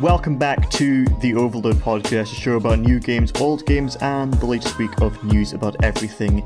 Welcome 0.00 0.36
back 0.36 0.68
to 0.72 1.04
the 1.20 1.32
Overlode 1.32 1.74
Podcast, 1.74 2.32
a 2.32 2.34
show 2.34 2.56
about 2.56 2.80
new 2.80 2.98
games, 2.98 3.32
old 3.40 3.64
games, 3.66 3.96
and 3.96 4.32
the 4.34 4.46
latest 4.46 4.78
week 4.78 5.00
of 5.00 5.22
news 5.24 5.52
about 5.52 5.82
everything 5.84 6.44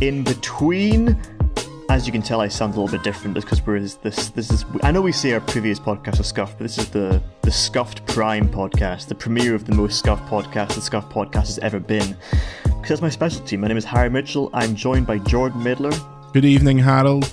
in 0.00 0.22
between. 0.22 1.20
As 1.88 2.06
you 2.06 2.12
can 2.12 2.22
tell, 2.22 2.40
I 2.40 2.48
sound 2.48 2.74
a 2.74 2.80
little 2.80 2.96
bit 2.96 3.02
different 3.04 3.34
because 3.34 3.64
we're 3.66 3.80
this. 3.80 4.28
This 4.28 4.50
is. 4.50 4.64
I 4.82 4.92
know 4.92 5.00
we 5.02 5.10
say 5.12 5.32
our 5.32 5.40
previous 5.40 5.80
podcast 5.80 6.18
was 6.18 6.28
scuffed, 6.28 6.58
but 6.58 6.64
this 6.64 6.78
is 6.78 6.90
the 6.90 7.20
the 7.42 7.50
Scuffed 7.50 8.06
Prime 8.06 8.48
podcast, 8.48 9.08
the 9.08 9.14
premiere 9.16 9.54
of 9.54 9.64
the 9.64 9.74
most 9.74 9.98
scuffed 9.98 10.24
podcast 10.26 10.74
the 10.74 10.80
Scuffed 10.80 11.10
podcast 11.10 11.46
has 11.46 11.58
ever 11.58 11.80
been. 11.80 12.16
Because 12.64 12.88
that's 12.88 13.02
my 13.02 13.10
specialty. 13.10 13.56
My 13.56 13.68
name 13.68 13.76
is 13.76 13.84
Harry 13.84 14.10
Mitchell. 14.10 14.48
I'm 14.54 14.76
joined 14.76 15.06
by 15.06 15.18
Jordan 15.18 15.60
Midler 15.62 15.92
Good 16.32 16.44
evening, 16.44 16.78
Harold. 16.78 17.32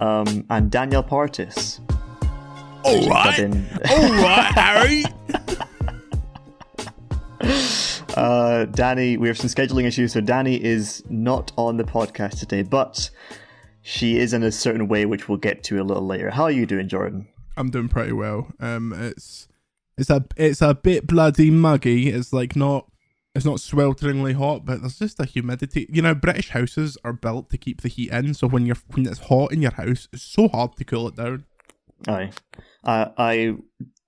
um, 0.00 0.44
and 0.50 0.70
Danielle 0.70 1.02
Partis. 1.02 1.80
All 2.86 2.98
She's 3.00 3.08
right, 3.08 3.36
been- 3.36 3.66
all 3.90 4.12
right, 4.22 4.52
Harry. 4.54 5.04
Uh, 8.16 8.64
Danny, 8.66 9.16
we 9.16 9.28
have 9.28 9.36
some 9.36 9.50
scheduling 9.50 9.84
issues, 9.84 10.12
so 10.12 10.20
Danny 10.20 10.62
is 10.62 11.02
not 11.10 11.52
on 11.56 11.76
the 11.76 11.84
podcast 11.84 12.38
today, 12.38 12.62
but 12.62 13.10
she 13.82 14.16
is 14.18 14.32
in 14.32 14.42
a 14.42 14.50
certain 14.50 14.88
way, 14.88 15.04
which 15.04 15.28
we'll 15.28 15.36
get 15.38 15.62
to 15.64 15.80
a 15.80 15.84
little 15.84 16.06
later. 16.06 16.30
How 16.30 16.44
are 16.44 16.50
you 16.50 16.64
doing, 16.64 16.88
Jordan? 16.88 17.28
I'm 17.56 17.70
doing 17.70 17.88
pretty 17.88 18.12
well. 18.12 18.48
Um, 18.58 18.92
it's 18.96 19.48
it's 19.98 20.08
a 20.10 20.24
it's 20.36 20.62
a 20.62 20.74
bit 20.74 21.06
bloody 21.06 21.50
muggy. 21.50 22.08
It's 22.08 22.32
like 22.32 22.56
not 22.56 22.90
it's 23.34 23.44
not 23.44 23.56
swelteringly 23.56 24.34
hot, 24.34 24.64
but 24.64 24.80
there's 24.80 24.98
just 24.98 25.20
a 25.20 25.24
humidity. 25.26 25.86
You 25.90 26.00
know, 26.02 26.14
British 26.14 26.50
houses 26.50 26.96
are 27.04 27.12
built 27.12 27.50
to 27.50 27.58
keep 27.58 27.82
the 27.82 27.88
heat 27.88 28.10
in, 28.12 28.32
so 28.32 28.46
when 28.46 28.64
you're 28.64 28.76
when 28.94 29.06
it's 29.06 29.18
hot 29.20 29.52
in 29.52 29.60
your 29.60 29.72
house, 29.72 30.08
it's 30.12 30.22
so 30.22 30.48
hard 30.48 30.76
to 30.76 30.84
cool 30.84 31.08
it 31.08 31.16
down. 31.16 31.44
Aye. 32.08 32.30
Uh, 32.86 33.08
I 33.18 33.56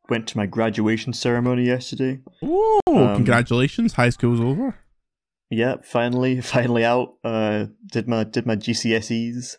went 0.08 0.27
to 0.28 0.36
my 0.39 0.47
graduation 0.47 1.12
ceremony 1.12 1.66
yesterday. 1.66 2.20
Oh, 2.42 2.80
Um, 2.86 3.16
congratulations! 3.16 3.92
High 3.94 4.11
school's 4.11 4.41
over. 4.41 4.77
Yeah, 5.50 5.77
finally, 5.83 6.41
finally 6.56 6.84
out. 6.84 7.14
Uh, 7.25 7.66
did 7.86 8.08
my 8.08 8.25
did 8.25 8.47
my 8.47 8.56
GCSEs 8.56 9.56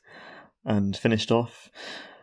and 0.66 0.96
finished 0.96 1.32
off. 1.32 1.70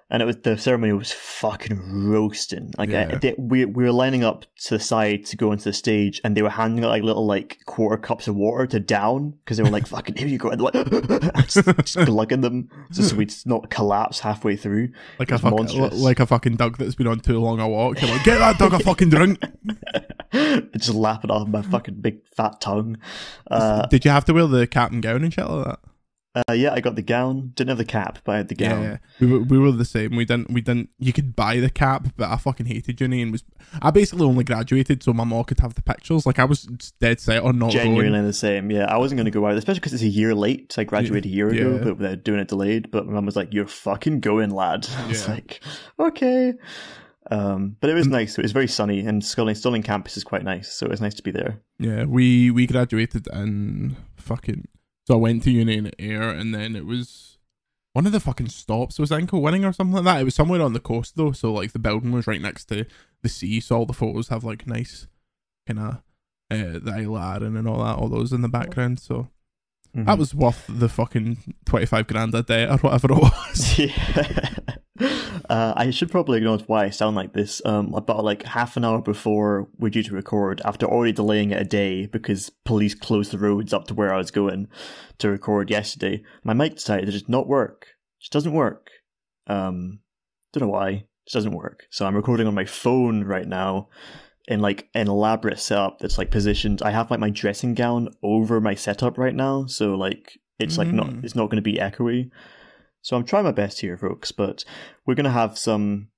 And 0.09 0.23
it 0.23 0.25
was 0.25 0.37
the 0.37 0.57
ceremony 0.57 0.93
was 0.93 1.11
fucking 1.11 2.09
roasting. 2.09 2.73
Like 2.79 2.93
I, 2.93 3.07
they, 3.17 3.35
we 3.37 3.65
we 3.65 3.85
were 3.85 3.93
lining 3.93 4.23
up 4.23 4.45
to 4.62 4.75
the 4.75 4.81
side 4.81 5.25
to 5.27 5.37
go 5.37 5.51
into 5.51 5.65
the 5.65 5.73
stage, 5.73 6.21
and 6.23 6.37
they 6.37 6.43
were 6.43 6.51
handing 6.51 6.85
out 6.85 6.91
like 6.91 7.03
little 7.03 7.27
like 7.27 7.59
quarter 7.67 7.97
cups 7.97 8.29
of 8.29 8.37
water 8.37 8.69
to 8.69 8.79
down 8.79 9.31
because 9.31 9.57
they 9.57 9.65
were 9.65 9.71
like, 9.71 9.87
"Fucking 9.89 10.17
here 10.17 10.29
you 10.29 10.39
go," 10.39 10.51
and 10.51 10.61
like 10.61 10.75
just, 11.49 11.67
just 11.67 12.07
glugging 12.07 12.41
them 12.41 12.71
just 12.93 13.11
so 13.11 13.17
we'd 13.17 13.34
not 13.47 13.69
collapse 13.69 14.21
halfway 14.21 14.55
through. 14.55 14.91
Like 15.19 15.33
a 15.33 15.39
fucking 15.39 15.91
like 15.99 16.21
a 16.21 16.27
fucking 16.27 16.55
dog 16.55 16.79
that's 16.79 16.95
been 16.95 17.09
on 17.09 17.19
too 17.19 17.41
long 17.41 17.59
a 17.59 17.69
walk. 17.69 18.01
Like, 18.01 18.23
get 18.23 18.39
that 18.39 18.59
dog 18.59 18.75
a 18.75 18.79
fucking 18.79 19.11
drink. 19.11 19.41
just 20.77 20.95
lapping 20.95 21.31
off 21.31 21.49
my 21.49 21.62
fucking 21.62 22.01
big 22.01 22.27
fat 22.29 22.61
tongue. 22.61 22.97
Uh, 23.51 23.87
Did 23.87 24.05
you 24.05 24.11
have 24.12 24.25
to 24.27 24.34
wear 24.34 24.47
the 24.47 24.67
cap 24.67 24.93
and 24.93 25.03
gown 25.03 25.25
and 25.25 25.33
shit 25.33 25.49
like 25.49 25.67
that? 25.67 25.79
Uh, 26.48 26.53
yeah, 26.53 26.73
I 26.73 26.81
got 26.81 26.95
the 26.97 27.03
gown. 27.03 27.53
Didn't 27.55 27.70
have 27.70 27.79
the 27.79 27.84
cap, 27.84 28.19
but 28.25 28.33
I 28.33 28.37
had 28.39 28.48
the 28.48 28.55
gown. 28.55 28.83
Yeah, 28.83 28.97
we 29.20 29.27
were, 29.27 29.41
we 29.41 29.59
were 29.59 29.73
the 29.73 29.84
same. 29.84 30.17
We 30.17 30.25
didn't 30.25 30.51
we 30.51 30.61
didn't. 30.61 30.91
You 30.98 31.12
could 31.12 31.34
buy 31.34 31.61
the 31.61 31.70
cap, 31.70 32.09
but 32.17 32.28
I 32.31 32.37
fucking 32.37 32.67
hated 32.67 33.01
uni 33.01 33.23
and 33.23 33.33
was. 33.33 33.43
I 33.81 33.91
basically 33.91 34.27
only 34.27 34.45
graduated 34.45 35.03
so 35.03 35.12
my 35.12 35.25
mom 35.25 35.45
could 35.45 35.61
have 35.61 35.75
the 35.75 35.83
pictures. 35.83 36.27
Like 36.27 36.39
I 36.39 36.45
was 36.45 36.62
dead 37.01 37.20
set 37.20 37.43
on 37.43 37.59
not 37.59 37.70
genuinely 37.70 38.11
going. 38.11 38.27
the 38.27 38.33
same. 38.33 38.70
Yeah, 38.70 38.84
I 38.87 38.98
wasn't 38.98 39.19
going 39.19 39.25
to 39.25 39.31
go 39.31 39.47
out, 39.47 39.56
especially 39.56 39.81
because 39.81 39.95
it's 39.95 40.03
a 40.03 40.09
year 40.09 40.34
late. 40.34 40.75
I 40.78 40.84
graduated 40.84 41.27
a 41.27 41.34
year 41.34 41.48
ago, 41.48 41.73
Yeah. 41.77 41.84
but 41.84 41.98
they're 41.98 42.17
doing 42.17 42.41
it 42.41 42.48
delayed. 42.48 42.91
But 42.91 43.06
my 43.06 43.12
mom 43.15 43.27
was 43.27 43.37
like, 43.37 43.55
"You're 43.55 43.67
fucking 43.67 44.21
going, 44.21 44.50
lad." 44.50 44.87
I 44.98 45.06
was 45.09 45.27
Yeah. 45.27 45.34
like, 45.34 45.61
"Okay." 45.98 46.53
Um, 47.31 47.77
but 47.81 47.91
it 47.91 47.95
was 47.95 48.06
nice. 48.06 48.39
It 48.39 48.43
was 48.43 48.53
very 48.53 48.69
sunny, 48.69 49.00
and 49.00 49.25
Stirling, 49.25 49.56
Stirling 49.56 49.83
campus 49.83 50.17
is 50.17 50.23
quite 50.23 50.45
nice, 50.45 50.73
so 50.73 50.87
it 50.87 50.91
was 50.91 51.00
nice 51.00 51.15
to 51.15 51.23
be 51.25 51.33
there. 51.33 51.61
Yeah, 51.78 52.05
we 52.05 52.50
we 52.53 52.66
graduated 52.66 53.27
in 53.32 53.97
fucking. 54.16 54.69
So 55.06 55.15
I 55.15 55.19
went 55.19 55.43
to 55.44 55.50
uni 55.50 55.77
in 55.77 55.91
Ayr, 55.99 56.31
and 56.31 56.55
then 56.55 56.75
it 56.77 56.84
was 56.87 57.39
one 57.93 58.06
of 58.06 58.12
the 58.12 58.21
fucking 58.21 58.49
stops 58.49 58.99
was 58.99 59.11
ankle 59.12 59.41
winning 59.41 59.65
or 59.65 59.72
something 59.72 59.94
like 59.94 60.05
that. 60.05 60.21
It 60.21 60.25
was 60.25 60.34
somewhere 60.34 60.61
on 60.61 60.72
the 60.72 60.81
coast 60.81 61.17
though, 61.17 61.33
so 61.33 61.53
like 61.53 61.72
the 61.72 61.78
building 61.78 62.12
was 62.12 62.27
right 62.27 62.41
next 62.43 62.67
to 62.67 62.84
the 63.22 63.28
sea, 63.28 63.61
so 63.61 63.77
all 63.77 63.87
the 63.87 63.93
photos 63.93 64.28
have 64.28 64.44
like 64.44 64.67
nice 64.67 65.06
kind 65.67 65.78
of 65.78 65.94
uh, 66.50 66.78
the 66.81 66.93
Isle 66.94 67.17
of 67.17 67.43
Arran 67.43 67.56
and 67.56 67.67
all 67.69 67.83
that, 67.84 67.97
all 67.97 68.09
those 68.09 68.33
in 68.33 68.43
the 68.43 68.49
background. 68.49 69.00
So 69.00 69.28
Mhm. 69.97 70.05
that 70.06 70.19
was 70.19 70.34
worth 70.34 70.65
the 70.69 70.89
fucking 70.91 71.55
twenty 71.65 71.87
five 71.87 72.06
grand 72.06 72.34
a 72.34 72.43
day 72.43 72.67
or 72.67 72.77
whatever 72.78 73.12
it 73.12 73.19
was. 73.19 73.78
yeah. 73.78 74.49
Uh, 75.49 75.73
I 75.77 75.91
should 75.91 76.11
probably 76.11 76.39
acknowledge 76.39 76.65
why 76.67 76.84
I 76.84 76.91
sound 76.91 77.17
like 77.17 77.33
this. 77.33 77.62
Um, 77.65 77.95
about 77.95 78.25
like 78.25 78.43
half 78.45 78.77
an 78.77 78.84
hour 78.84 79.01
before 79.01 79.69
we're 79.79 79.91
due 79.91 80.03
to 80.03 80.15
record, 80.15 80.61
after 80.65 80.87
already 80.87 81.12
delaying 81.12 81.51
it 81.51 81.61
a 81.61 81.65
day 81.65 82.07
because 82.07 82.51
police 82.65 82.95
closed 82.95 83.31
the 83.33 83.39
roads 83.39 83.73
up 83.73 83.87
to 83.89 83.95
where 83.95 84.12
I 84.12 84.19
was 84.19 84.31
going 84.31 84.69
to 85.19 85.31
record 85.31 85.71
yesterday, 85.71 86.23
my 86.45 86.53
mic 86.53 86.75
decided 86.75 87.06
to 87.06 87.12
just 87.12 87.29
not 87.29 87.49
work. 87.49 87.87
Just 88.21 88.33
doesn't 88.33 88.53
work. 88.53 88.91
Um, 89.47 90.01
don't 90.53 90.62
know 90.62 90.69
why. 90.73 90.89
It 90.91 91.06
just 91.27 91.35
doesn't 91.35 91.53
work. 91.53 91.85
So 91.91 92.06
I'm 92.06 92.17
recording 92.17 92.47
on 92.47 92.55
my 92.55 92.65
phone 92.65 93.25
right 93.25 93.47
now 93.47 93.89
in 94.49 94.61
like 94.61 94.89
an 94.95 95.09
elaborate 95.09 95.59
setup 95.59 95.99
that's 95.99 96.19
like 96.19 96.31
positioned. 96.31 96.83
I 96.83 96.91
have 96.91 97.11
like 97.11 97.21
my 97.21 97.31
dressing 97.31 97.75
gown 97.75 98.09
over 98.23 98.61
my 98.61 98.75
setup 98.75 99.19
right 99.19 99.35
now, 99.35 99.67
so 99.67 99.95
like 99.95 100.39
it's 100.59 100.79
like 100.79 100.89
not 100.89 101.09
Mm. 101.09 101.25
it's 101.25 101.35
not 101.35 101.51
going 101.51 101.62
to 101.62 101.62
be 101.62 101.75
echoey. 101.79 102.31
So 103.06 103.17
I'm 103.17 103.22
trying 103.22 103.44
my 103.44 103.53
best 103.53 103.81
here, 103.81 103.97
folks, 103.97 104.33
but 104.33 104.65
we're 105.06 105.15
going 105.15 105.27
to 105.27 105.31
have 105.31 105.56
some 105.56 106.09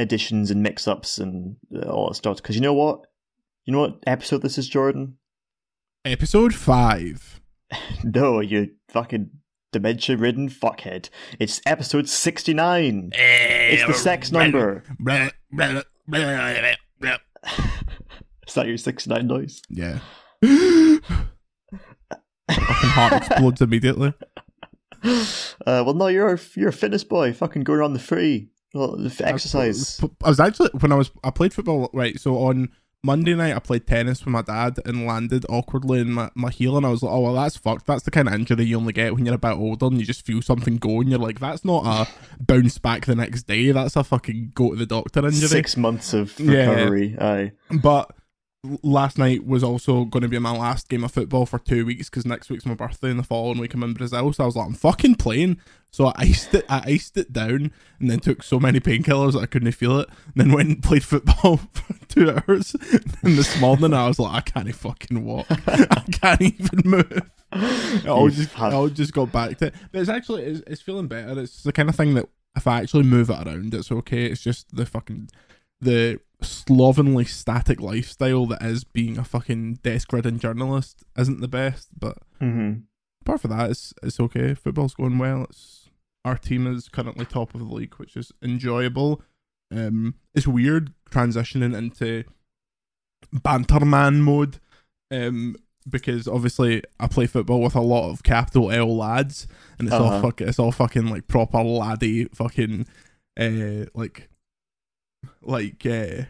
additions 0.00 0.50
and 0.50 0.60
mix-ups 0.60 1.18
and 1.18 1.54
uh, 1.72 1.88
all 1.88 2.08
that 2.08 2.16
stuff. 2.16 2.38
Because 2.38 2.56
you 2.56 2.60
know 2.60 2.74
what? 2.74 3.06
You 3.66 3.72
know 3.72 3.78
what 3.78 4.02
episode 4.04 4.42
this 4.42 4.58
is, 4.58 4.68
Jordan? 4.68 5.18
Episode 6.04 6.56
five. 6.56 7.40
No, 8.02 8.40
you 8.40 8.72
fucking 8.88 9.30
dementia-ridden 9.70 10.48
fuckhead. 10.48 11.08
It's 11.38 11.62
episode 11.66 12.08
69. 12.08 13.12
It's 13.14 13.86
the 13.86 13.94
sex 13.94 14.32
number. 14.32 14.82
Is 18.48 18.54
that 18.54 18.66
your 18.66 18.76
69 18.76 19.26
noise? 19.26 19.62
Yeah. 19.70 20.00
Fucking 20.42 21.00
heart 22.50 23.12
explodes 23.12 23.62
immediately. 23.62 24.12
Uh, 25.04 25.82
well, 25.84 25.94
no, 25.94 26.06
you're 26.08 26.34
a, 26.34 26.40
you're 26.54 26.68
a 26.70 26.72
fitness 26.72 27.04
boy. 27.04 27.32
Fucking 27.32 27.62
going 27.64 27.80
on 27.80 27.92
the 27.92 27.98
free. 27.98 28.48
Well, 28.74 28.96
the 28.96 29.14
exercise. 29.26 30.00
I 30.24 30.28
was 30.28 30.40
actually 30.40 30.70
when 30.80 30.92
I 30.92 30.94
was 30.96 31.10
I 31.22 31.30
played 31.30 31.52
football 31.52 31.90
right. 31.92 32.18
So 32.18 32.36
on 32.38 32.70
Monday 33.04 33.34
night 33.34 33.54
I 33.54 33.58
played 33.58 33.86
tennis 33.86 34.24
with 34.24 34.32
my 34.32 34.40
dad 34.42 34.78
and 34.86 35.06
landed 35.06 35.44
awkwardly 35.50 36.00
in 36.00 36.12
my, 36.12 36.30
my 36.34 36.50
heel 36.50 36.76
and 36.78 36.86
I 36.86 36.88
was 36.88 37.02
like, 37.02 37.12
oh 37.12 37.20
well 37.20 37.34
that's 37.34 37.56
fucked. 37.56 37.86
That's 37.86 38.04
the 38.04 38.10
kind 38.10 38.28
of 38.28 38.34
injury 38.34 38.64
you 38.64 38.78
only 38.78 38.94
get 38.94 39.12
when 39.14 39.26
you're 39.26 39.34
a 39.34 39.38
bit 39.38 39.52
older 39.52 39.86
and 39.86 39.98
you 39.98 40.06
just 40.06 40.24
feel 40.24 40.40
something 40.40 40.76
go 40.78 41.00
and 41.00 41.10
you're 41.10 41.18
like 41.18 41.38
that's 41.38 41.64
not 41.66 41.84
a 41.84 42.08
bounce 42.42 42.78
back 42.78 43.04
the 43.04 43.14
next 43.14 43.42
day. 43.42 43.72
That's 43.72 43.96
a 43.96 44.04
fucking 44.04 44.52
go 44.54 44.70
to 44.70 44.76
the 44.76 44.86
doctor 44.86 45.20
injury. 45.26 45.48
Six 45.48 45.76
months 45.76 46.14
of 46.14 46.38
Yeah. 46.40 46.70
recovery. 46.70 47.16
Aye. 47.20 47.52
But 47.82 48.10
last 48.82 49.18
night 49.18 49.44
was 49.44 49.64
also 49.64 50.04
going 50.04 50.22
to 50.22 50.28
be 50.28 50.38
my 50.38 50.56
last 50.56 50.88
game 50.88 51.02
of 51.02 51.10
football 51.10 51.46
for 51.46 51.58
two 51.58 51.84
weeks 51.84 52.08
because 52.08 52.24
next 52.24 52.48
week's 52.48 52.64
my 52.64 52.74
birthday 52.74 53.10
and 53.10 53.18
the 53.18 53.24
following 53.24 53.58
week 53.58 53.74
I'm 53.74 53.82
in 53.82 53.92
Brazil. 53.94 54.32
So 54.32 54.44
I 54.44 54.46
was 54.46 54.54
like, 54.56 54.66
I'm 54.66 54.74
fucking 54.74 55.16
playing. 55.16 55.58
So 55.90 56.06
I 56.06 56.12
iced 56.18 56.54
it, 56.54 56.64
I 56.68 56.82
iced 56.86 57.16
it 57.16 57.32
down, 57.32 57.72
and 57.98 58.08
then 58.10 58.20
took 58.20 58.42
so 58.42 58.60
many 58.60 58.78
painkillers 58.80 59.32
that 59.32 59.40
I 59.40 59.46
couldn't 59.46 59.72
feel 59.72 59.98
it. 60.00 60.08
And 60.26 60.34
then 60.36 60.52
went 60.52 60.68
and 60.68 60.82
played 60.82 61.04
football 61.04 61.56
for 61.72 62.06
two 62.06 62.30
hours. 62.30 62.74
And 63.22 63.36
this 63.36 63.60
morning 63.60 63.92
I 63.92 64.06
was 64.06 64.18
like, 64.18 64.32
I 64.32 64.40
can't 64.40 64.74
fucking 64.74 65.24
walk. 65.24 65.46
I 65.50 66.04
can't 66.12 66.42
even 66.42 66.80
move. 66.84 67.30
I'll 68.06 68.28
just, 68.28 68.52
had- 68.52 68.72
I'll 68.72 68.88
just 68.88 69.12
go 69.12 69.26
back 69.26 69.58
to 69.58 69.66
it. 69.66 69.74
But 69.90 70.00
it's 70.00 70.08
actually, 70.10 70.44
it's, 70.44 70.62
it's 70.68 70.80
feeling 70.80 71.08
better. 71.08 71.38
It's 71.40 71.64
the 71.64 71.72
kind 71.72 71.88
of 71.88 71.96
thing 71.96 72.14
that 72.14 72.28
if 72.56 72.66
I 72.66 72.80
actually 72.80 73.04
move 73.04 73.28
it 73.28 73.46
around, 73.46 73.74
it's 73.74 73.90
okay. 73.90 74.26
It's 74.26 74.40
just 74.40 74.74
the 74.74 74.86
fucking 74.86 75.28
the 75.80 76.20
slovenly 76.42 77.24
static 77.24 77.80
lifestyle 77.80 78.46
that 78.46 78.62
is 78.62 78.84
being 78.84 79.18
a 79.18 79.24
fucking 79.24 79.74
desk 79.82 80.12
ridden 80.12 80.38
journalist 80.38 81.02
isn't 81.16 81.40
the 81.40 81.48
best, 81.48 81.88
but 81.98 82.18
hmm 82.40 82.72
apart 83.22 83.40
from 83.40 83.50
that, 83.52 83.70
it's 83.70 83.94
it's 84.02 84.18
okay. 84.20 84.52
Football's 84.54 84.94
going 84.94 85.18
well. 85.18 85.44
It's 85.44 85.88
our 86.24 86.36
team 86.36 86.66
is 86.66 86.88
currently 86.88 87.24
top 87.24 87.54
of 87.54 87.60
the 87.60 87.66
league, 87.74 87.94
which 87.94 88.16
is 88.16 88.32
enjoyable. 88.42 89.22
Um, 89.72 90.14
it's 90.34 90.46
weird 90.46 90.92
transitioning 91.10 91.76
into 91.76 92.24
banter 93.32 93.84
man 93.84 94.22
mode, 94.22 94.58
um, 95.10 95.56
because 95.88 96.28
obviously 96.28 96.82
I 97.00 97.06
play 97.06 97.26
football 97.26 97.60
with 97.60 97.74
a 97.74 97.80
lot 97.80 98.10
of 98.10 98.22
capital 98.22 98.70
L 98.70 98.96
lads, 98.96 99.46
and 99.78 99.88
it's 99.88 99.96
all 99.96 100.08
Uh-huh. 100.08 100.22
fucking 100.22 100.48
it's 100.48 100.58
all 100.58 100.72
fucking 100.72 101.06
like 101.06 101.26
proper 101.28 101.62
laddie 101.62 102.26
fucking, 102.26 102.86
uh, 103.38 103.86
like, 103.94 104.28
like 105.42 105.84
uh, 105.86 106.24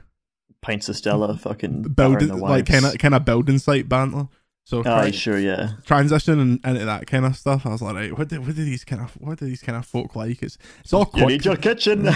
Pints 0.61 0.89
of 0.89 0.97
Stella, 0.97 1.37
fucking 1.37 1.83
building 1.95 2.39
like 2.39 2.67
kind 2.67 2.85
of 2.87 2.99
kind 2.99 3.15
of 3.15 3.25
building 3.25 3.59
site 3.59 3.89
banter. 3.89 4.29
So 4.65 4.81
Aye, 4.81 4.83
try- 4.83 5.11
sure, 5.11 5.39
yeah. 5.39 5.73
transitioning 5.85 6.65
into 6.65 6.85
that 6.85 7.09
kind 7.09 7.27
of 7.27 7.37
stuff, 7.37 7.67
I 7.67 7.71
was 7.71 7.83
like, 7.83 7.97
right, 7.97 8.17
what 8.17 8.29
do, 8.29 8.41
what 8.41 8.55
do 8.55 8.65
these 8.65 8.85
kind 8.85 9.03
of 9.03 9.11
what 9.15 9.39
do 9.39 9.47
these 9.47 9.61
kind 9.61 9.77
of 9.77 9.85
folk 9.85 10.15
like? 10.15 10.41
It's 10.43 10.57
it's 10.81 10.93
all 10.93 11.11
You 11.15 11.27
need 11.27 11.45
your 11.45 11.57
kitchen. 11.57 12.07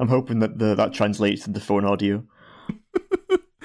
I'm 0.00 0.08
hoping 0.08 0.40
that 0.40 0.58
the, 0.58 0.74
that 0.74 0.92
translates 0.92 1.44
to 1.44 1.50
the 1.50 1.60
phone 1.60 1.84
audio. 1.84 2.24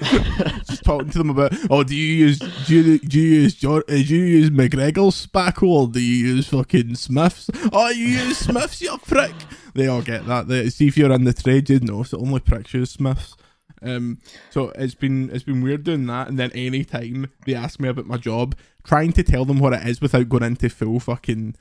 Just 0.00 0.84
talking 0.84 1.10
to 1.10 1.18
them 1.18 1.30
about, 1.30 1.52
oh, 1.68 1.82
do 1.82 1.94
you 1.94 2.26
use 2.26 2.38
do 2.38 2.74
you, 2.74 2.98
do 2.98 3.20
you 3.20 3.42
use 3.42 3.62
uh, 3.62 3.82
do 3.86 3.96
you 3.96 4.24
use 4.24 4.50
McGregor's 4.50 5.26
spackle 5.26 5.68
or 5.68 5.88
do 5.88 6.00
you 6.00 6.34
use 6.36 6.48
fucking 6.48 6.94
Smiths? 6.94 7.50
Oh, 7.72 7.90
you 7.90 8.06
use 8.06 8.38
Smiths, 8.38 8.80
you 8.80 8.96
prick. 8.98 9.34
They 9.74 9.86
all 9.86 10.02
get 10.02 10.26
that. 10.26 10.48
They, 10.48 10.68
see 10.70 10.88
if 10.88 10.96
you're 10.96 11.12
in 11.12 11.24
the 11.24 11.32
trade, 11.32 11.70
you 11.70 11.80
know, 11.80 12.02
so 12.02 12.18
only 12.18 12.40
pricks 12.40 12.72
Smiths. 12.90 13.36
Um, 13.82 14.18
so 14.50 14.70
it's 14.70 14.94
been 14.94 15.30
it's 15.30 15.44
been 15.44 15.62
weird 15.62 15.84
doing 15.84 16.06
that, 16.06 16.28
and 16.28 16.38
then 16.38 16.50
any 16.54 16.84
time 16.84 17.30
they 17.46 17.54
ask 17.54 17.80
me 17.80 17.88
about 17.88 18.06
my 18.06 18.18
job, 18.18 18.54
trying 18.84 19.12
to 19.12 19.22
tell 19.22 19.44
them 19.44 19.58
what 19.58 19.72
it 19.72 19.86
is 19.86 20.00
without 20.00 20.28
going 20.28 20.42
into 20.42 20.68
full 20.68 21.00
fucking 21.00 21.54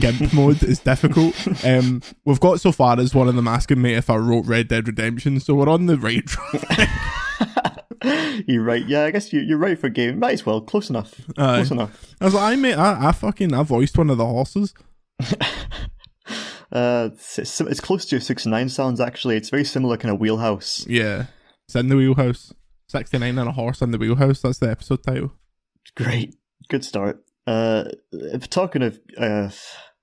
gimp 0.00 0.32
mode 0.32 0.62
is 0.62 0.80
difficult. 0.80 1.34
Um, 1.64 2.02
we've 2.24 2.40
got 2.40 2.60
so 2.60 2.72
far 2.72 2.98
as 2.98 3.14
one 3.14 3.28
of 3.28 3.36
them 3.36 3.48
asking 3.48 3.80
me 3.80 3.94
if 3.94 4.10
I 4.10 4.16
wrote 4.16 4.46
Red 4.46 4.68
Dead 4.68 4.88
Redemption, 4.88 5.40
so 5.40 5.54
we're 5.54 5.68
on 5.68 5.86
the 5.86 5.96
right 5.96 6.26
track. 6.26 6.90
you're 8.46 8.62
right. 8.62 8.86
Yeah, 8.86 9.04
I 9.04 9.10
guess 9.10 9.32
you, 9.32 9.40
you're 9.40 9.58
right 9.58 9.78
for 9.78 9.88
game. 9.88 10.18
Might 10.18 10.34
as 10.34 10.46
well. 10.46 10.60
Close 10.60 10.90
enough. 10.90 11.20
Close 11.36 11.70
enough. 11.70 12.14
I 12.20 12.24
was 12.24 12.34
like, 12.34 12.52
I 12.52 12.56
mate, 12.56 12.74
I, 12.74 13.08
I 13.08 13.12
fucking 13.12 13.54
I 13.54 13.62
voiced 13.62 13.96
one 13.96 14.10
of 14.10 14.18
the 14.18 14.26
horses. 14.26 14.74
Uh, 16.72 17.10
it's, 17.38 17.80
close 17.80 18.06
to 18.06 18.16
your 18.16 18.20
six 18.20 18.46
nine 18.46 18.68
sounds. 18.68 19.00
Actually, 19.00 19.36
it's 19.36 19.50
very 19.50 19.64
similar 19.64 19.96
kind 19.96 20.12
of 20.12 20.20
wheelhouse. 20.20 20.84
Yeah, 20.88 21.26
it's 21.66 21.76
in 21.76 21.88
the 21.88 21.96
wheelhouse. 21.96 22.52
Sixty 22.88 23.18
nine 23.18 23.38
and 23.38 23.48
a 23.48 23.52
horse 23.52 23.82
in 23.82 23.90
the 23.90 23.98
wheelhouse. 23.98 24.40
That's 24.40 24.58
the 24.58 24.70
episode 24.70 25.02
title. 25.02 25.32
Great, 25.96 26.36
good 26.68 26.84
start. 26.84 27.22
Uh, 27.46 27.84
if 28.12 28.50
talking 28.50 28.82
of 28.82 28.98
uh, 29.16 29.50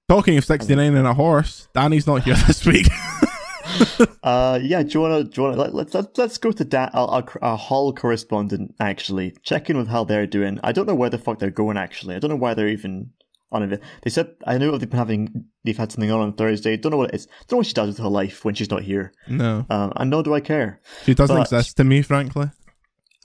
Talking 0.10 0.38
of 0.38 0.44
sixty 0.44 0.75
nine 0.75 0.95
and 0.95 1.07
a 1.07 1.13
horse, 1.13 1.69
Danny's 1.74 2.06
not 2.06 2.24
here 2.24 2.36
this 2.48 2.65
week. 2.65 2.88
uh, 4.24 4.60
yeah, 4.62 4.83
do 4.83 4.89
you 4.89 5.01
wanna, 5.01 5.24
do 5.24 5.42
you 5.42 5.44
wanna 5.48 5.62
let, 5.62 5.74
let's 5.74 5.94
let's 5.94 6.18
let's 6.18 6.38
go 6.38 6.51
to 6.51 6.65
Dan, 6.65 6.89
our, 6.94 7.07
our, 7.07 7.25
our 7.42 7.57
hall 7.57 7.94
correspondent 7.94 8.75
actually 8.80 9.33
check 9.44 9.69
in 9.69 9.77
with 9.77 9.88
how 9.88 10.04
they're 10.04 10.27
doing. 10.27 10.60
I 10.62 10.74
don't 10.74 10.88
know 10.88 10.95
where 10.95 11.10
the 11.10 11.18
fuck 11.18 11.39
they're 11.39 11.50
going 11.50 11.77
actually. 11.77 12.15
I 12.15 12.19
don't 12.19 12.30
know 12.30 12.36
why 12.36 12.54
they're 12.54 12.68
even 12.68 13.12
on 13.53 13.71
it. 13.71 13.81
They 14.01 14.09
said 14.09 14.31
I 14.45 14.57
know 14.57 14.77
they've 14.77 14.89
been 14.89 14.97
having 15.00 15.45
they've 15.63 15.77
had 15.77 15.91
something 15.91 16.11
on 16.11 16.19
on 16.19 16.33
Thursday. 16.33 16.75
Don't 16.77 16.91
know 16.91 16.97
what 16.97 17.09
it 17.09 17.15
is. 17.15 17.25
Don't 17.47 17.53
know 17.53 17.57
what 17.57 17.67
she 17.67 17.73
does 17.73 17.88
with 17.88 17.97
her 18.00 18.09
life 18.09 18.44
when 18.44 18.55
she's 18.55 18.69
not 18.71 18.83
here. 18.83 19.13
no, 19.27 19.65
Um, 19.69 19.94
and 19.95 20.09
nor 20.09 20.23
do 20.23 20.33
I 20.33 20.39
care. 20.41 20.81
she 21.05 21.13
doesn't 21.13 21.35
But- 21.35 21.44
exist 21.44 21.77
to 21.77 21.83
me, 21.83 22.01
frankly. 22.01 22.50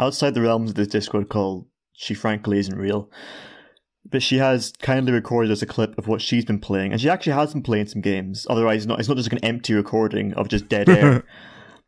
outside 0.00 0.34
the 0.34 0.42
realms 0.42 0.70
of 0.70 0.76
this 0.76 0.88
Discord 0.88 1.28
call, 1.28 1.66
she 1.92 2.14
frankly 2.14 2.58
isn't 2.58 2.78
real. 2.78 3.10
But 4.10 4.22
she 4.22 4.38
has 4.38 4.72
kindly 4.80 5.12
recorded 5.12 5.50
us 5.50 5.60
a 5.60 5.66
clip 5.66 5.98
of 5.98 6.06
what 6.08 6.22
she's 6.22 6.44
been 6.44 6.60
playing, 6.60 6.92
and 6.92 7.00
she 7.00 7.10
actually 7.10 7.32
has 7.34 7.52
been 7.52 7.62
playing 7.62 7.88
some 7.88 8.00
games. 8.00 8.46
Otherwise, 8.48 8.78
it's 8.82 8.86
not, 8.86 8.98
it's 9.00 9.08
not 9.08 9.16
just 9.18 9.30
like 9.30 9.42
an 9.42 9.46
empty 9.48 9.74
recording 9.74 10.32
of 10.34 10.48
just 10.48 10.68
dead 10.68 10.88
air. 10.88 11.24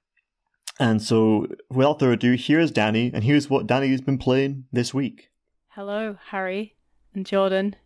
and 0.80 1.00
so, 1.00 1.46
without 1.70 1.98
further 2.00 2.12
ado, 2.12 2.32
here's 2.34 2.70
Danny, 2.70 3.10
and 3.14 3.24
here's 3.24 3.48
what 3.48 3.66
Danny's 3.66 4.00
been 4.02 4.18
playing 4.18 4.64
this 4.72 4.92
week. 4.92 5.28
Hello, 5.68 6.16
Harry 6.30 6.76
and 7.14 7.24
Jordan. 7.24 7.76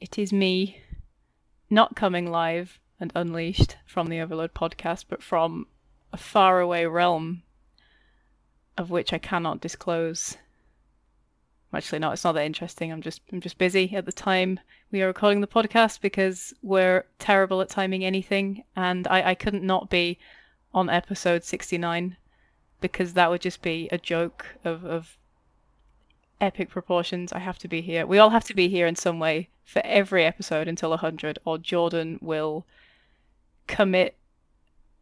It 0.00 0.18
is 0.18 0.32
me, 0.32 0.82
not 1.70 1.96
coming 1.96 2.30
live 2.30 2.78
and 3.00 3.12
unleashed 3.14 3.76
from 3.86 4.08
the 4.08 4.18
Overlode 4.18 4.52
podcast, 4.52 5.04
but 5.08 5.22
from 5.22 5.66
a 6.12 6.16
faraway 6.16 6.84
realm 6.84 7.42
of 8.76 8.90
which 8.90 9.12
I 9.12 9.18
cannot 9.18 9.60
disclose. 9.60 10.36
Actually, 11.72 11.98
no, 11.98 12.10
it's 12.12 12.24
not 12.24 12.32
that 12.32 12.44
interesting. 12.44 12.92
I'm 12.92 13.02
just 13.02 13.20
I'm 13.32 13.40
just 13.40 13.58
busy 13.58 13.94
at 13.96 14.06
the 14.06 14.12
time 14.12 14.60
we 14.92 15.02
are 15.02 15.08
recording 15.08 15.40
the 15.40 15.46
podcast 15.46 16.00
because 16.00 16.54
we're 16.62 17.04
terrible 17.18 17.60
at 17.60 17.68
timing 17.68 18.04
anything, 18.04 18.62
and 18.76 19.08
I, 19.08 19.30
I 19.30 19.34
couldn't 19.34 19.64
not 19.64 19.90
be 19.90 20.18
on 20.72 20.88
episode 20.88 21.44
69 21.44 22.16
because 22.80 23.14
that 23.14 23.30
would 23.30 23.40
just 23.40 23.62
be 23.62 23.88
a 23.90 23.98
joke 23.98 24.46
of, 24.64 24.84
of 24.84 25.16
epic 26.40 26.68
proportions. 26.68 27.32
I 27.32 27.38
have 27.38 27.58
to 27.58 27.68
be 27.68 27.80
here. 27.80 28.06
We 28.06 28.18
all 28.18 28.30
have 28.30 28.44
to 28.44 28.54
be 28.54 28.68
here 28.68 28.86
in 28.86 28.96
some 28.96 29.18
way 29.18 29.48
for 29.64 29.82
every 29.84 30.24
episode 30.24 30.68
until 30.68 30.90
100, 30.90 31.38
or 31.44 31.58
Jordan 31.58 32.18
will 32.20 32.66
commit 33.66 34.16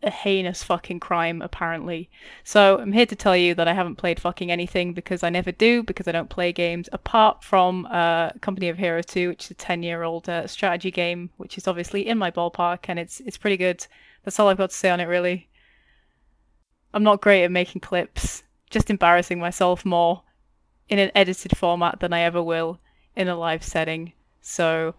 a 0.02 0.10
heinous 0.10 0.62
fucking 0.62 1.00
crime, 1.00 1.40
apparently. 1.42 2.10
So 2.42 2.78
I'm 2.78 2.92
here 2.92 3.06
to 3.06 3.16
tell 3.16 3.36
you 3.36 3.54
that 3.54 3.68
I 3.68 3.72
haven't 3.72 3.96
played 3.96 4.18
fucking 4.18 4.50
anything 4.50 4.92
because 4.94 5.22
I 5.22 5.30
never 5.30 5.52
do, 5.52 5.82
because 5.82 6.08
I 6.08 6.12
don't 6.12 6.30
play 6.30 6.52
games, 6.52 6.88
apart 6.92 7.44
from 7.44 7.86
uh, 7.86 8.30
Company 8.40 8.68
of 8.68 8.78
Heroes 8.78 9.06
2, 9.06 9.28
which 9.28 9.44
is 9.44 9.50
a 9.52 9.54
10 9.54 9.82
year 9.82 10.02
old 10.02 10.28
uh, 10.28 10.46
strategy 10.46 10.90
game, 10.90 11.30
which 11.36 11.56
is 11.56 11.68
obviously 11.68 12.06
in 12.06 12.18
my 12.18 12.30
ballpark, 12.30 12.86
and 12.88 12.98
it's, 12.98 13.20
it's 13.20 13.38
pretty 13.38 13.56
good. 13.56 13.86
That's 14.24 14.38
all 14.38 14.48
I've 14.48 14.58
got 14.58 14.70
to 14.70 14.76
say 14.76 14.90
on 14.90 15.00
it, 15.00 15.04
really. 15.06 15.48
I'm 16.94 17.02
not 17.02 17.22
great 17.22 17.44
at 17.44 17.50
making 17.50 17.80
clips, 17.80 18.42
just 18.70 18.90
embarrassing 18.90 19.38
myself 19.38 19.84
more 19.84 20.22
in 20.88 20.98
an 20.98 21.10
edited 21.14 21.56
format 21.56 22.00
than 22.00 22.12
I 22.12 22.20
ever 22.20 22.42
will 22.42 22.78
in 23.16 23.28
a 23.28 23.36
live 23.36 23.62
setting. 23.64 24.12
So 24.40 24.94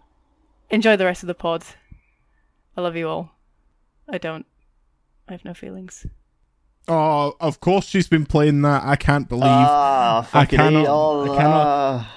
enjoy 0.70 0.96
the 0.96 1.04
rest 1.04 1.22
of 1.22 1.26
the 1.26 1.34
pod. 1.34 1.64
I 2.76 2.80
love 2.80 2.96
you 2.96 3.08
all. 3.08 3.30
I 4.08 4.18
don't. 4.18 4.46
I 5.28 5.32
have 5.32 5.44
no 5.44 5.54
feelings. 5.54 6.06
Oh, 6.86 7.34
of 7.40 7.60
course 7.60 7.86
she's 7.86 8.08
been 8.08 8.26
playing 8.26 8.60
that. 8.62 8.82
I 8.84 8.96
can't 8.96 9.26
believe. 9.28 9.44
Ah, 9.46 10.26
fucking 10.30 10.58
cannot- 10.58 10.86
all, 10.86 11.24
I 11.32 11.36
cannot- 11.36 11.66
ah. 11.66 12.10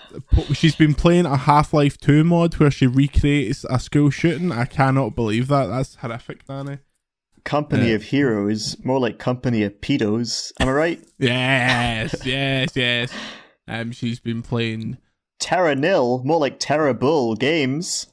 She's 0.54 0.76
been 0.76 0.94
playing 0.94 1.26
a 1.26 1.38
Half 1.38 1.74
Life 1.74 1.98
2 2.00 2.24
mod 2.26 2.56
where 2.56 2.72
she 2.72 2.86
recreates 2.88 3.66
a 3.70 3.80
school 3.80 4.10
shooting. 4.10 4.52
I 4.52 4.66
cannot 4.66 5.16
believe 5.16 5.48
that. 5.48 5.68
That's 5.68 5.96
horrific, 5.96 6.46
Danny. 6.48 6.80
Company 7.46 7.90
Yeah. 7.90 7.96
of 7.96 8.04
heroes, 8.04 8.76
more 8.84 9.00
like 9.00 9.20
company 9.20 9.64
of 9.64 9.80
pedos. 9.80 10.52
Am 10.60 10.68
I 10.68 10.72
right? 10.72 11.06
Yes, 11.20 12.26
yes, 12.26 12.70
yes. 12.76 13.12
Um, 13.68 13.92
she's 13.92 14.20
been 14.20 14.42
playing. 14.42 14.98
Terra 15.40 15.76
Nil, 15.76 16.22
more 16.24 16.40
like 16.40 16.60
Terra 16.60 16.94
Bull 16.94 17.36
games. 17.36 18.08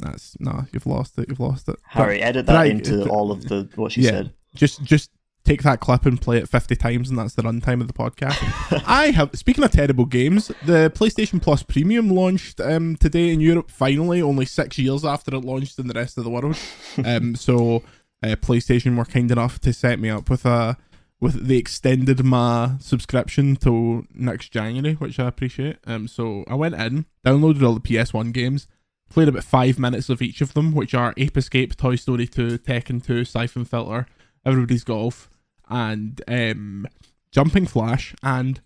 That's 0.00 0.36
no, 0.40 0.64
you've 0.72 0.86
lost 0.86 1.18
it. 1.18 1.28
You've 1.28 1.40
lost 1.40 1.68
it. 1.68 1.76
Harry, 1.88 2.18
But- 2.18 2.26
edit 2.26 2.46
that 2.46 2.56
I- 2.56 2.64
into 2.66 3.08
all 3.08 3.30
of 3.30 3.44
the 3.48 3.68
what 3.76 3.92
she 3.92 4.02
Yeah. 4.02 4.10
said. 4.10 4.32
just 4.54 4.82
just 4.84 5.10
take 5.44 5.62
that 5.62 5.78
clip 5.80 6.06
and 6.06 6.18
play 6.20 6.38
it 6.38 6.48
50 6.48 6.74
times 6.76 7.10
and 7.10 7.18
that's 7.18 7.34
the 7.34 7.42
runtime 7.42 7.80
of 7.82 7.86
the 7.86 7.92
podcast 7.92 8.82
i 8.86 9.10
have 9.10 9.28
speaking 9.34 9.62
of 9.62 9.70
terrible 9.72 10.06
games 10.06 10.48
the 10.64 10.90
playstation 10.94 11.42
plus 11.42 11.62
premium 11.62 12.08
launched 12.08 12.60
um 12.62 12.96
today 12.96 13.30
in 13.30 13.40
europe 13.40 13.70
finally 13.70 14.22
only 14.22 14.46
six 14.46 14.78
years 14.78 15.04
after 15.04 15.34
it 15.34 15.44
launched 15.44 15.78
in 15.78 15.86
the 15.86 15.92
rest 15.92 16.16
of 16.16 16.24
the 16.24 16.30
world 16.30 16.56
um 17.04 17.34
so 17.34 17.82
uh, 18.22 18.28
playstation 18.36 18.96
were 18.96 19.04
kind 19.04 19.30
enough 19.30 19.58
to 19.60 19.70
set 19.74 19.98
me 19.98 20.08
up 20.08 20.30
with 20.30 20.46
a 20.46 20.78
with 21.24 21.46
they 21.48 21.56
extended 21.56 22.22
my 22.22 22.72
subscription 22.80 23.56
till 23.56 24.02
next 24.14 24.52
january 24.52 24.92
which 24.96 25.18
i 25.18 25.26
appreciate. 25.26 25.78
Um 25.86 26.06
so 26.06 26.44
i 26.46 26.54
went 26.54 26.74
in 26.74 27.06
downloaded 27.24 27.62
all 27.62 27.72
the 27.72 27.80
ps1 27.80 28.30
games 28.34 28.68
played 29.08 29.28
about 29.28 29.42
five 29.42 29.78
minutes 29.78 30.10
of 30.10 30.20
each 30.20 30.42
of 30.42 30.52
them 30.52 30.74
which 30.74 30.92
are 30.92 31.14
ape 31.16 31.38
escape 31.38 31.76
toy 31.76 31.96
story 31.96 32.26
2 32.26 32.58
tekken 32.58 33.02
2 33.02 33.24
siphon 33.24 33.64
filter 33.64 34.06
everybody's 34.44 34.84
golf 34.84 35.30
and 35.70 36.20
um 36.28 36.86
jumping 37.32 37.66
flash 37.66 38.14
and 38.22 38.60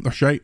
they're 0.00 0.10
shite 0.10 0.42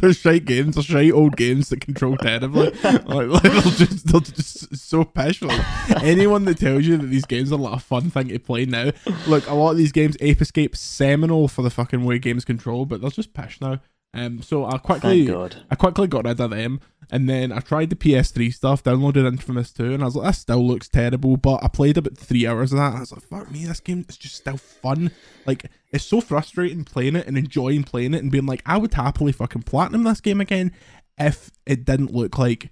they're 0.00 0.12
shite 0.12 0.44
games 0.44 0.74
they're 0.74 0.82
shite 0.82 1.12
old 1.12 1.36
games 1.36 1.68
that 1.68 1.80
control 1.80 2.16
terribly. 2.16 2.70
Like, 2.82 3.06
like 3.06 3.42
they'll 3.42 3.62
just 3.62 4.06
they'll 4.08 4.20
just 4.20 4.76
so 4.76 5.08
like, 5.42 6.02
anyone 6.02 6.44
that 6.46 6.58
tells 6.58 6.84
you 6.86 6.96
that 6.96 7.06
these 7.06 7.24
games 7.24 7.52
are 7.52 7.58
like 7.58 7.76
a 7.76 7.80
fun 7.80 8.10
thing 8.10 8.28
to 8.28 8.38
play 8.40 8.66
now 8.66 8.90
look 9.28 9.46
a 9.48 9.54
lot 9.54 9.70
of 9.70 9.76
these 9.76 9.92
games 9.92 10.16
ape 10.20 10.40
escape 10.40 10.76
seminal 10.76 11.46
for 11.46 11.62
the 11.62 11.70
fucking 11.70 12.04
way 12.04 12.18
games 12.18 12.44
control 12.44 12.84
but 12.84 13.00
they're 13.00 13.10
just 13.10 13.32
pish 13.32 13.60
now 13.60 13.78
um 14.12 14.42
so 14.42 14.64
i 14.64 14.76
quickly 14.78 15.24
I 15.70 15.76
quickly 15.76 16.08
got 16.08 16.24
rid 16.24 16.40
of 16.40 16.50
them, 16.50 16.80
and 17.12 17.28
then 17.28 17.52
I 17.52 17.60
tried 17.60 17.90
the 17.90 17.96
PS3 17.96 18.52
stuff, 18.52 18.82
downloaded 18.82 19.26
Infamous 19.26 19.72
2, 19.72 19.94
and 19.94 20.02
I 20.02 20.06
was 20.06 20.16
like, 20.16 20.26
that 20.26 20.34
still 20.38 20.66
looks 20.66 20.88
terrible. 20.88 21.36
But 21.36 21.62
I 21.62 21.68
played 21.68 21.96
about 21.96 22.16
three 22.16 22.46
hours 22.46 22.72
of 22.72 22.78
that, 22.78 22.88
and 22.88 22.96
I 22.96 23.00
was 23.00 23.12
like, 23.12 23.22
fuck 23.22 23.50
me, 23.50 23.66
this 23.66 23.80
game 23.80 24.04
is 24.08 24.16
just 24.16 24.36
still 24.36 24.56
fun. 24.56 25.12
Like, 25.46 25.66
it's 25.92 26.04
so 26.04 26.20
frustrating 26.20 26.84
playing 26.84 27.16
it 27.16 27.26
and 27.26 27.38
enjoying 27.38 27.84
playing 27.84 28.14
it 28.14 28.22
and 28.22 28.32
being 28.32 28.46
like, 28.46 28.62
I 28.66 28.78
would 28.78 28.94
happily 28.94 29.32
fucking 29.32 29.62
platinum 29.62 30.04
this 30.04 30.20
game 30.20 30.40
again 30.40 30.72
if 31.18 31.50
it 31.66 31.84
didn't 31.84 32.12
look 32.12 32.36
like, 32.38 32.70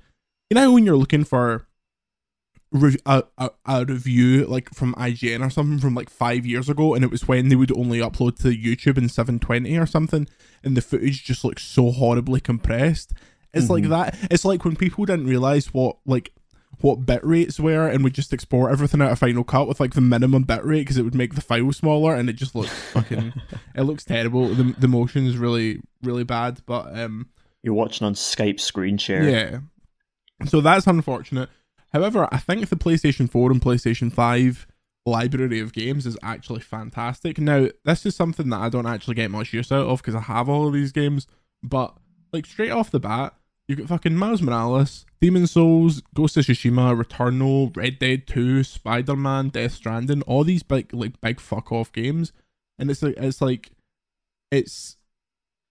you 0.50 0.54
know, 0.54 0.73
when 0.73 0.85
you're 0.85 0.97
looking 0.97 1.25
for 1.25 1.68
re- 2.73 2.97
a, 3.07 3.25
a, 3.37 3.51
a 3.67 3.85
review 3.85 4.47
like 4.47 4.71
from 4.75 4.95
IGN 4.95 5.45
or 5.45 5.51
something 5.51 5.79
from 5.79 5.95
like 5.95 6.11
five 6.11 6.47
years 6.47 6.69
ago, 6.69 6.95
and 6.95 7.05
it 7.05 7.11
was 7.11 7.27
when 7.27 7.49
they 7.49 7.57
would 7.57 7.77
only 7.77 7.99
upload 7.99 8.39
to 8.39 8.49
YouTube 8.49 8.99
in 8.99 9.09
720 9.09 9.77
or 9.79 9.87
something, 9.87 10.29
and 10.63 10.77
the 10.77 10.83
footage 10.83 11.25
just 11.25 11.45
looks 11.45 11.65
so 11.65 11.91
horribly 11.91 12.41
compressed. 12.41 13.13
It's 13.55 13.71
like 13.71 13.85
mm-hmm. 13.85 13.93
that. 13.93 14.19
It's 14.31 14.45
like 14.45 14.65
when 14.65 14.77
people 14.77 15.05
didn't 15.05 15.27
realize 15.27 15.73
what 15.73 15.97
like 16.07 16.33
what 16.81 17.07
bit 17.07 17.25
rates 17.25 17.59
were, 17.59 17.89
and 17.89 18.05
would 18.05 18.15
just 18.15 18.33
export 18.33 18.73
everything 18.73 19.03
out 19.03 19.11
of 19.11 19.19
Final 19.19 19.45
Cut 19.45 19.67
with 19.67 19.81
like 19.81 19.95
the 19.95 20.01
minimum 20.01 20.45
bit 20.45 20.65
rate 20.65 20.81
because 20.81 20.99
it 20.99 21.03
would 21.03 21.15
make 21.15 21.35
the 21.35 21.41
file 21.41 21.73
smaller, 21.73 22.15
and 22.15 22.29
it 22.29 22.35
just 22.35 22.55
looks 22.55 22.71
fucking. 22.93 23.33
it 23.75 23.83
looks 23.83 24.05
terrible. 24.05 24.49
The 24.49 24.75
the 24.79 24.89
motion 24.89 25.27
is 25.27 25.39
really 25.39 25.81
really 26.03 26.25
bad, 26.25 26.61
but 26.67 26.97
um 26.99 27.31
You're 27.63 27.75
watching 27.75 28.07
on 28.07 28.15
Skype 28.15 28.61
screen 28.61 28.99
share. 28.99 29.29
yeah. 29.29 29.59
So 30.47 30.61
that's 30.61 30.87
unfortunate. 30.87 31.49
However, 31.92 32.28
I 32.30 32.38
think 32.38 32.68
the 32.68 32.76
PlayStation 32.76 33.30
4 33.30 33.50
and 33.52 33.61
PlayStation 33.61 34.12
5 34.12 34.66
library 35.07 35.61
of 35.61 35.73
games 35.73 36.07
is 36.07 36.18
actually 36.23 36.61
fantastic. 36.61 37.38
Now, 37.38 37.68
this 37.85 38.04
is 38.04 38.14
something 38.14 38.50
that 38.50 38.61
I 38.61 38.68
don't 38.68 38.87
actually 38.87 39.14
get 39.14 39.30
much 39.30 39.52
use 39.52 39.73
out 39.73 39.87
of 39.87 40.00
because 40.00 40.14
I 40.14 40.21
have 40.21 40.49
all 40.49 40.66
of 40.66 40.75
these 40.75 40.92
games, 40.92 41.26
but 41.62 41.97
like 42.33 42.47
straight 42.47 42.71
off 42.71 42.90
the 42.90 43.00
bat, 43.00 43.35
you 43.66 43.76
got 43.76 43.88
fucking 43.88 44.16
Miles 44.16 44.42
Morales, 44.42 45.04
Demon 45.21 45.47
Souls, 45.47 46.02
Ghost 46.14 46.37
of 46.37 46.47
Tsushima, 46.47 47.00
Returnal, 47.00 47.75
Red 47.76 47.99
Dead 47.99 48.26
2, 48.26 48.64
Spider 48.64 49.16
Man, 49.16 49.49
Death 49.50 49.73
Stranding, 49.73 50.23
all 50.23 50.45
these 50.45 50.62
big 50.62 50.92
like 50.95 51.21
big 51.21 51.38
fuck 51.40 51.71
off 51.71 51.92
games, 51.92 52.33
and 52.78 52.90
it's 52.90 53.02
like 53.02 53.14
it's 53.18 53.42
like 53.42 53.71
it's 54.50 54.97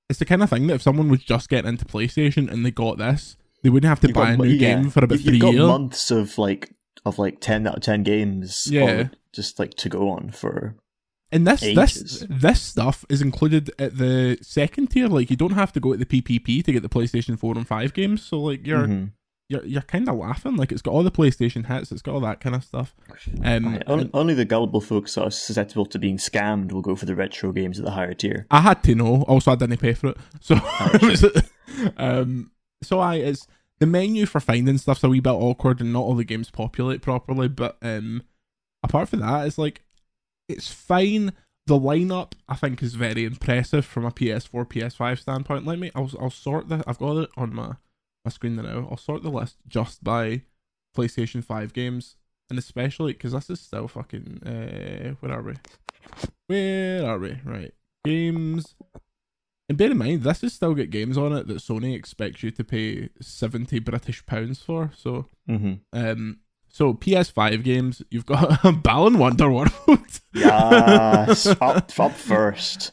it's 0.10 0.20
the 0.20 0.26
kind 0.26 0.44
of 0.44 0.50
thing 0.50 0.68
that 0.68 0.76
if 0.76 0.82
someone 0.84 1.10
was 1.10 1.24
just 1.24 1.50
getting 1.50 1.70
into 1.70 1.86
PlayStation 1.86 2.52
and 2.52 2.66
they 2.66 2.72
got 2.72 2.98
this, 2.98 3.36
they 3.64 3.70
wouldn't 3.70 3.90
have 3.90 4.00
to 4.02 4.08
You've 4.08 4.16
buy 4.16 4.36
got- 4.36 4.46
a 4.46 4.48
new 4.48 4.54
yeah, 4.54 4.76
game 4.76 4.90
for 4.90 5.04
about 5.04 5.20
three 5.20 5.40
years. 5.40 5.56
months 5.58 6.12
of 6.12 6.38
like 6.38 6.74
of 7.06 7.18
like 7.20 7.40
ten 7.40 7.68
out 7.68 7.78
of 7.78 7.84
ten 7.84 8.04
games. 8.04 8.68
Yeah. 8.70 9.10
just 9.34 9.60
like 9.60 9.74
to 9.76 9.90
go 9.90 10.10
on 10.10 10.32
for. 10.32 10.76
And 11.32 11.46
this 11.46 11.62
ages. 11.64 12.22
this 12.22 12.26
this 12.30 12.62
stuff 12.62 13.04
is 13.10 13.22
included 13.22 13.70
at 13.78 13.98
the 13.98 14.38
second 14.42 14.88
tier. 14.88 15.08
Like 15.08 15.30
you 15.30 15.36
don't 15.36 15.52
have 15.54 15.74
to 15.74 15.80
go 15.82 15.92
at 15.94 16.00
the 16.00 16.06
PPP 16.06 16.64
to 16.64 16.72
get 16.72 16.82
the 16.84 16.90
PlayStation 16.90 17.38
Four 17.38 17.56
and 17.58 17.68
Five 17.68 17.94
games. 17.94 18.24
So 18.24 18.40
like 18.40 18.66
you're 18.66 18.88
Mhm. 18.88 19.12
you're 19.50 19.66
you're 19.66 19.82
kind 19.82 20.08
of 20.08 20.16
laughing. 20.16 20.56
Like 20.56 20.72
it's 20.72 20.82
got 20.82 20.92
all 20.94 21.04
the 21.04 21.12
PlayStation 21.12 21.66
hits. 21.66 21.92
It's 21.92 22.02
got 22.02 22.14
all 22.14 22.22
that 22.22 22.40
kind 22.40 22.56
of 22.56 22.64
stuff. 22.64 22.96
Um, 23.44 23.74
Right, 23.74 23.84
on- 23.88 24.10
only 24.14 24.36
the 24.36 24.46
gullible 24.46 24.80
folks 24.80 25.16
that 25.16 25.24
are 25.24 25.32
susceptible 25.32 25.86
to 25.88 26.00
being 26.00 26.16
scammed 26.18 26.72
will 26.72 26.82
go 26.82 26.96
for 26.96 27.06
the 27.06 27.16
retro 27.16 27.52
games 27.52 27.78
at 27.78 27.84
the 27.84 27.92
higher 27.92 28.14
tier. 28.14 28.48
I 28.50 28.62
had 28.62 28.82
to 28.84 28.96
know. 28.96 29.24
Also, 29.24 29.52
I 29.52 29.56
didn't 29.56 29.78
pay 29.82 29.94
for 29.94 30.08
it. 30.12 30.18
So, 30.40 30.56
Oh, 30.64 31.42
um, 31.98 32.52
so 32.84 33.00
I 33.00 33.16
it's 33.16 33.48
the 33.80 33.86
menu 33.86 34.26
for 34.26 34.40
finding 34.40 34.78
stuff's 34.78 35.04
a 35.04 35.10
wee 35.10 35.20
bit 35.20 35.32
awkward, 35.32 35.82
and 35.82 35.94
not 35.94 36.02
all 36.02 36.16
the 36.16 36.24
games 36.24 36.50
populate 36.50 37.02
properly. 37.02 37.48
But 37.48 37.78
um, 37.82 38.24
apart 38.84 39.10
from 39.10 39.20
that, 39.20 39.46
it's 39.48 39.58
like 39.58 39.84
it's 40.48 40.72
fine. 40.72 41.34
The 41.68 41.78
lineup 41.78 42.32
I 42.48 42.56
think 42.56 42.82
is 42.82 42.96
very 42.96 43.26
impressive 43.26 43.86
from 43.86 44.06
a 44.06 44.12
PS4, 44.12 44.66
PS5 44.70 45.20
standpoint. 45.20 45.66
Let 45.66 45.80
me, 45.80 45.92
I'll, 45.94 46.10
I'll 46.20 46.30
sort 46.30 46.70
the. 46.70 46.84
I've 46.88 47.00
got 47.00 47.18
it 47.18 47.30
on 47.36 47.54
my 47.54 47.74
my 48.24 48.32
screen 48.32 48.56
now. 48.56 48.88
I'll 48.90 48.98
sort 48.98 49.22
the 49.22 49.30
list 49.30 49.58
just 49.68 50.04
by 50.04 50.44
PlayStation 50.96 51.44
Five 51.44 51.74
games, 51.74 52.16
and 52.50 52.58
especially 52.58 53.14
because 53.14 53.34
this 53.34 53.50
is 53.50 53.60
still 53.60 53.88
fucking. 53.88 54.44
Uh, 54.44 55.16
where 55.20 55.34
are 55.34 55.42
we? 55.42 55.54
Where 56.48 57.06
are 57.06 57.20
we? 57.20 57.38
Right, 57.44 57.74
games. 58.06 58.76
And 59.70 59.78
bear 59.78 59.92
in 59.92 59.98
mind, 59.98 60.24
this 60.24 60.42
has 60.42 60.54
still 60.54 60.74
got 60.74 60.90
games 60.90 61.18
on 61.18 61.34
it 61.34 61.48
that 61.48 61.58
Sony 61.58 61.94
expects 61.94 62.42
you 62.42 62.52
to 62.52 62.64
pay 62.64 63.10
seventy 63.22 63.80
British 63.80 64.26
pounds 64.26 64.62
for. 64.62 64.92
So, 64.96 65.28
hmm 65.48 65.74
um, 65.94 66.40
so 66.70 66.94
PS5 66.94 67.64
games, 67.64 68.02
you've 68.12 68.26
got 68.26 68.62
Balan 68.84 69.18
Wonder 69.18 69.52
World. 69.52 69.72
Yes, 70.34 71.48
up 71.62 72.00
up 72.00 72.12
first. 72.14 72.92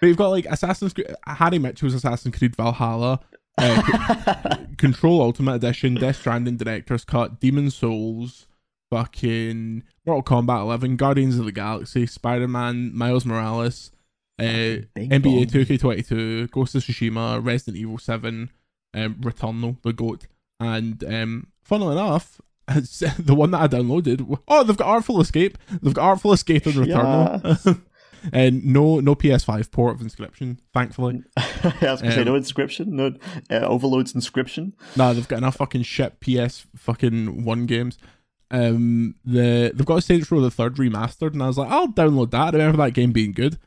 But 0.00 0.08
you've 0.08 0.16
got 0.16 0.30
like 0.30 0.46
Assassin's 0.46 0.92
Creed, 0.92 1.14
Harry 1.26 1.58
Mitchell's 1.58 1.94
Assassin's 1.94 2.36
Creed 2.36 2.56
Valhalla, 2.56 3.20
uh, 3.58 4.56
Control 4.76 5.22
Ultimate 5.22 5.54
Edition, 5.54 5.94
Death 5.94 6.16
Stranding 6.16 6.56
Director's 6.56 7.04
Cut, 7.04 7.38
Demon 7.40 7.70
Souls, 7.70 8.48
fucking 8.90 9.84
Mortal 10.04 10.42
Kombat 10.42 10.60
11, 10.62 10.96
Guardians 10.96 11.38
of 11.38 11.44
the 11.44 11.52
Galaxy, 11.52 12.06
Spider 12.06 12.48
Man, 12.48 12.94
Miles 12.94 13.24
Morales, 13.24 13.91
uh, 14.38 14.84
NBA 14.96 15.22
bong. 15.22 15.46
2K22, 15.46 16.50
Ghost 16.50 16.74
of 16.74 16.82
Tsushima, 16.82 17.44
Resident 17.44 17.76
Evil 17.76 17.98
7, 17.98 18.50
um, 18.94 19.14
Returnal, 19.16 19.80
the 19.82 19.92
GOAT, 19.92 20.26
and 20.60 21.02
um, 21.04 21.46
funnily 21.62 21.92
enough, 21.92 22.40
the 22.68 23.34
one 23.34 23.50
that 23.50 23.60
I 23.60 23.68
downloaded. 23.68 24.38
Oh, 24.48 24.64
they've 24.64 24.76
got 24.76 24.88
Artful 24.88 25.20
Escape. 25.20 25.58
They've 25.82 25.94
got 25.94 26.04
Artful 26.04 26.32
Escape 26.32 26.66
and 26.66 26.74
Returnal. 26.74 27.80
and 28.32 28.64
no, 28.64 29.00
no 29.00 29.14
PS5 29.14 29.70
port 29.70 30.00
of 30.00 30.06
Inscryption, 30.06 30.58
thankfully. 30.72 31.22
I 31.36 31.74
was 31.82 32.00
gonna 32.00 32.12
say 32.12 32.20
Um, 32.20 32.26
no 32.26 32.32
Inscryption, 32.34 32.86
no 32.88 33.14
uh, 33.50 33.66
overloads 33.66 34.12
Inscryption. 34.12 34.72
Nah, 34.96 35.12
they've 35.12 35.26
got 35.26 35.38
enough 35.38 35.56
fucking 35.56 35.82
shit 35.82 36.20
PS 36.20 36.66
fucking 36.76 37.44
one 37.44 37.66
games. 37.66 37.98
Um, 38.50 39.16
the 39.24 39.72
they've 39.74 39.86
got 39.86 40.04
Saints 40.04 40.30
Row 40.30 40.40
the 40.40 40.50
Third 40.50 40.76
remastered, 40.76 41.32
and 41.32 41.42
I 41.42 41.48
was 41.48 41.58
like, 41.58 41.70
I'll 41.70 41.88
download 41.88 42.30
that. 42.30 42.54
I 42.54 42.58
remember 42.58 42.84
that 42.84 42.92
game 42.92 43.12
being 43.12 43.32
good. 43.32 43.58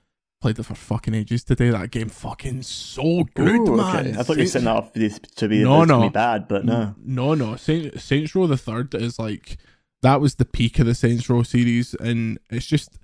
Played 0.45 0.59
it 0.59 0.63
for 0.63 0.75
fucking 0.75 1.15
ages 1.15 1.43
today. 1.43 1.71
That 1.71 1.89
game 1.89 2.07
fucking 2.07 2.61
so 2.61 3.23
good, 3.33 3.67
Ooh, 3.67 3.77
man. 3.77 4.09
okay. 4.09 4.19
I 4.19 4.21
thought 4.21 4.37
you 4.37 4.43
were 4.43 4.47
setting 4.47 4.65
that 4.65 4.75
up 4.75 4.93
to 4.93 4.99
be, 4.99 5.09
to 5.09 5.47
be, 5.47 5.63
No, 5.63 5.85
no. 5.85 6.01
be 6.03 6.09
bad, 6.09 6.47
but 6.47 6.63
no. 6.63 6.93
No, 7.03 7.33
no. 7.33 7.55
Saint, 7.55 7.99
Saints 7.99 8.35
Row 8.35 8.45
the 8.45 8.55
Third 8.55 8.93
is 8.93 9.17
like 9.17 9.57
that 10.03 10.21
was 10.21 10.35
the 10.35 10.45
peak 10.45 10.77
of 10.77 10.85
the 10.85 10.93
Saints 10.93 11.27
Row 11.31 11.41
series, 11.41 11.95
and 11.95 12.37
it's 12.51 12.67
just 12.67 12.99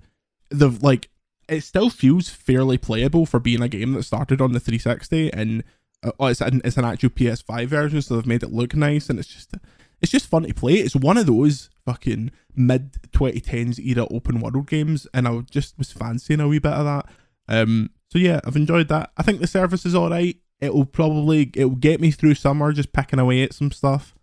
the 0.50 0.68
like 0.68 1.10
it 1.48 1.62
still 1.62 1.90
feels 1.90 2.28
fairly 2.28 2.78
playable 2.78 3.26
for 3.26 3.40
being 3.40 3.60
a 3.60 3.66
game 3.68 3.94
that 3.94 4.04
started 4.04 4.40
on 4.40 4.52
the 4.52 4.60
360, 4.60 5.32
and 5.32 5.64
uh, 6.04 6.12
it's 6.26 6.40
an 6.40 6.62
it's 6.64 6.76
an 6.76 6.84
actual 6.84 7.10
PS5 7.10 7.66
version, 7.66 8.02
so 8.02 8.14
they've 8.14 8.24
made 8.24 8.44
it 8.44 8.52
look 8.52 8.76
nice, 8.76 9.10
and 9.10 9.18
it's 9.18 9.26
just 9.26 9.52
it's 10.00 10.12
just 10.12 10.28
fun 10.28 10.44
to 10.44 10.54
play. 10.54 10.74
It's 10.74 10.94
one 10.94 11.18
of 11.18 11.26
those 11.26 11.70
fucking 11.84 12.30
mid 12.54 12.98
2010s 13.10 13.80
era 13.80 14.06
open 14.12 14.38
world 14.40 14.68
games, 14.68 15.08
and 15.12 15.26
I 15.26 15.40
just 15.50 15.76
was 15.76 15.90
fancying 15.90 16.38
a 16.38 16.46
wee 16.46 16.60
bit 16.60 16.74
of 16.74 16.84
that. 16.84 17.06
Um, 17.48 17.90
so 18.10 18.18
yeah, 18.18 18.40
I've 18.44 18.56
enjoyed 18.56 18.88
that. 18.88 19.10
I 19.16 19.22
think 19.22 19.40
the 19.40 19.46
service 19.46 19.86
is 19.86 19.94
all 19.94 20.10
right. 20.10 20.36
It'll 20.60 20.84
probably 20.84 21.50
it'll 21.54 21.70
get 21.70 22.00
me 22.00 22.10
through 22.10 22.34
summer, 22.34 22.72
just 22.72 22.92
picking 22.92 23.18
away 23.18 23.42
at 23.42 23.54
some 23.54 23.70
stuff. 23.72 24.14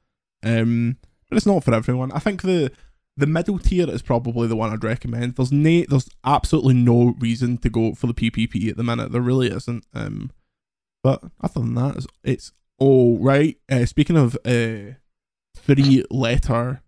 Um, 0.43 0.97
but 1.29 1.37
it's 1.37 1.45
not 1.45 1.63
for 1.63 1.73
everyone. 1.73 2.11
I 2.11 2.19
think 2.19 2.41
the 2.41 2.71
the 3.17 3.27
middle 3.27 3.59
tier 3.59 3.89
is 3.89 4.01
probably 4.01 4.47
the 4.47 4.55
one 4.55 4.71
I'd 4.71 4.83
recommend. 4.83 5.35
There's 5.35 5.51
na- 5.51 5.83
there's 5.89 6.09
absolutely 6.23 6.75
no 6.75 7.15
reason 7.19 7.57
to 7.57 7.69
go 7.69 7.93
for 7.93 8.07
the 8.07 8.13
PPP 8.13 8.69
at 8.69 8.77
the 8.77 8.83
minute. 8.83 9.11
There 9.11 9.21
really 9.21 9.47
isn't. 9.47 9.85
Um, 9.93 10.31
but 11.03 11.23
other 11.41 11.59
than 11.59 11.75
that, 11.75 11.97
it's, 11.97 12.07
it's 12.23 12.51
all 12.77 13.17
right. 13.19 13.57
Uh, 13.69 13.85
speaking 13.85 14.15
of 14.17 14.37
uh, 14.45 14.95
three 15.57 16.05
letter 16.09 16.81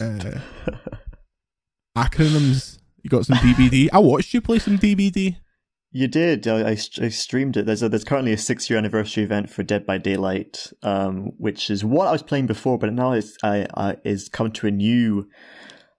uh, 0.00 0.40
acronyms, 1.96 2.78
you 3.02 3.10
got 3.10 3.26
some 3.26 3.38
DBD. 3.38 3.88
I 3.92 3.98
watched 3.98 4.34
you 4.34 4.40
play 4.40 4.58
some 4.58 4.78
DBD. 4.78 5.36
You 5.92 6.06
did. 6.06 6.46
I, 6.46 6.70
I, 6.70 6.74
streamed 6.76 7.56
it. 7.56 7.66
There's 7.66 7.82
a, 7.82 7.88
there's 7.88 8.04
currently 8.04 8.32
a 8.32 8.38
six 8.38 8.70
year 8.70 8.78
anniversary 8.78 9.24
event 9.24 9.50
for 9.50 9.64
Dead 9.64 9.84
by 9.84 9.98
Daylight, 9.98 10.72
um, 10.84 11.32
which 11.36 11.68
is 11.68 11.84
what 11.84 12.06
I 12.06 12.12
was 12.12 12.22
playing 12.22 12.46
before, 12.46 12.78
but 12.78 12.92
now 12.92 13.12
it's 13.12 13.36
I, 13.42 13.66
I 13.74 13.96
is 14.04 14.28
come 14.28 14.52
to 14.52 14.68
a 14.68 14.70
new 14.70 15.28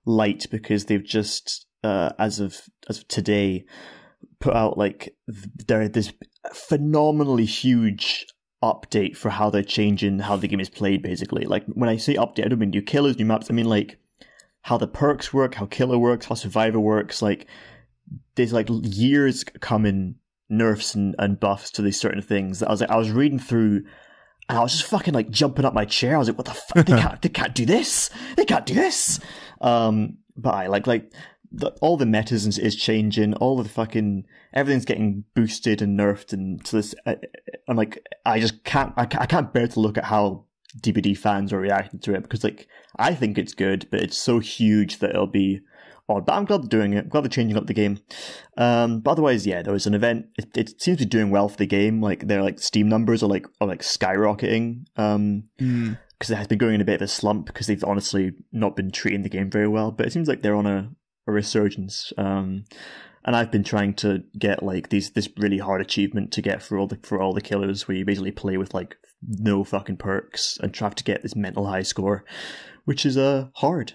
light 0.05 0.48
because 0.50 0.86
they've 0.86 1.03
just 1.03 1.65
uh, 1.83 2.12
as 2.17 2.39
of 2.39 2.62
as 2.88 3.00
of 3.00 3.07
today 3.10 3.65
put 4.39 4.55
out 4.55 4.77
like 4.77 5.13
th- 5.29 5.67
there 5.67 5.88
this 5.89 6.13
phenomenally 6.53 7.45
huge 7.45 8.25
update 8.63 9.17
for 9.17 9.29
how 9.29 9.50
they're 9.50 9.63
changing 9.63 10.19
how 10.19 10.38
the 10.38 10.48
game 10.48 10.62
is 10.62 10.69
played. 10.69 11.01
Basically, 11.01 11.43
like 11.43 11.65
when 11.65 11.89
I 11.89 11.98
say 11.98 12.15
update, 12.15 12.45
I 12.45 12.48
don't 12.48 12.60
mean 12.60 12.69
new 12.69 12.81
killers, 12.81 13.17
new 13.17 13.25
maps. 13.25 13.51
I 13.51 13.53
mean 13.53 13.67
like 13.67 13.98
how 14.62 14.77
the 14.77 14.88
perks 14.88 15.33
work, 15.33 15.55
how 15.55 15.65
killer 15.65 15.98
works, 15.98 16.27
how 16.27 16.36
survivor 16.36 16.79
works, 16.79 17.21
like 17.21 17.45
there's 18.36 18.53
like 18.53 18.68
years 18.70 19.44
coming 19.44 20.15
nerfs 20.50 20.96
and, 20.96 21.15
and 21.18 21.39
buffs 21.39 21.72
to 21.72 21.82
these 21.82 22.00
certain 22.00 22.22
things 22.22 22.60
that 22.60 22.68
I 22.68 22.72
was 22.72 22.82
like 22.82 22.91
I 22.91 22.98
was 22.98 23.12
reading 23.12 23.39
through 23.39 23.84
and 24.50 24.58
I 24.58 24.62
was 24.62 24.74
just 24.74 24.89
fucking 24.89 25.13
like 25.13 25.30
jumping 25.30 25.65
up 25.65 25.74
my 25.74 25.86
chair. 25.86 26.15
I 26.15 26.20
was 26.20 26.27
like, 26.27 26.38
what 26.38 26.48
the 26.48 26.53
fuck? 26.53 26.86
They 26.86 27.00
can't 27.00 27.22
they 27.22 27.30
can't 27.30 27.56
do 27.56 27.65
this. 27.65 28.10
They 28.36 28.46
can't 28.46 28.65
do 28.65 28.74
this. 28.74 29.20
Um 29.62 30.18
but 30.36 30.53
I 30.53 30.68
like 30.68 30.88
like 30.88 31.12
the, 31.53 31.72
all 31.82 31.98
the 31.98 32.06
metas 32.06 32.48
is, 32.48 32.58
is 32.58 32.77
changing, 32.77 33.34
all 33.36 33.60
of 33.60 33.65
the 33.65 33.74
fucking 33.74 34.25
everything's 34.53 34.86
getting 34.86 35.25
boosted 35.36 35.82
and 35.82 36.00
nerfed 36.00 36.34
and 36.34 36.63
to 36.65 36.77
this 36.77 36.96
I, 37.06 37.18
I'm 37.68 37.77
like 37.77 38.06
I 38.25 38.39
just 38.39 38.63
can't 38.63 38.94
I, 38.98 39.06
can't 39.06 39.24
I 39.24 39.25
can't 39.25 39.53
bear 39.53 39.68
to 39.68 39.80
look 39.80 39.98
at 39.98 40.06
how 40.06 40.46
DBD 40.80 41.18
fans 41.18 41.51
are 41.51 41.60
reacting 41.60 42.00
to 42.01 42.13
it 42.13 42.24
because 42.24 42.44
like 42.44 42.68
I 42.98 43.13
think 43.13 43.38
it's 43.38 43.53
good, 43.53 43.88
but 43.91 44.01
it's 44.01 44.18
so 44.18 44.39
huge 44.39 45.00
that 45.00 45.12
it'll 45.12 45.27
be 45.27 45.62
odd. 46.10 46.25
But 46.25 46.34
I'm 46.34 46.46
glad 46.46 46.63
they're 46.63 46.70
doing 46.79 46.93
it. 46.93 47.05
I'm 47.05 47.10
glad 47.10 47.24
they're 47.24 47.29
changing 47.29 47.58
up 47.58 47.67
the 47.67 47.74
game. 47.74 48.00
Um, 48.58 49.00
but 49.01 49.12
otherwise, 49.12 49.46
yeah, 49.48 49.62
there 49.62 49.74
was 49.74 49.88
an 49.88 49.93
event. 49.93 50.25
It, 50.38 50.50
it 50.55 50.81
seems 50.81 50.98
to 51.00 51.05
be 51.05 51.10
doing 51.10 51.29
well 51.29 51.50
for 51.50 51.58
the 51.58 51.65
game. 51.67 52.01
Like 52.01 52.27
their 52.27 52.41
like 52.43 52.60
Steam 52.60 52.88
numbers 52.89 53.24
are 53.24 53.27
like 53.29 53.46
are 53.60 53.67
like 53.67 53.81
skyrocketing. 53.81 54.86
Um, 54.98 55.43
Mm. 55.60 55.98
because 56.17 56.29
it 56.31 56.36
has 56.38 56.48
been 56.48 56.60
going 56.60 56.75
in 56.75 56.81
a 56.81 56.86
bit 56.86 56.96
of 56.96 57.01
a 57.01 57.08
slump 57.08 57.48
because 57.48 57.65
they've 57.67 57.84
honestly 57.84 58.31
not 58.51 58.75
been 58.75 58.91
treating 58.91 59.24
the 59.24 59.29
game 59.29 59.50
very 59.50 59.67
well. 59.67 59.91
But 59.91 60.05
it 60.05 60.13
seems 60.13 60.27
like 60.27 60.41
they're 60.43 60.55
on 60.55 60.67
a, 60.67 60.91
a 61.27 61.31
resurgence. 61.31 62.13
Um, 62.17 62.65
and 63.24 63.36
I've 63.36 63.51
been 63.51 63.63
trying 63.63 63.93
to 63.96 64.24
get 64.38 64.63
like 64.63 64.89
these 64.89 65.12
this 65.12 65.29
really 65.38 65.60
hard 65.60 65.81
achievement 65.81 66.31
to 66.34 66.41
get 66.41 66.62
for 66.63 66.77
all 66.77 66.88
the 66.88 67.00
for 67.03 67.22
all 67.22 67.34
the 67.34 67.41
killers, 67.41 67.88
where 67.88 67.96
you 67.98 68.05
basically 68.05 68.31
play 68.31 68.58
with 68.58 68.74
like 68.74 68.96
no 69.27 69.63
fucking 69.63 69.98
perks 69.98 70.58
and 70.62 70.74
try 70.74 70.89
to 70.89 71.03
get 71.03 71.22
this 71.22 71.36
mental 71.36 71.67
high 71.67 71.84
score, 71.84 72.24
which 72.86 73.05
is 73.05 73.17
uh 73.17 73.48
hard. 73.55 73.93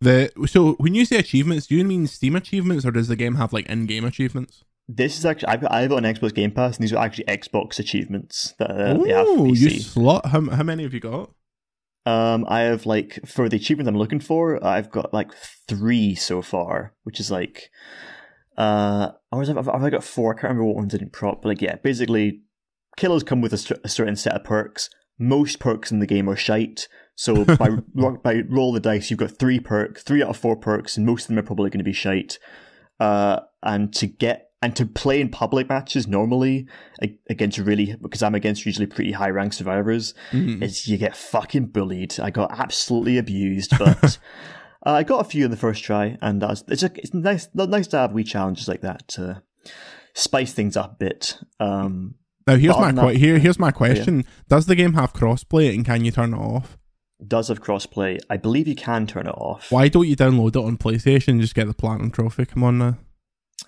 The 0.00 0.30
so 0.46 0.72
when 0.74 0.94
you 0.94 1.04
say 1.04 1.16
achievements, 1.16 1.66
do 1.66 1.76
you 1.76 1.84
mean 1.84 2.06
Steam 2.06 2.34
achievements, 2.36 2.84
or 2.86 2.90
does 2.90 3.08
the 3.08 3.16
game 3.16 3.34
have 3.34 3.52
like 3.52 3.66
in-game 3.66 4.04
achievements? 4.04 4.64
This 4.88 5.18
is 5.18 5.24
actually 5.26 5.48
I've 5.48 5.60
got, 5.60 5.72
I've 5.72 5.90
got 5.90 6.04
an 6.04 6.14
Xbox 6.14 6.34
Game 6.34 6.50
Pass, 6.50 6.76
and 6.76 6.82
these 6.82 6.92
are 6.92 7.04
actually 7.04 7.24
Xbox 7.24 7.78
achievements 7.78 8.54
that 8.58 8.70
uh, 8.70 8.94
they 8.94 9.10
have 9.10 9.26
for 9.26 9.32
Oh, 9.38 9.52
you 9.52 9.68
PC. 9.68 9.94
slut! 9.94 10.26
How 10.26 10.40
how 10.56 10.62
many 10.62 10.82
have 10.84 10.94
you 10.94 11.00
got? 11.00 11.30
Um, 12.06 12.46
I 12.48 12.60
have 12.60 12.86
like 12.86 13.20
for 13.26 13.48
the 13.48 13.56
achievement 13.56 13.88
I'm 13.88 13.96
looking 13.98 14.20
for, 14.20 14.64
I've 14.64 14.90
got 14.90 15.12
like 15.12 15.32
three 15.68 16.14
so 16.14 16.40
far, 16.40 16.94
which 17.04 17.20
is 17.20 17.30
like, 17.30 17.70
uh, 18.56 19.10
or 19.30 19.44
have, 19.44 19.66
have 19.66 19.68
I 19.84 19.90
got 19.90 20.02
four? 20.02 20.32
I 20.32 20.34
can't 20.34 20.44
remember 20.44 20.64
what 20.64 20.76
one 20.76 20.88
didn't 20.88 21.12
prop, 21.12 21.42
but 21.42 21.48
like 21.50 21.60
yeah, 21.62 21.76
basically, 21.76 22.40
killers 22.96 23.22
come 23.22 23.42
with 23.42 23.52
a, 23.52 23.80
a 23.84 23.88
certain 23.88 24.16
set 24.16 24.34
of 24.34 24.44
perks. 24.44 24.88
Most 25.18 25.58
perks 25.60 25.92
in 25.92 25.98
the 25.98 26.06
game 26.06 26.28
are 26.28 26.36
shite. 26.36 26.88
So 27.20 27.44
by 27.56 27.68
by 27.68 28.42
roll 28.48 28.72
the 28.72 28.80
dice, 28.80 29.10
you've 29.10 29.18
got 29.18 29.32
three 29.32 29.60
perks, 29.60 30.02
three 30.02 30.22
out 30.22 30.30
of 30.30 30.38
four 30.38 30.56
perks, 30.56 30.96
and 30.96 31.04
most 31.04 31.24
of 31.24 31.28
them 31.28 31.38
are 31.38 31.42
probably 31.42 31.68
going 31.68 31.78
to 31.78 31.84
be 31.84 31.92
shite. 31.92 32.38
Uh, 32.98 33.40
and 33.62 33.92
to 33.94 34.06
get 34.06 34.52
and 34.62 34.74
to 34.76 34.86
play 34.86 35.20
in 35.20 35.28
public 35.28 35.68
matches 35.68 36.06
normally 36.06 36.66
against 37.28 37.58
really 37.58 37.94
because 38.00 38.22
I'm 38.22 38.34
against 38.34 38.64
usually 38.64 38.86
pretty 38.86 39.12
high 39.12 39.28
rank 39.28 39.52
survivors 39.52 40.14
mm-hmm. 40.30 40.62
is 40.62 40.88
you 40.88 40.96
get 40.96 41.14
fucking 41.14 41.66
bullied. 41.66 42.18
I 42.18 42.30
got 42.30 42.58
absolutely 42.58 43.18
abused, 43.18 43.78
but 43.78 44.18
uh, 44.86 44.90
I 44.90 45.02
got 45.02 45.20
a 45.20 45.28
few 45.28 45.44
in 45.44 45.50
the 45.50 45.58
first 45.58 45.84
try, 45.84 46.16
and 46.22 46.40
that's 46.40 46.64
it's 46.68 46.82
a, 46.82 46.90
it's 46.94 47.12
nice 47.12 47.48
nice 47.54 47.88
to 47.88 47.98
have 47.98 48.12
wee 48.12 48.24
challenges 48.24 48.66
like 48.66 48.80
that 48.80 49.08
to 49.08 49.42
spice 50.14 50.54
things 50.54 50.74
up 50.74 50.92
a 50.92 51.04
bit. 51.04 51.38
Um, 51.58 52.14
now 52.46 52.56
here's 52.56 52.76
my 52.76 52.92
that, 52.92 53.16
here 53.16 53.38
here's 53.38 53.58
my 53.58 53.72
question: 53.72 54.20
yeah. 54.20 54.26
Does 54.48 54.64
the 54.64 54.74
game 54.74 54.94
have 54.94 55.12
crossplay, 55.12 55.74
and 55.74 55.84
can 55.84 56.06
you 56.06 56.12
turn 56.12 56.32
it 56.32 56.38
off? 56.38 56.78
Does 57.26 57.48
have 57.48 57.62
crossplay? 57.62 58.18
I 58.28 58.36
believe 58.36 58.66
you 58.66 58.74
can 58.74 59.06
turn 59.06 59.26
it 59.26 59.34
off. 59.34 59.70
Why 59.70 59.88
don't 59.88 60.08
you 60.08 60.16
download 60.16 60.50
it 60.50 60.56
on 60.56 60.78
PlayStation 60.78 61.28
and 61.28 61.40
just 61.40 61.54
get 61.54 61.66
the 61.66 61.74
platinum 61.74 62.10
trophy? 62.10 62.46
Come 62.46 62.64
on 62.64 62.78
now. 62.78 62.98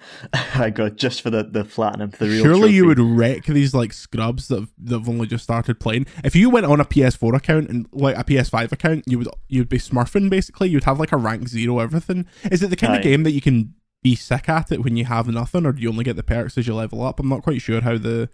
I 0.54 0.70
got 0.70 0.96
just 0.96 1.22
for 1.22 1.30
the, 1.30 1.42
the 1.42 1.64
platinum, 1.64 2.10
the 2.18 2.26
real. 2.26 2.42
Surely 2.42 2.60
trophy. 2.60 2.74
you 2.74 2.86
would 2.86 2.98
wreck 2.98 3.44
these 3.44 3.74
like 3.74 3.92
scrubs 3.92 4.48
that 4.48 4.60
have, 4.60 4.72
that 4.78 4.98
have 4.98 5.08
only 5.08 5.26
just 5.26 5.44
started 5.44 5.80
playing. 5.80 6.06
If 6.24 6.34
you 6.34 6.50
went 6.50 6.66
on 6.66 6.80
a 6.80 6.84
PS4 6.84 7.36
account 7.36 7.68
and 7.68 7.86
like 7.92 8.16
a 8.16 8.24
PS5 8.24 8.72
account, 8.72 9.04
you 9.06 9.18
would 9.18 9.28
you'd 9.48 9.68
be 9.68 9.78
smurfing 9.78 10.30
basically. 10.30 10.70
You'd 10.70 10.84
have 10.84 10.98
like 10.98 11.12
a 11.12 11.16
rank 11.16 11.48
zero 11.48 11.78
everything. 11.78 12.26
Is 12.50 12.62
it 12.62 12.70
the 12.70 12.76
kind 12.76 12.94
Aye. 12.94 12.98
of 12.98 13.02
game 13.02 13.22
that 13.24 13.32
you 13.32 13.40
can 13.40 13.74
be 14.02 14.16
sick 14.16 14.48
at 14.48 14.72
it 14.72 14.82
when 14.82 14.96
you 14.96 15.04
have 15.04 15.28
nothing, 15.28 15.64
or 15.64 15.72
do 15.72 15.82
you 15.82 15.88
only 15.88 16.04
get 16.04 16.16
the 16.16 16.22
perks 16.22 16.58
as 16.58 16.66
you 16.66 16.74
level 16.74 17.02
up? 17.02 17.20
I'm 17.20 17.28
not 17.28 17.42
quite 17.42 17.62
sure 17.62 17.80
how 17.80 17.98
the 17.98 18.28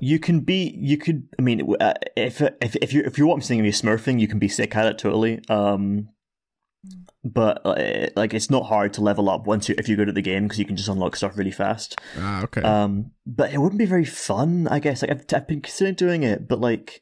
you 0.00 0.18
can 0.18 0.40
be 0.40 0.74
you 0.78 0.96
could 0.96 1.28
i 1.38 1.42
mean 1.42 1.74
uh, 1.80 1.92
if 2.16 2.40
if 2.40 2.74
if 2.76 2.92
you 2.92 3.02
if 3.04 3.18
you 3.18 3.26
want 3.26 3.42
something 3.42 3.58
to 3.58 3.62
be 3.62 3.70
smurfing 3.70 4.18
you 4.18 4.26
can 4.26 4.38
be 4.38 4.48
sick 4.48 4.74
at 4.74 4.86
it 4.86 4.98
totally 4.98 5.40
um 5.48 6.08
but 7.24 7.62
uh, 7.64 8.08
like 8.16 8.34
it's 8.34 8.50
not 8.50 8.66
hard 8.66 8.92
to 8.92 9.00
level 9.00 9.30
up 9.30 9.46
once 9.46 9.68
you 9.68 9.74
if 9.78 9.88
you 9.88 9.96
go 9.96 10.04
to 10.04 10.12
the 10.12 10.22
game 10.22 10.44
because 10.44 10.58
you 10.58 10.66
can 10.66 10.76
just 10.76 10.88
unlock 10.88 11.16
stuff 11.16 11.38
really 11.38 11.50
fast. 11.50 11.98
Ah, 12.18 12.42
okay. 12.44 12.60
Um, 12.60 13.12
but 13.26 13.52
it 13.52 13.58
wouldn't 13.58 13.78
be 13.78 13.86
very 13.86 14.04
fun, 14.04 14.68
I 14.68 14.78
guess. 14.78 15.02
Like 15.02 15.10
I've, 15.10 15.24
I've 15.34 15.48
been 15.48 15.62
considering 15.62 15.94
doing 15.94 16.22
it, 16.22 16.46
but 16.46 16.60
like 16.60 17.00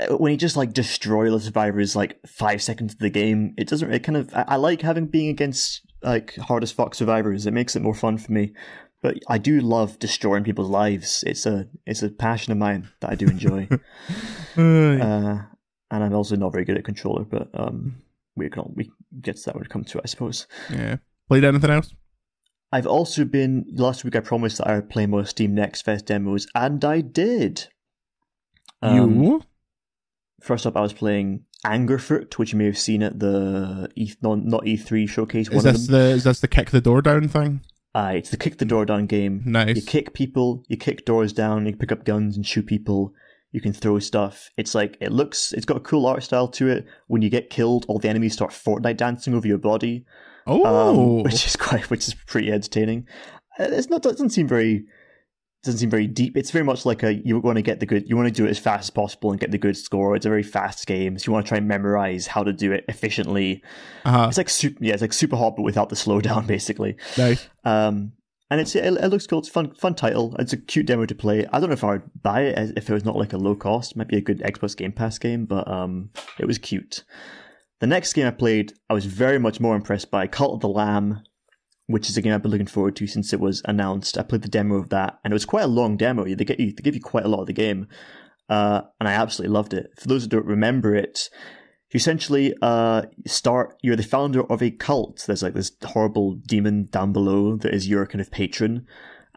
uh, 0.00 0.16
when 0.16 0.32
you 0.32 0.38
just 0.38 0.56
like 0.56 0.72
destroy 0.72 1.30
the 1.30 1.38
survivors 1.38 1.94
like 1.94 2.18
five 2.26 2.60
seconds 2.60 2.94
of 2.94 2.98
the 2.98 3.10
game, 3.10 3.54
it 3.56 3.68
doesn't. 3.68 3.92
It 3.92 4.00
kind 4.00 4.16
of 4.16 4.34
I, 4.34 4.44
I 4.48 4.56
like 4.56 4.82
having 4.82 5.06
being 5.06 5.28
against 5.28 5.86
like 6.02 6.34
hardest 6.36 6.72
as 6.72 6.76
fuck 6.76 6.94
survivors. 6.96 7.46
It 7.46 7.54
makes 7.54 7.76
it 7.76 7.82
more 7.82 7.94
fun 7.94 8.18
for 8.18 8.32
me. 8.32 8.52
But 9.02 9.18
I 9.28 9.38
do 9.38 9.60
love 9.60 9.98
destroying 9.98 10.44
people's 10.44 10.70
lives. 10.70 11.22
It's 11.26 11.46
a 11.46 11.68
it's 11.86 12.02
a 12.02 12.08
passion 12.08 12.52
of 12.52 12.58
mine 12.58 12.88
that 13.00 13.10
I 13.10 13.14
do 13.14 13.26
enjoy. 13.26 13.68
uh, 14.56 15.38
and 15.90 16.04
I'm 16.04 16.14
also 16.14 16.36
not 16.36 16.52
very 16.52 16.64
good 16.64 16.78
at 16.78 16.84
controller, 16.84 17.24
but 17.24 17.48
um, 17.54 18.02
we 18.34 18.48
can 18.48 18.72
we 18.74 18.90
get 19.20 19.36
to 19.36 19.42
that 19.46 19.54
when 19.54 19.64
it 19.64 19.70
comes 19.70 19.90
to 19.90 19.98
it, 19.98 20.02
I 20.04 20.08
suppose. 20.08 20.46
Yeah. 20.70 20.96
Played 21.28 21.44
anything 21.44 21.70
else? 21.70 21.94
I've 22.72 22.86
also 22.86 23.24
been 23.24 23.64
last 23.72 24.04
week. 24.04 24.16
I 24.16 24.20
promised 24.20 24.58
that 24.58 24.68
I 24.68 24.76
would 24.76 24.90
play 24.90 25.06
more 25.06 25.24
Steam 25.24 25.54
Next 25.54 25.82
Fest 25.82 26.06
demos, 26.06 26.46
and 26.54 26.84
I 26.84 27.00
did. 27.00 27.68
Um, 28.82 29.22
you? 29.22 29.42
First 30.40 30.66
up, 30.66 30.76
I 30.76 30.80
was 30.80 30.92
playing 30.92 31.44
Angerfoot, 31.64 32.34
which 32.34 32.52
you 32.52 32.58
may 32.58 32.66
have 32.66 32.78
seen 32.78 33.02
at 33.02 33.18
the 33.18 33.88
E 33.96 34.12
not, 34.20 34.44
not 34.44 34.64
E3 34.64 35.08
showcase. 35.08 35.48
Is 35.48 35.62
this 35.62 35.86
the 35.86 36.10
is 36.10 36.24
this 36.24 36.40
the 36.40 36.48
kick 36.48 36.70
the 36.70 36.80
door 36.80 37.02
down 37.02 37.28
thing? 37.28 37.60
Uh, 37.96 38.12
it's 38.12 38.28
the 38.28 38.36
kick 38.36 38.58
the 38.58 38.66
door 38.66 38.84
down 38.84 39.06
game. 39.06 39.40
Nice. 39.46 39.74
You 39.74 39.80
kick 39.80 40.12
people, 40.12 40.62
you 40.68 40.76
kick 40.76 41.06
doors 41.06 41.32
down, 41.32 41.64
you 41.64 41.74
pick 41.74 41.90
up 41.90 42.04
guns 42.04 42.36
and 42.36 42.46
shoot 42.46 42.66
people. 42.66 43.14
You 43.52 43.62
can 43.62 43.72
throw 43.72 43.98
stuff. 44.00 44.50
It's 44.58 44.74
like 44.74 44.98
it 45.00 45.12
looks. 45.12 45.54
It's 45.54 45.64
got 45.64 45.78
a 45.78 45.80
cool 45.80 46.04
art 46.04 46.22
style 46.22 46.46
to 46.48 46.68
it. 46.68 46.84
When 47.06 47.22
you 47.22 47.30
get 47.30 47.48
killed, 47.48 47.86
all 47.88 47.98
the 47.98 48.10
enemies 48.10 48.34
start 48.34 48.50
Fortnite 48.50 48.98
dancing 48.98 49.32
over 49.32 49.48
your 49.48 49.56
body. 49.56 50.04
Um, 50.46 50.60
oh, 50.62 50.90
um, 50.90 51.22
which 51.22 51.46
is 51.46 51.56
quite, 51.56 51.88
which 51.88 52.06
is 52.06 52.12
pretty 52.12 52.52
entertaining. 52.52 53.06
Uh, 53.58 53.68
it's 53.70 53.88
not. 53.88 54.02
Doesn't 54.02 54.28
seem 54.28 54.46
very. 54.46 54.84
Doesn't 55.66 55.80
seem 55.80 55.90
very 55.90 56.06
deep. 56.06 56.36
It's 56.36 56.52
very 56.52 56.64
much 56.64 56.86
like 56.86 57.02
a 57.02 57.14
you 57.14 57.40
want 57.40 57.56
to 57.56 57.62
get 57.62 57.80
the 57.80 57.86
good. 57.86 58.08
You 58.08 58.16
want 58.16 58.28
to 58.28 58.32
do 58.32 58.46
it 58.46 58.50
as 58.50 58.58
fast 58.58 58.84
as 58.84 58.90
possible 58.90 59.32
and 59.32 59.40
get 59.40 59.50
the 59.50 59.58
good 59.58 59.76
score. 59.76 60.14
It's 60.14 60.24
a 60.24 60.28
very 60.28 60.44
fast 60.44 60.86
game, 60.86 61.18
so 61.18 61.26
you 61.26 61.32
want 61.32 61.44
to 61.44 61.48
try 61.48 61.58
and 61.58 61.66
memorize 61.66 62.28
how 62.28 62.44
to 62.44 62.52
do 62.52 62.70
it 62.70 62.84
efficiently. 62.88 63.64
Uh-huh. 64.04 64.26
It's 64.28 64.38
like 64.38 64.48
super. 64.48 64.84
Yeah, 64.84 64.94
it's 64.94 65.02
like 65.02 65.10
Superhot, 65.10 65.56
but 65.56 65.62
without 65.62 65.88
the 65.88 65.96
slowdown, 65.96 66.46
basically. 66.56 66.96
Nice. 67.18 67.48
Um, 67.64 68.12
and 68.48 68.60
it's 68.60 68.76
it, 68.76 68.84
it, 68.84 69.08
looks 69.08 69.26
cool. 69.26 69.40
It's 69.40 69.48
fun 69.48 69.74
fun 69.74 69.96
title. 69.96 70.36
It's 70.38 70.52
a 70.52 70.56
cute 70.56 70.86
demo 70.86 71.04
to 71.04 71.14
play. 71.16 71.44
I 71.52 71.58
don't 71.58 71.68
know 71.68 71.74
if 71.74 71.82
I 71.82 71.94
would 71.94 72.22
buy 72.22 72.42
it 72.42 72.72
if 72.76 72.88
it 72.88 72.92
was 72.94 73.04
not 73.04 73.16
like 73.16 73.32
a 73.32 73.38
low 73.38 73.56
cost. 73.56 73.92
It 73.92 73.96
might 73.98 74.08
be 74.08 74.18
a 74.18 74.20
good 74.20 74.38
Xbox 74.38 74.76
Game 74.76 74.92
Pass 74.92 75.18
game, 75.18 75.46
but 75.46 75.66
um, 75.66 76.10
it 76.38 76.46
was 76.46 76.58
cute. 76.58 77.02
The 77.80 77.88
next 77.88 78.12
game 78.12 78.28
I 78.28 78.30
played, 78.30 78.72
I 78.88 78.94
was 78.94 79.04
very 79.04 79.40
much 79.40 79.58
more 79.58 79.74
impressed 79.74 80.12
by 80.12 80.28
Cult 80.28 80.54
of 80.54 80.60
the 80.60 80.68
Lamb, 80.68 81.22
which 81.86 82.08
is 82.08 82.16
a 82.16 82.22
game 82.22 82.32
I've 82.32 82.42
been 82.42 82.50
looking 82.50 82.66
forward 82.66 82.96
to 82.96 83.06
since 83.06 83.32
it 83.32 83.40
was 83.40 83.62
announced. 83.64 84.18
I 84.18 84.22
played 84.22 84.42
the 84.42 84.48
demo 84.48 84.76
of 84.76 84.88
that, 84.90 85.18
and 85.24 85.32
it 85.32 85.34
was 85.34 85.46
quite 85.46 85.64
a 85.64 85.68
long 85.68 85.96
demo. 85.96 86.24
They 86.24 86.44
get 86.44 86.60
you, 86.60 86.72
they 86.72 86.82
give 86.82 86.94
you 86.94 87.00
quite 87.00 87.24
a 87.24 87.28
lot 87.28 87.40
of 87.40 87.46
the 87.46 87.52
game, 87.52 87.88
uh, 88.48 88.82
and 89.00 89.08
I 89.08 89.12
absolutely 89.12 89.54
loved 89.54 89.74
it. 89.74 89.90
For 89.98 90.08
those 90.08 90.22
who 90.22 90.28
don't 90.28 90.46
remember 90.46 90.94
it, 90.94 91.28
you 91.92 91.98
essentially 91.98 92.54
uh, 92.62 93.02
start 93.26 93.76
you're 93.82 93.96
the 93.96 94.02
founder 94.02 94.42
of 94.52 94.62
a 94.62 94.70
cult 94.70 95.24
there's 95.26 95.42
like 95.42 95.54
this 95.54 95.72
horrible 95.82 96.34
demon 96.34 96.88
down 96.90 97.12
below 97.12 97.56
that 97.56 97.74
is 97.74 97.88
your 97.88 98.06
kind 98.06 98.20
of 98.20 98.30
patron 98.30 98.86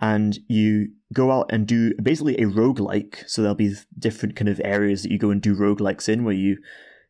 and 0.01 0.39
you 0.47 0.89
go 1.13 1.31
out 1.31 1.49
and 1.51 1.67
do 1.67 1.93
basically 2.01 2.35
a 2.35 2.45
roguelike 2.45 3.23
so 3.27 3.41
there'll 3.41 3.55
be 3.55 3.75
different 3.97 4.35
kind 4.35 4.49
of 4.49 4.59
areas 4.63 5.03
that 5.03 5.11
you 5.11 5.17
go 5.17 5.29
and 5.29 5.41
do 5.41 5.55
roguelikes 5.55 6.09
in 6.09 6.23
where 6.23 6.33
you 6.33 6.57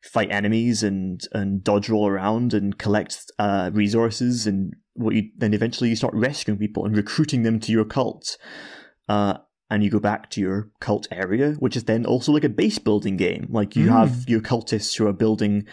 fight 0.01 0.31
enemies 0.31 0.83
and 0.83 1.27
and 1.33 1.63
dodge 1.63 1.89
roll 1.89 2.07
around 2.07 2.53
and 2.53 2.77
collect 2.77 3.31
uh, 3.39 3.69
resources 3.73 4.45
and 4.45 4.73
what 4.99 5.15
you 5.15 5.29
then 5.37 5.53
eventually 5.53 5.89
you 5.89 5.95
start 5.95 6.13
rescuing 6.13 6.59
people 6.59 6.85
and 6.85 6.95
recruiting 6.95 7.43
them 7.43 7.59
to 7.59 7.71
your 7.71 7.85
cult 7.85 8.37
uh, 9.07 9.37
and 9.69 9.83
you 9.83 9.89
go 9.89 9.99
back 9.99 10.29
to 10.31 10.41
your 10.41 10.69
cult 10.79 11.07
area, 11.11 11.53
which 11.53 11.75
is 11.75 11.83
then 11.83 12.05
also 12.05 12.31
like 12.31 12.43
a 12.43 12.49
base 12.49 12.79
building 12.79 13.17
game. 13.17 13.47
Like 13.49 13.75
you 13.75 13.87
mm. 13.87 13.91
have 13.91 14.27
your 14.27 14.41
cultists 14.41 14.97
who 14.97 15.07
are 15.07 15.13
building, 15.13 15.67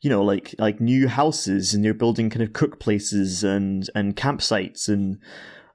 you 0.00 0.10
know, 0.10 0.22
like 0.22 0.54
like 0.58 0.80
new 0.80 1.08
houses, 1.08 1.72
and 1.72 1.84
you're 1.84 1.94
building 1.94 2.30
kind 2.30 2.42
of 2.42 2.52
cook 2.52 2.80
places 2.80 3.44
and 3.44 3.88
and 3.94 4.16
campsites 4.16 4.88
and 4.88 5.18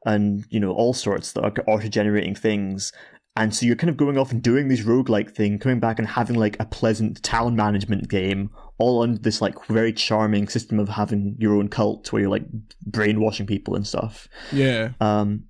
and 0.06 0.45
you 0.49 0.60
know 0.60 0.71
all 0.71 0.93
sorts 0.93 1.32
that 1.34 1.43
are 1.43 1.53
auto 1.67 1.88
generating 1.88 2.36
things. 2.36 2.91
And 3.36 3.56
so 3.56 3.65
you're 3.65 3.76
kind 3.76 3.89
of 3.89 3.98
going 3.98 4.17
off 4.17 4.32
and 4.32 4.43
doing 4.43 4.67
this 4.67 4.82
roguelike 4.82 5.32
thing, 5.32 5.58
coming 5.58 5.80
back 5.80 5.98
and 5.98 6.08
having 6.08 6.36
like 6.36 6.56
a 6.60 6.65
pleasant 6.65 7.24
town 7.24 7.56
management 7.56 8.08
game, 8.08 8.52
all 8.78 9.02
under 9.02 9.17
this 9.17 9.41
like 9.41 9.65
very 9.65 9.91
charming 9.91 10.48
system 10.48 10.80
of 10.80 10.89
having 10.89 11.36
your 11.39 11.56
own 11.56 11.67
cult 11.67 12.12
where 12.12 12.22
you're 12.22 12.30
like 12.30 12.46
brainwashing 12.86 13.48
people 13.48 13.76
and 13.76 13.88
stuff. 13.88 14.28
Yeah. 14.52 14.91
Um, 15.02 15.46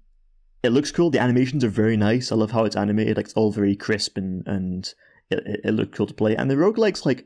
it 0.63 0.69
looks 0.69 0.91
cool. 0.91 1.09
The 1.09 1.19
animations 1.19 1.65
are 1.65 1.69
very 1.69 1.97
nice. 1.97 2.31
I 2.31 2.35
love 2.35 2.51
how 2.51 2.63
it's 2.63 2.77
animated. 2.77 3.17
Like 3.17 3.25
it's 3.25 3.33
all 3.33 3.51
very 3.51 3.75
crisp 3.75 4.17
and 4.17 4.47
and 4.47 4.93
it, 5.29 5.39
it, 5.45 5.59
it 5.65 5.71
looked 5.71 5.93
cool 5.93 6.07
to 6.07 6.13
play. 6.13 6.37
And 6.37 6.49
the 6.49 6.55
roguelikes 6.55 7.05
like 7.05 7.25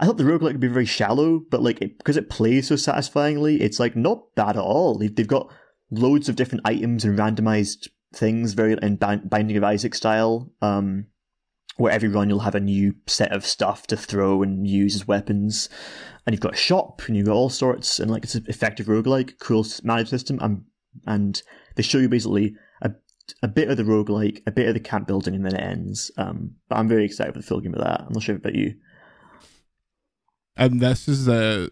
I 0.00 0.06
thought 0.06 0.16
the 0.16 0.24
roguelike 0.24 0.52
would 0.52 0.60
be 0.60 0.68
very 0.68 0.86
shallow, 0.86 1.40
but 1.50 1.62
like 1.62 1.82
it, 1.82 1.98
because 1.98 2.16
it 2.16 2.30
plays 2.30 2.68
so 2.68 2.76
satisfyingly, 2.76 3.60
it's 3.60 3.78
like 3.78 3.94
not 3.94 4.34
bad 4.36 4.56
at 4.56 4.62
all. 4.62 4.96
They've, 4.96 5.14
they've 5.14 5.26
got 5.26 5.52
loads 5.90 6.28
of 6.28 6.36
different 6.36 6.62
items 6.64 7.04
and 7.04 7.18
randomized 7.18 7.88
things, 8.14 8.54
very 8.54 8.76
in 8.80 8.96
Binding 8.96 9.56
of 9.56 9.64
Isaac 9.64 9.94
style. 9.94 10.50
Um, 10.62 11.06
where 11.76 11.92
every 11.92 12.08
run 12.08 12.28
you'll 12.28 12.40
have 12.40 12.56
a 12.56 12.60
new 12.60 12.92
set 13.06 13.30
of 13.30 13.46
stuff 13.46 13.86
to 13.86 13.96
throw 13.96 14.42
and 14.42 14.66
use 14.66 14.96
as 14.96 15.06
weapons. 15.06 15.68
And 16.26 16.34
you've 16.34 16.40
got 16.40 16.54
a 16.54 16.56
shop 16.56 17.02
and 17.06 17.16
you've 17.16 17.26
got 17.26 17.36
all 17.36 17.50
sorts 17.50 18.00
and 18.00 18.10
like 18.10 18.24
it's 18.24 18.34
an 18.34 18.44
effective 18.48 18.86
roguelike, 18.86 19.38
cool 19.38 19.64
managed 19.84 20.10
system 20.10 20.40
and 20.40 20.64
and 21.06 21.40
they 21.76 21.84
show 21.84 21.98
you 21.98 22.08
basically 22.08 22.56
a 23.42 23.48
bit 23.48 23.68
of 23.68 23.76
the 23.76 23.82
roguelike, 23.82 24.42
a 24.46 24.50
bit 24.50 24.68
of 24.68 24.74
the 24.74 24.80
camp 24.80 25.06
building, 25.06 25.34
and 25.34 25.44
then 25.44 25.54
it 25.54 25.62
ends. 25.62 26.10
Um, 26.16 26.52
but 26.68 26.76
I'm 26.76 26.88
very 26.88 27.04
excited 27.04 27.34
for 27.34 27.40
the 27.40 27.46
full 27.46 27.60
game 27.60 27.74
of 27.74 27.80
that. 27.80 28.00
I'm 28.00 28.12
not 28.12 28.22
sure 28.22 28.36
about 28.36 28.54
you. 28.54 28.74
And 30.56 30.80
this 30.80 31.08
is 31.08 31.26
the 31.26 31.70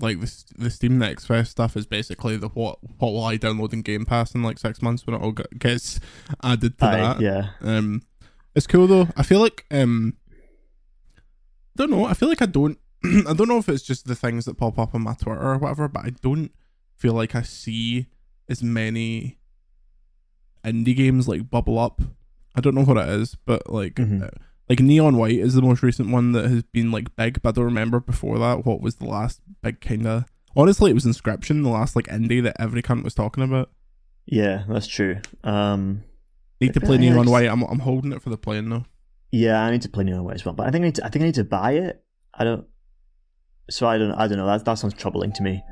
like 0.00 0.20
the 0.20 0.44
the 0.56 0.70
Steam 0.70 0.98
Next 0.98 1.26
Fest 1.26 1.52
stuff 1.52 1.76
is 1.76 1.86
basically 1.86 2.36
the 2.36 2.48
what 2.48 2.78
what 2.98 3.12
will 3.12 3.24
I 3.24 3.38
download 3.38 3.72
in 3.72 3.82
Game 3.82 4.04
Pass 4.04 4.34
in 4.34 4.42
like 4.42 4.58
six 4.58 4.82
months 4.82 5.06
when 5.06 5.14
it 5.14 5.22
all 5.22 5.32
gets 5.32 6.00
added 6.42 6.78
to 6.78 6.84
Aye, 6.86 6.96
that. 6.98 7.20
Yeah. 7.20 7.48
Um, 7.60 8.02
it's 8.54 8.66
cool 8.66 8.86
though. 8.86 9.08
I 9.16 9.22
feel 9.22 9.40
like 9.40 9.64
um, 9.70 10.16
don't 11.76 11.90
know. 11.90 12.04
I 12.04 12.14
feel 12.14 12.28
like 12.28 12.42
I 12.42 12.46
don't. 12.46 12.78
I 13.04 13.32
don't 13.32 13.48
know 13.48 13.58
if 13.58 13.68
it's 13.68 13.82
just 13.82 14.06
the 14.06 14.14
things 14.14 14.44
that 14.44 14.56
pop 14.56 14.78
up 14.78 14.94
on 14.94 15.02
my 15.02 15.14
Twitter 15.14 15.40
or 15.40 15.58
whatever, 15.58 15.88
but 15.88 16.04
I 16.04 16.10
don't 16.10 16.52
feel 16.96 17.14
like 17.14 17.34
I 17.34 17.42
see 17.42 18.06
as 18.48 18.62
many 18.62 19.38
indie 20.64 20.96
games 20.96 21.28
like 21.28 21.50
bubble 21.50 21.78
up. 21.78 22.00
I 22.54 22.60
don't 22.60 22.74
know 22.74 22.84
what 22.84 22.98
it 22.98 23.08
is, 23.08 23.34
but 23.34 23.70
like 23.70 23.94
mm-hmm. 23.94 24.26
Like 24.68 24.80
Neon 24.80 25.16
White 25.16 25.38
is 25.38 25.54
the 25.54 25.62
most 25.62 25.82
recent 25.82 26.10
one 26.10 26.32
that 26.32 26.48
has 26.50 26.62
been 26.62 26.90
like 26.92 27.14
big, 27.16 27.42
but 27.42 27.50
I 27.50 27.52
don't 27.52 27.64
remember 27.64 28.00
before 28.00 28.38
that 28.38 28.64
what 28.64 28.80
was 28.80 28.96
the 28.96 29.06
last 29.06 29.40
big 29.62 29.80
kind 29.80 30.06
of. 30.06 30.24
Honestly, 30.56 30.90
it 30.90 30.94
was 30.94 31.04
Inscryption, 31.04 31.62
the 31.62 31.68
last 31.70 31.96
like 31.96 32.06
indie 32.06 32.42
that 32.42 32.56
every 32.60 32.82
cunt 32.82 33.04
was 33.04 33.14
talking 33.14 33.42
about. 33.42 33.70
Yeah, 34.26 34.64
that's 34.68 34.86
true. 34.86 35.18
Um, 35.44 36.04
Need 36.60 36.74
to 36.74 36.80
play 36.80 36.96
Neon 36.98 37.14
it's- 37.20 37.28
White. 37.28 37.48
I'm 37.48 37.62
I'm 37.64 37.80
holding 37.80 38.12
it 38.12 38.22
for 38.22 38.30
the 38.30 38.36
playing 38.38 38.68
though. 38.70 38.84
yeah, 39.32 39.62
I 39.62 39.70
need 39.70 39.82
to 39.82 39.88
play 39.88 40.04
Neon 40.04 40.24
White 40.24 40.36
as 40.36 40.44
well, 40.44 40.54
but 40.54 40.66
I 40.66 40.70
think 40.70 40.82
I 40.82 40.86
need 40.88 40.94
to, 40.96 41.04
I 41.04 41.08
think 41.08 41.22
I 41.22 41.26
need 41.26 41.34
to 41.34 41.44
buy 41.44 41.72
it. 41.72 42.02
I 42.34 42.44
don't. 42.44 42.64
So 43.70 43.86
I 43.88 43.98
don't. 43.98 44.12
I 44.12 44.28
don't 44.28 44.38
know. 44.38 44.46
That 44.46 44.64
that 44.64 44.74
sounds 44.74 44.94
troubling 44.94 45.32
to 45.32 45.42
me. 45.42 45.62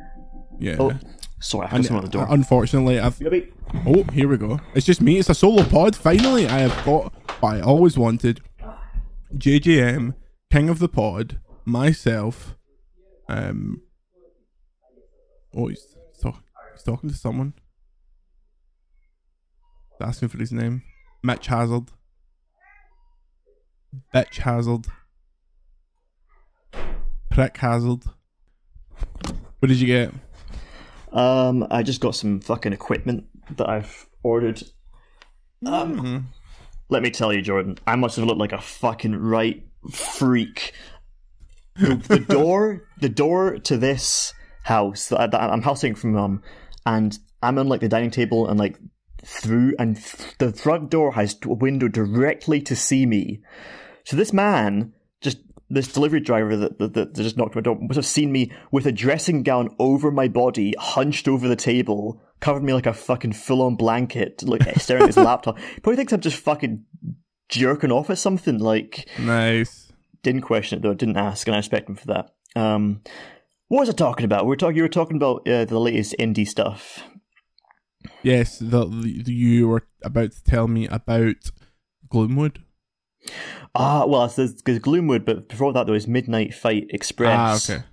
Yeah. 0.59 0.77
Oh, 0.79 0.99
sorry, 1.41 1.67
I 1.67 1.71
have 1.71 1.77
And, 1.77 1.87
someone 1.87 2.05
at 2.05 2.13
the 2.13 2.19
door. 2.19 2.27
unfortunately, 2.29 2.99
I've 2.99 3.19
Yubby. 3.19 3.51
Oh, 3.87 4.03
here 4.13 4.27
we 4.29 4.37
go. 4.37 4.61
It's 4.75 4.85
just 4.85 5.01
me. 5.01 5.19
It's 5.19 5.29
a 5.31 5.35
solo 5.35 5.63
pod. 5.65 5.95
Finally, 5.95 6.49
I 6.49 6.59
have 6.59 6.85
got 6.85 7.13
what 7.41 7.55
I 7.55 7.61
always 7.61 7.97
wanted. 7.97 8.41
JJM, 9.35 10.15
King 10.53 10.69
of 10.69 10.79
the 10.79 10.89
Pod, 10.89 11.41
myself. 11.65 12.57
Um. 13.29 13.83
Oh, 15.55 15.69
he's, 15.69 15.97
talk, 16.23 16.43
he's 16.75 16.83
talking 16.83 17.11
to 17.11 17.17
someone. 17.17 17.55
He's 19.99 20.07
asking 20.09 20.29
for 20.29 20.39
his 20.39 20.53
name. 20.53 20.83
Mitch 21.23 21.47
Hazard. 21.49 21.91
Bitch 24.15 24.39
Hazard. 24.39 24.87
Prick 27.31 27.57
Hazard. 27.57 28.05
What 29.59 29.69
did 29.69 29.81
you 29.81 29.87
get? 29.87 30.13
Um, 31.13 31.67
I 31.71 31.83
just 31.83 32.01
got 32.01 32.15
some 32.15 32.41
fucking 32.41 32.73
equipment 32.73 33.27
that 33.57 33.69
I've 33.69 34.07
ordered. 34.23 34.63
Um, 35.67 35.97
Mhm. 36.01 36.25
Let 36.91 37.03
me 37.03 37.11
tell 37.11 37.33
you, 37.33 37.41
Jordan, 37.41 37.79
I 37.87 37.97
must 37.97 38.17
have 38.17 38.27
looked 38.27 38.41
like 38.41 38.53
a 38.53 38.61
fucking 38.61 39.17
right 39.17 39.65
freak. 39.91 40.73
The, 41.77 41.95
the 41.97 42.19
door, 42.29 42.89
the 43.01 43.09
door 43.09 43.59
to 43.59 43.77
this 43.77 44.35
house 44.65 45.09
that, 45.09 45.21
I, 45.21 45.27
that 45.29 45.41
I'm 45.41 45.63
housing 45.63 45.95
from 45.95 46.13
mum, 46.13 46.43
and 46.85 47.19
I'm 47.43 47.59
on 47.59 47.69
like 47.69 47.81
the 47.81 47.89
dining 47.89 48.11
table 48.11 48.49
and 48.49 48.59
like 48.59 48.79
through, 49.25 49.75
and 49.79 49.97
th- 49.97 50.37
the 50.39 50.53
front 50.53 50.91
door 50.91 51.13
has 51.13 51.37
a 51.45 51.55
window 51.55 51.89
directly 51.89 52.61
to 52.63 52.77
see 52.77 53.07
me. 53.07 53.41
So 54.05 54.17
this 54.17 54.33
man, 54.33 54.93
just 55.21 55.39
this 55.69 55.93
delivery 55.93 56.21
driver 56.21 56.57
that, 56.57 56.79
that, 56.79 56.95
that 56.95 57.15
just 57.15 57.37
knocked 57.37 57.55
my 57.55 57.61
door, 57.61 57.79
must 57.81 57.97
have 57.97 58.07
seen 58.07 58.33
me 58.33 58.51
with 58.73 58.87
a 58.87 58.93
dressing 58.93 59.43
gown 59.43 59.75
over 59.79 60.11
my 60.11 60.29
body, 60.29 60.75
hunched 60.79 61.29
over 61.29 61.47
the 61.47 61.57
table, 61.57 62.21
covered 62.41 62.63
me 62.63 62.73
like 62.73 62.87
a 62.87 62.93
fucking 62.95 63.33
full-on 63.33 63.77
blanket, 63.77 64.43
like 64.43 64.63
staring 64.81 65.03
at 65.03 65.09
his 65.09 65.17
laptop. 65.17 65.59
He 65.59 65.81
probably 65.81 65.97
thinks 65.97 66.13
I'm 66.13 66.21
just 66.21 66.37
fucking 66.37 66.85
jerking 67.49 67.93
off 67.93 68.11
at 68.11 68.19
something. 68.19 68.59
Like, 68.59 69.09
Nice. 69.19 69.93
didn't 70.23 70.43
question 70.43 70.79
it 70.79 70.83
though, 70.83 70.95
didn't 70.95 71.17
ask, 71.17 71.47
and 71.47 71.55
I 71.55 71.59
respect 71.59 71.89
him 71.89 71.97
for 71.97 72.07
that. 72.09 72.31
Um, 72.57 73.03
what 73.69 73.81
was 73.81 73.89
I 73.91 73.93
talking 73.93 74.25
about? 74.25 74.45
We 74.45 74.49
were 74.49 74.57
talking. 74.57 74.77
You 74.77 74.83
were 74.83 74.89
talking 74.89 75.17
about 75.17 75.47
uh, 75.49 75.65
the 75.65 75.79
latest 75.79 76.17
indie 76.19 76.49
stuff. 76.49 77.05
Yes, 78.23 78.59
the, 78.59 78.87
the 78.87 79.33
you 79.33 79.69
were 79.69 79.87
about 80.03 80.33
to 80.33 80.43
tell 80.43 80.67
me 80.67 80.89
about 80.89 81.37
Gloomwood. 82.13 82.57
Ah, 83.75 84.05
well, 84.07 84.25
it's 84.25 84.37
because 84.55 84.81
Gloomwood, 84.81 85.25
but 85.25 85.49
before 85.49 85.73
that 85.73 85.87
there 85.87 85.93
was 85.93 86.09
Midnight 86.09 86.55
Fight 86.55 86.87
Express. 86.91 87.71
Ah, 87.71 87.75
okay. 87.75 87.85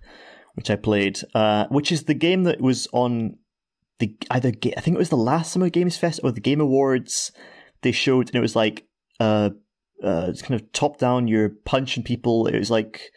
which 0.55 0.71
I 0.71 0.75
played, 0.75 1.19
uh, 1.36 1.65
which 1.67 1.91
is 1.91 2.05
the 2.05 2.13
game 2.15 2.43
that 2.45 2.60
was 2.62 2.88
on 2.91 3.38
the 3.99 4.15
either 4.31 4.49
I 4.49 4.81
think 4.81 4.95
it 4.95 4.99
was 4.99 5.10
the 5.10 5.17
last 5.17 5.51
Summer 5.51 5.69
Games 5.69 5.97
Fest 5.97 6.19
or 6.23 6.31
the 6.31 6.41
Game 6.41 6.62
Awards. 6.62 7.31
They 7.81 7.91
showed, 7.91 8.27
and 8.27 8.36
it 8.36 8.41
was 8.41 8.55
like 8.55 8.88
uh, 9.19 9.51
uh, 10.03 10.27
it's 10.29 10.41
kind 10.41 10.60
of 10.60 10.71
top 10.71 10.97
down. 10.97 11.27
You're 11.27 11.49
punching 11.65 12.03
people. 12.03 12.47
It 12.47 12.57
was 12.57 12.71
like 12.71 13.12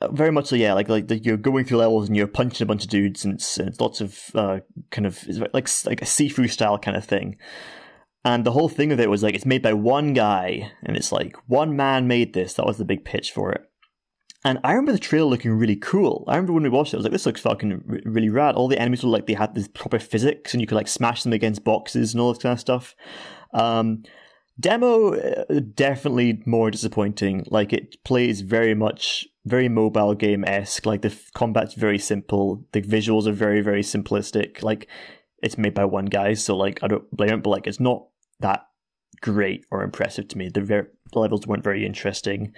uh, 0.00 0.08
very 0.08 0.30
much 0.30 0.46
so, 0.46 0.56
yeah, 0.56 0.74
like 0.74 0.88
like 0.88 1.08
the, 1.08 1.18
you're 1.18 1.36
going 1.36 1.64
through 1.64 1.78
levels 1.78 2.06
and 2.06 2.16
you're 2.16 2.26
punching 2.26 2.64
a 2.64 2.68
bunch 2.68 2.84
of 2.84 2.90
dudes, 2.90 3.24
and 3.24 3.34
it's, 3.34 3.58
it's 3.58 3.80
lots 3.80 4.00
of 4.00 4.18
uh, 4.34 4.58
kind 4.90 5.06
of 5.06 5.26
like 5.54 5.68
like 5.86 6.02
a 6.02 6.06
Sifu 6.06 6.50
style 6.50 6.78
kind 6.78 6.96
of 6.96 7.04
thing. 7.04 7.36
And 8.24 8.44
the 8.44 8.52
whole 8.52 8.68
thing 8.68 8.92
of 8.92 9.00
it 9.00 9.08
was 9.08 9.22
like 9.22 9.34
it's 9.34 9.46
made 9.46 9.62
by 9.62 9.72
one 9.72 10.12
guy, 10.12 10.72
and 10.82 10.96
it's 10.96 11.12
like 11.12 11.36
one 11.46 11.76
man 11.76 12.06
made 12.06 12.34
this. 12.34 12.54
That 12.54 12.66
was 12.66 12.76
the 12.76 12.84
big 12.84 13.04
pitch 13.04 13.32
for 13.32 13.52
it. 13.52 13.62
And 14.46 14.60
I 14.62 14.70
remember 14.70 14.92
the 14.92 15.00
trailer 15.00 15.26
looking 15.26 15.50
really 15.50 15.74
cool. 15.74 16.22
I 16.28 16.36
remember 16.36 16.52
when 16.52 16.62
we 16.62 16.68
watched 16.68 16.94
it, 16.94 16.96
I 16.96 16.98
was 16.98 17.04
like, 17.04 17.12
this 17.12 17.26
looks 17.26 17.40
fucking 17.40 17.72
r- 17.72 17.98
really 18.04 18.28
rad. 18.28 18.54
All 18.54 18.68
the 18.68 18.78
enemies 18.78 19.02
were 19.02 19.10
like, 19.10 19.26
they 19.26 19.34
had 19.34 19.56
this 19.56 19.66
proper 19.66 19.98
physics 19.98 20.54
and 20.54 20.60
you 20.60 20.68
could 20.68 20.76
like 20.76 20.86
smash 20.86 21.24
them 21.24 21.32
against 21.32 21.64
boxes 21.64 22.14
and 22.14 22.20
all 22.20 22.32
this 22.32 22.40
kind 22.40 22.52
of 22.52 22.60
stuff. 22.60 22.94
Um, 23.52 24.04
demo, 24.60 25.14
uh, 25.14 25.60
definitely 25.74 26.44
more 26.46 26.70
disappointing. 26.70 27.44
Like 27.48 27.72
it 27.72 27.96
plays 28.04 28.42
very 28.42 28.72
much, 28.72 29.26
very 29.46 29.68
mobile 29.68 30.14
game 30.14 30.44
esque. 30.44 30.86
Like 30.86 31.02
the 31.02 31.08
f- 31.08 31.32
combat's 31.34 31.74
very 31.74 31.98
simple. 31.98 32.64
The 32.70 32.82
visuals 32.82 33.26
are 33.26 33.32
very, 33.32 33.62
very 33.62 33.82
simplistic. 33.82 34.62
Like 34.62 34.86
it's 35.42 35.58
made 35.58 35.74
by 35.74 35.86
one 35.86 36.06
guy. 36.06 36.34
So 36.34 36.56
like, 36.56 36.84
I 36.84 36.86
don't 36.86 37.10
blame 37.10 37.34
it, 37.34 37.42
but 37.42 37.50
like, 37.50 37.66
it's 37.66 37.80
not 37.80 38.06
that 38.38 38.64
great 39.20 39.66
or 39.72 39.82
impressive 39.82 40.28
to 40.28 40.38
me. 40.38 40.50
The, 40.50 40.60
ver- 40.60 40.92
levels 41.14 41.48
weren't 41.48 41.64
very 41.64 41.84
interesting. 41.84 42.54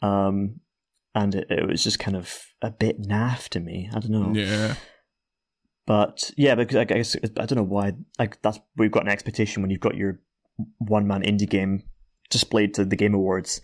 Um, 0.00 0.60
and 1.16 1.34
it, 1.34 1.46
it 1.50 1.66
was 1.66 1.82
just 1.82 1.98
kind 1.98 2.16
of 2.16 2.32
a 2.62 2.70
bit 2.70 3.02
naff 3.02 3.48
to 3.48 3.58
me. 3.60 3.88
I 3.92 3.98
don't 3.98 4.10
know, 4.10 4.32
Yeah. 4.40 4.74
but 5.86 6.30
yeah, 6.36 6.54
because 6.54 6.76
I 6.76 6.84
guess 6.84 7.16
I 7.16 7.46
don't 7.46 7.56
know 7.56 7.62
why. 7.64 7.94
Like 8.18 8.40
that's 8.42 8.60
we've 8.76 8.92
got 8.92 9.02
an 9.04 9.08
expectation 9.08 9.62
when 9.62 9.70
you've 9.70 9.80
got 9.80 9.96
your 9.96 10.20
one 10.78 11.06
man 11.06 11.22
indie 11.22 11.48
game 11.48 11.82
displayed 12.30 12.74
to 12.74 12.84
the 12.84 12.96
Game 12.96 13.14
Awards. 13.14 13.60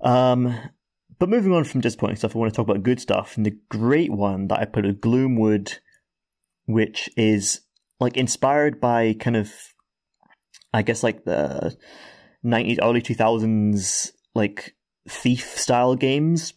Um, 0.00 0.54
but 1.18 1.28
moving 1.28 1.52
on 1.52 1.64
from 1.64 1.80
disappointing 1.80 2.16
stuff, 2.16 2.34
I 2.34 2.38
want 2.38 2.52
to 2.52 2.56
talk 2.56 2.68
about 2.68 2.82
good 2.82 3.00
stuff. 3.00 3.36
And 3.36 3.46
the 3.46 3.56
great 3.70 4.10
one 4.12 4.48
that 4.48 4.58
I 4.58 4.64
put 4.64 4.84
is 4.84 4.96
Gloomwood, 4.96 5.78
which 6.66 7.08
is 7.16 7.60
like 8.00 8.16
inspired 8.16 8.80
by 8.80 9.14
kind 9.14 9.36
of, 9.36 9.52
I 10.72 10.82
guess 10.82 11.02
like 11.02 11.24
the 11.24 11.76
nineties, 12.42 12.78
early 12.82 13.00
two 13.00 13.14
thousands 13.14 14.12
like 14.34 14.74
thief 15.08 15.56
style 15.58 15.94
games. 15.94 16.52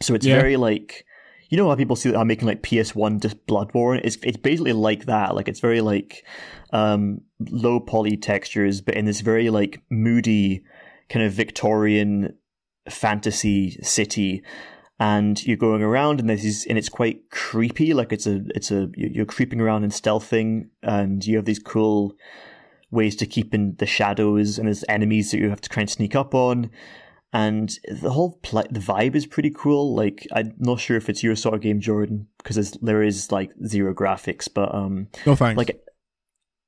So 0.00 0.14
it's 0.14 0.26
Yeah. 0.26 0.40
very 0.40 0.56
like 0.56 1.04
you 1.48 1.56
know 1.56 1.68
how 1.68 1.76
people 1.76 1.94
see 1.94 2.10
that 2.10 2.18
I'm 2.18 2.26
making 2.26 2.48
like 2.48 2.62
PS1 2.62 3.20
just 3.20 3.46
Bloodborne. 3.46 4.00
It's 4.02 4.16
it's 4.22 4.36
basically 4.36 4.72
like 4.72 5.06
that. 5.06 5.34
Like 5.36 5.46
it's 5.48 5.60
very 5.60 5.80
like 5.80 6.24
um 6.72 7.20
low 7.50 7.78
poly 7.80 8.16
textures, 8.16 8.80
but 8.80 8.94
in 8.96 9.04
this 9.04 9.20
very 9.20 9.48
like 9.50 9.80
moody 9.90 10.64
kind 11.08 11.24
of 11.24 11.32
Victorian 11.32 12.34
fantasy 12.90 13.70
city. 13.82 14.42
And 14.98 15.44
you're 15.44 15.58
going 15.58 15.82
around, 15.82 16.20
and 16.20 16.30
this 16.30 16.42
is, 16.42 16.64
and 16.64 16.78
it's 16.78 16.88
quite 16.88 17.28
creepy. 17.30 17.92
Like 17.92 18.14
it's 18.14 18.26
a, 18.26 18.40
it's 18.54 18.70
a, 18.70 18.88
you- 18.96 19.10
you're 19.12 19.26
creeping 19.26 19.60
around 19.60 19.82
and 19.84 19.92
stealthing, 19.92 20.68
and 20.82 21.24
you 21.26 21.36
have 21.36 21.44
these 21.44 21.58
cool 21.58 22.14
ways 22.90 23.14
to 23.16 23.26
keep 23.26 23.52
in 23.52 23.76
the 23.78 23.84
shadows, 23.84 24.56
and 24.58 24.66
there's 24.66 24.84
enemies 24.88 25.30
that 25.32 25.38
you 25.38 25.50
have 25.50 25.60
to 25.60 25.68
try 25.68 25.82
and 25.82 25.90
sneak 25.90 26.14
up 26.16 26.34
on 26.34 26.70
and 27.32 27.70
the 27.88 28.10
whole 28.10 28.38
the 28.42 28.80
vibe 28.80 29.14
is 29.14 29.26
pretty 29.26 29.50
cool. 29.50 29.94
Like 29.94 30.26
I'm 30.32 30.54
not 30.58 30.80
sure 30.80 30.96
if 30.96 31.08
it's 31.08 31.22
your 31.22 31.36
sort 31.36 31.54
of 31.54 31.60
game, 31.60 31.80
Jordan, 31.80 32.28
because 32.38 32.72
there 32.82 33.02
is 33.02 33.32
like 33.32 33.50
zero 33.66 33.94
graphics, 33.94 34.48
but 34.52 34.74
um, 34.74 35.08
No 35.26 35.34
thanks. 35.36 35.56
like 35.58 35.82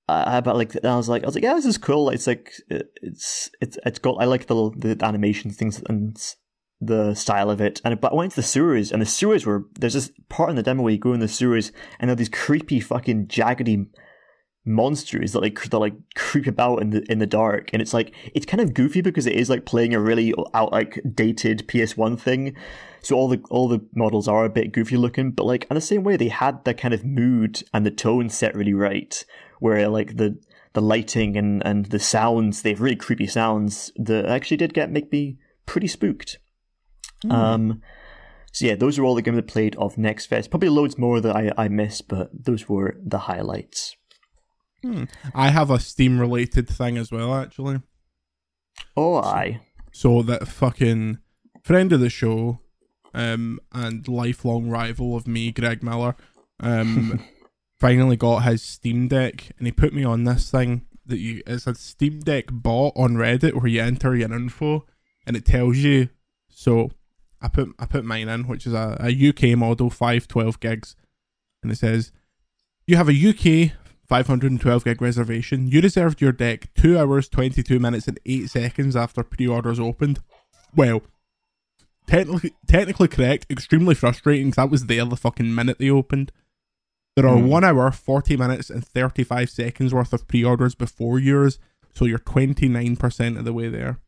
I, 0.08 0.38
I 0.38 0.40
but 0.40 0.56
like 0.56 0.84
I 0.84 0.96
was 0.96 1.08
like 1.08 1.22
I 1.22 1.26
was 1.26 1.34
like 1.34 1.44
yeah, 1.44 1.54
this 1.54 1.66
is 1.66 1.78
cool. 1.78 2.10
It's 2.10 2.26
like 2.26 2.52
it's 2.68 3.50
it's 3.60 3.78
it's 3.84 3.98
got 3.98 4.16
I 4.20 4.24
like 4.24 4.46
the 4.46 4.70
the 4.76 4.98
animation 5.04 5.50
things 5.50 5.82
and 5.88 6.16
the 6.80 7.14
style 7.14 7.50
of 7.50 7.60
it. 7.60 7.80
And 7.84 8.00
but 8.00 8.12
I 8.12 8.16
went 8.16 8.32
to 8.32 8.36
the 8.36 8.42
sewers, 8.42 8.92
and 8.92 9.02
the 9.02 9.06
sewers 9.06 9.46
were 9.46 9.64
there's 9.78 9.94
this 9.94 10.10
part 10.28 10.50
in 10.50 10.56
the 10.56 10.62
demo 10.62 10.82
where 10.82 10.92
you 10.92 10.98
go 10.98 11.12
in 11.12 11.20
the 11.20 11.28
sewers, 11.28 11.72
and 11.98 12.08
there 12.08 12.12
are 12.12 12.16
these 12.16 12.28
creepy 12.28 12.80
fucking 12.80 13.26
jaggedy 13.28 13.86
monsters 14.64 15.32
that 15.32 15.40
like 15.40 15.62
that 15.70 15.78
like 15.78 15.94
creep 16.14 16.46
about 16.46 16.82
in 16.82 16.90
the 16.90 17.10
in 17.10 17.18
the 17.18 17.26
dark. 17.26 17.70
And 17.72 17.80
it's 17.80 17.94
like 17.94 18.14
it's 18.34 18.46
kind 18.46 18.60
of 18.60 18.74
goofy 18.74 19.00
because 19.00 19.26
it 19.26 19.34
is 19.34 19.50
like 19.50 19.64
playing 19.64 19.94
a 19.94 20.00
really 20.00 20.34
out 20.54 20.72
like 20.72 21.00
dated 21.14 21.66
PS1 21.66 22.20
thing. 22.20 22.54
So 23.00 23.16
all 23.16 23.28
the 23.28 23.42
all 23.50 23.68
the 23.68 23.84
models 23.94 24.28
are 24.28 24.44
a 24.44 24.50
bit 24.50 24.72
goofy 24.72 24.96
looking 24.96 25.30
but 25.30 25.46
like 25.46 25.66
in 25.70 25.74
the 25.74 25.80
same 25.80 26.04
way 26.04 26.16
they 26.16 26.28
had 26.28 26.64
the 26.64 26.74
kind 26.74 26.92
of 26.92 27.04
mood 27.04 27.62
and 27.72 27.86
the 27.86 27.90
tone 27.90 28.28
set 28.28 28.54
really 28.54 28.74
right 28.74 29.24
where 29.60 29.88
like 29.88 30.16
the 30.16 30.38
the 30.74 30.82
lighting 30.82 31.36
and 31.36 31.64
and 31.64 31.86
the 31.86 31.98
sounds 31.98 32.62
they 32.62 32.70
have 32.70 32.80
really 32.80 32.96
creepy 32.96 33.26
sounds 33.26 33.90
that 33.96 34.26
actually 34.26 34.56
did 34.56 34.74
get 34.74 34.90
make 34.90 35.10
me 35.10 35.38
pretty 35.66 35.88
spooked. 35.88 36.38
Um 37.30 37.80
so 38.52 38.66
yeah 38.66 38.74
those 38.74 38.98
are 38.98 39.04
all 39.04 39.14
the 39.14 39.22
games 39.22 39.38
I 39.38 39.42
played 39.42 39.76
of 39.76 39.96
Next 39.96 40.26
Fest 40.26 40.50
probably 40.50 40.68
loads 40.68 40.98
more 40.98 41.20
that 41.20 41.34
I 41.34 41.52
I 41.56 41.68
missed 41.68 42.08
but 42.08 42.30
those 42.32 42.68
were 42.68 42.96
the 43.02 43.18
highlights 43.20 43.96
I 45.34 45.50
have 45.50 45.70
a 45.70 45.80
Steam 45.80 46.18
related 46.18 46.68
thing 46.68 46.96
as 46.96 47.10
well, 47.10 47.34
actually. 47.34 47.80
Oh, 48.96 49.16
aye. 49.16 49.60
So 49.92 50.22
that 50.22 50.48
fucking 50.48 51.18
friend 51.62 51.92
of 51.92 52.00
the 52.00 52.10
show, 52.10 52.60
um, 53.14 53.60
and 53.72 54.06
lifelong 54.06 54.68
rival 54.68 55.16
of 55.16 55.26
me, 55.26 55.50
Greg 55.50 55.82
Miller, 55.82 56.14
um, 56.60 57.24
finally 57.80 58.16
got 58.16 58.44
his 58.44 58.62
Steam 58.62 59.08
Deck, 59.08 59.52
and 59.58 59.66
he 59.66 59.72
put 59.72 59.92
me 59.92 60.04
on 60.04 60.24
this 60.24 60.50
thing 60.50 60.86
that 61.06 61.18
you 61.18 61.42
it's 61.46 61.66
a 61.66 61.74
Steam 61.74 62.20
Deck 62.20 62.46
bot 62.50 62.92
on 62.94 63.14
Reddit 63.14 63.54
where 63.54 63.66
you 63.66 63.82
enter 63.82 64.14
your 64.14 64.32
info, 64.32 64.86
and 65.26 65.36
it 65.36 65.44
tells 65.44 65.78
you. 65.78 66.10
So 66.48 66.90
I 67.40 67.48
put 67.48 67.70
I 67.78 67.86
put 67.86 68.04
mine 68.04 68.28
in, 68.28 68.46
which 68.46 68.66
is 68.66 68.72
a, 68.72 68.96
a 69.00 69.28
UK 69.28 69.56
model, 69.58 69.90
five 69.90 70.28
twelve 70.28 70.60
gigs, 70.60 70.94
and 71.62 71.72
it 71.72 71.76
says 71.76 72.12
you 72.86 72.96
have 72.96 73.08
a 73.08 73.12
UK 73.12 73.72
512 74.08 74.84
gig 74.84 75.02
reservation. 75.02 75.68
You 75.68 75.80
reserved 75.80 76.20
your 76.20 76.32
deck 76.32 76.68
two 76.74 76.98
hours, 76.98 77.28
22 77.28 77.78
minutes, 77.78 78.08
and 78.08 78.18
eight 78.26 78.48
seconds 78.50 78.96
after 78.96 79.22
pre-orders 79.22 79.78
opened. 79.78 80.20
Well, 80.74 81.02
technically 82.06 82.54
technically 82.66 83.08
correct. 83.08 83.46
Extremely 83.50 83.94
frustrating. 83.94 84.50
'cause 84.50 84.56
that 84.56 84.70
was 84.70 84.86
there 84.86 85.04
the 85.04 85.16
fucking 85.16 85.54
minute 85.54 85.78
they 85.78 85.90
opened. 85.90 86.32
There 87.16 87.26
are 87.26 87.36
Hmm. 87.38 87.46
one 87.48 87.64
hour, 87.64 87.90
40 87.90 88.36
minutes, 88.36 88.70
and 88.70 88.86
35 88.86 89.50
seconds 89.50 89.92
worth 89.92 90.12
of 90.12 90.28
pre-orders 90.28 90.74
before 90.74 91.18
yours, 91.18 91.58
so 91.92 92.04
you're 92.04 92.18
29% 92.18 93.36
of 93.36 93.44
the 93.44 93.52
way 93.52 93.68
there. 93.68 93.98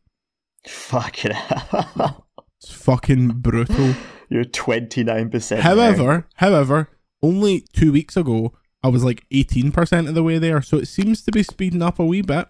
Fucking 0.67 1.31
hell. 1.31 2.27
It's 2.61 2.71
fucking 2.71 3.39
brutal. 3.41 3.95
You're 4.29 4.45
29%. 4.45 5.59
However, 5.61 6.27
however, 6.35 6.87
only 7.21 7.65
two 7.73 7.91
weeks 7.91 8.15
ago, 8.15 8.53
I 8.83 8.87
was 8.87 9.03
like 9.03 9.25
18% 9.29 10.07
of 10.07 10.15
the 10.15 10.23
way 10.23 10.37
there, 10.39 10.61
so 10.61 10.77
it 10.77 10.87
seems 10.87 11.21
to 11.23 11.31
be 11.31 11.43
speeding 11.43 11.81
up 11.81 11.99
a 11.99 12.05
wee 12.05 12.21
bit. 12.21 12.47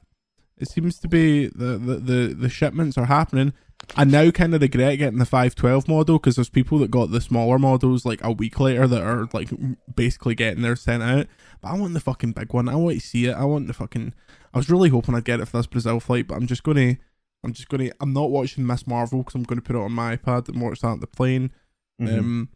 It 0.58 0.70
seems 0.70 1.00
to 1.00 1.08
be 1.08 1.48
the, 1.48 1.78
the, 1.78 1.96
the, 1.96 2.34
the 2.34 2.50
shipments 2.50 2.98
are 2.98 3.06
happening. 3.06 3.54
I 3.96 4.04
now 4.04 4.30
kind 4.30 4.54
of 4.54 4.62
regret 4.62 5.00
getting 5.00 5.17
the 5.17 5.26
512 5.26 5.88
model 5.88 6.20
because 6.20 6.36
there's 6.36 6.50
people 6.50 6.78
that 6.80 6.91
got 6.91 7.12
the 7.12 7.20
smaller 7.20 7.58
models 7.58 8.06
like 8.06 8.24
a 8.24 8.32
week 8.32 8.60
later 8.60 8.88
that 8.88 9.02
are 9.02 9.28
like 9.34 9.50
basically 9.94 10.36
getting 10.36 10.62
theirs 10.62 10.82
sent 10.82 11.02
out. 11.02 11.28
But 11.62 11.70
I 11.70 11.78
want 11.80 11.94
the 11.96 12.00
fucking 12.00 12.34
big 12.34 12.54
one. 12.54 12.70
I 12.70 12.76
want 12.76 13.02
to 13.02 13.06
see 13.06 13.26
it. 13.26 13.34
I 13.34 13.44
want 13.44 13.67
the 13.67 13.74
fucking. 13.74 14.13
I 14.54 14.58
was 14.58 14.70
really 14.70 14.89
hoping 14.89 15.15
I'd 15.15 15.26
get 15.26 15.39
it 15.39 15.48
for 15.48 15.58
this 15.58 15.67
Brazil 15.67 16.00
flight, 16.00 16.28
but 16.28 16.36
I'm 16.36 16.48
just 16.48 16.63
gonna. 16.63 16.98
I'm 17.44 17.54
just 17.54 17.70
gonna. 17.70 17.89
I'm 18.00 18.13
not 18.13 18.30
watching 18.30 18.65
Miss 18.67 18.86
Marvel 18.86 19.20
because 19.24 19.34
I'm 19.36 19.44
gonna 19.44 19.62
put 19.62 19.76
it 19.76 19.82
on 19.82 19.91
my 19.91 20.15
iPad 20.15 20.48
and 20.48 20.62
watch 20.62 20.82
that 20.82 20.88
on 20.88 21.00
the 21.00 21.08
plane. 21.08 21.52
Mhm. 22.00 22.20
Um, 22.20 22.50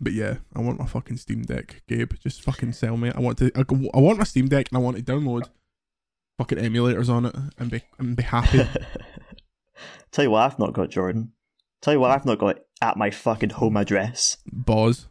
but 0.00 0.12
yeah, 0.12 0.36
I 0.54 0.60
want 0.60 0.78
my 0.78 0.86
fucking 0.86 1.16
Steam 1.16 1.42
Deck, 1.42 1.82
Gabe. 1.88 2.12
Just 2.20 2.42
fucking 2.42 2.72
sell 2.72 2.96
me. 2.96 3.10
I 3.14 3.20
want 3.20 3.38
to. 3.38 3.50
I, 3.54 3.60
I 3.60 4.00
want 4.00 4.18
my 4.18 4.24
Steam 4.24 4.48
Deck 4.48 4.68
and 4.70 4.78
I 4.78 4.80
want 4.80 4.96
to 4.96 5.02
download 5.02 5.48
fucking 6.38 6.58
emulators 6.58 7.08
on 7.08 7.26
it 7.26 7.34
and 7.58 7.70
be 7.70 7.82
and 7.98 8.16
be 8.16 8.22
happy. 8.22 8.62
Tell 10.12 10.24
you 10.24 10.30
what, 10.30 10.42
I've 10.42 10.58
not 10.58 10.72
got 10.72 10.90
Jordan. 10.90 11.32
Tell 11.82 11.92
you 11.94 12.00
what, 12.00 12.10
I've 12.10 12.26
not 12.26 12.38
got 12.38 12.58
at 12.80 12.96
my 12.96 13.10
fucking 13.10 13.50
home 13.50 13.76
address. 13.76 14.38
Boz. 14.50 15.08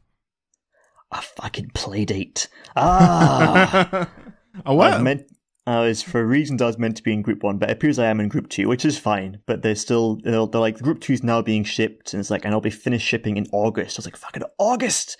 A 1.11 1.21
fucking 1.21 1.69
playdate. 1.69 2.47
Ah! 2.75 4.09
I 4.65 4.69
I 4.69 4.71
was 4.71 4.93
what? 4.93 5.01
meant. 5.03 5.31
Uh, 5.67 5.81
I 5.81 5.87
was 5.87 6.03
for 6.03 6.23
reasons 6.25 6.61
I 6.61 6.67
was 6.67 6.77
meant 6.77 6.95
to 6.97 7.03
be 7.03 7.11
in 7.11 7.23
group 7.23 7.41
one, 7.41 7.57
but 7.57 7.69
it 7.69 7.73
appears 7.73 7.97
I 7.97 8.05
am 8.07 8.19
in 8.19 8.29
group 8.29 8.49
two, 8.49 8.67
which 8.67 8.85
is 8.85 8.99
fine. 8.99 9.39
But 9.47 9.63
they're 9.63 9.75
still 9.75 10.17
they're, 10.17 10.45
they're 10.45 10.61
like 10.61 10.77
group 10.79 11.01
two 11.01 11.13
is 11.13 11.23
now 11.23 11.41
being 11.41 11.63
shipped, 11.63 12.13
and 12.13 12.19
it's 12.19 12.29
like, 12.29 12.45
and 12.45 12.53
I'll 12.53 12.61
be 12.61 12.69
finished 12.69 13.07
shipping 13.07 13.37
in 13.37 13.47
August. 13.51 13.97
I 13.97 13.99
was 13.99 14.05
like, 14.05 14.17
fucking 14.17 14.43
August! 14.59 15.17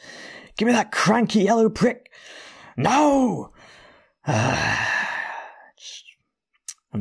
Give 0.58 0.68
me 0.68 0.72
that 0.74 0.92
cranky 0.92 1.44
yellow 1.44 1.70
prick! 1.70 2.12
No! 2.78 3.52
I'm 4.28 4.78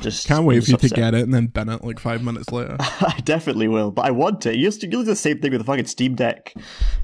just 0.00 0.26
Can't 0.26 0.40
I'm 0.40 0.46
wait 0.46 0.64
for 0.64 0.72
you 0.72 0.76
to 0.76 0.88
get 0.88 1.14
it 1.14 1.22
and 1.22 1.32
then 1.32 1.46
bin 1.46 1.68
it 1.68 1.84
like 1.84 2.00
five 2.00 2.22
minutes 2.22 2.50
later. 2.50 2.76
I 2.80 3.20
definitely 3.24 3.68
will, 3.68 3.90
but 3.92 4.06
I 4.06 4.10
want 4.10 4.44
it. 4.46 4.56
You'll, 4.56 4.72
you'll 4.72 5.02
do 5.02 5.04
the 5.04 5.14
same 5.16 5.38
thing 5.40 5.52
with 5.52 5.60
the 5.60 5.64
fucking 5.64 5.86
Steam 5.86 6.16
Deck, 6.16 6.52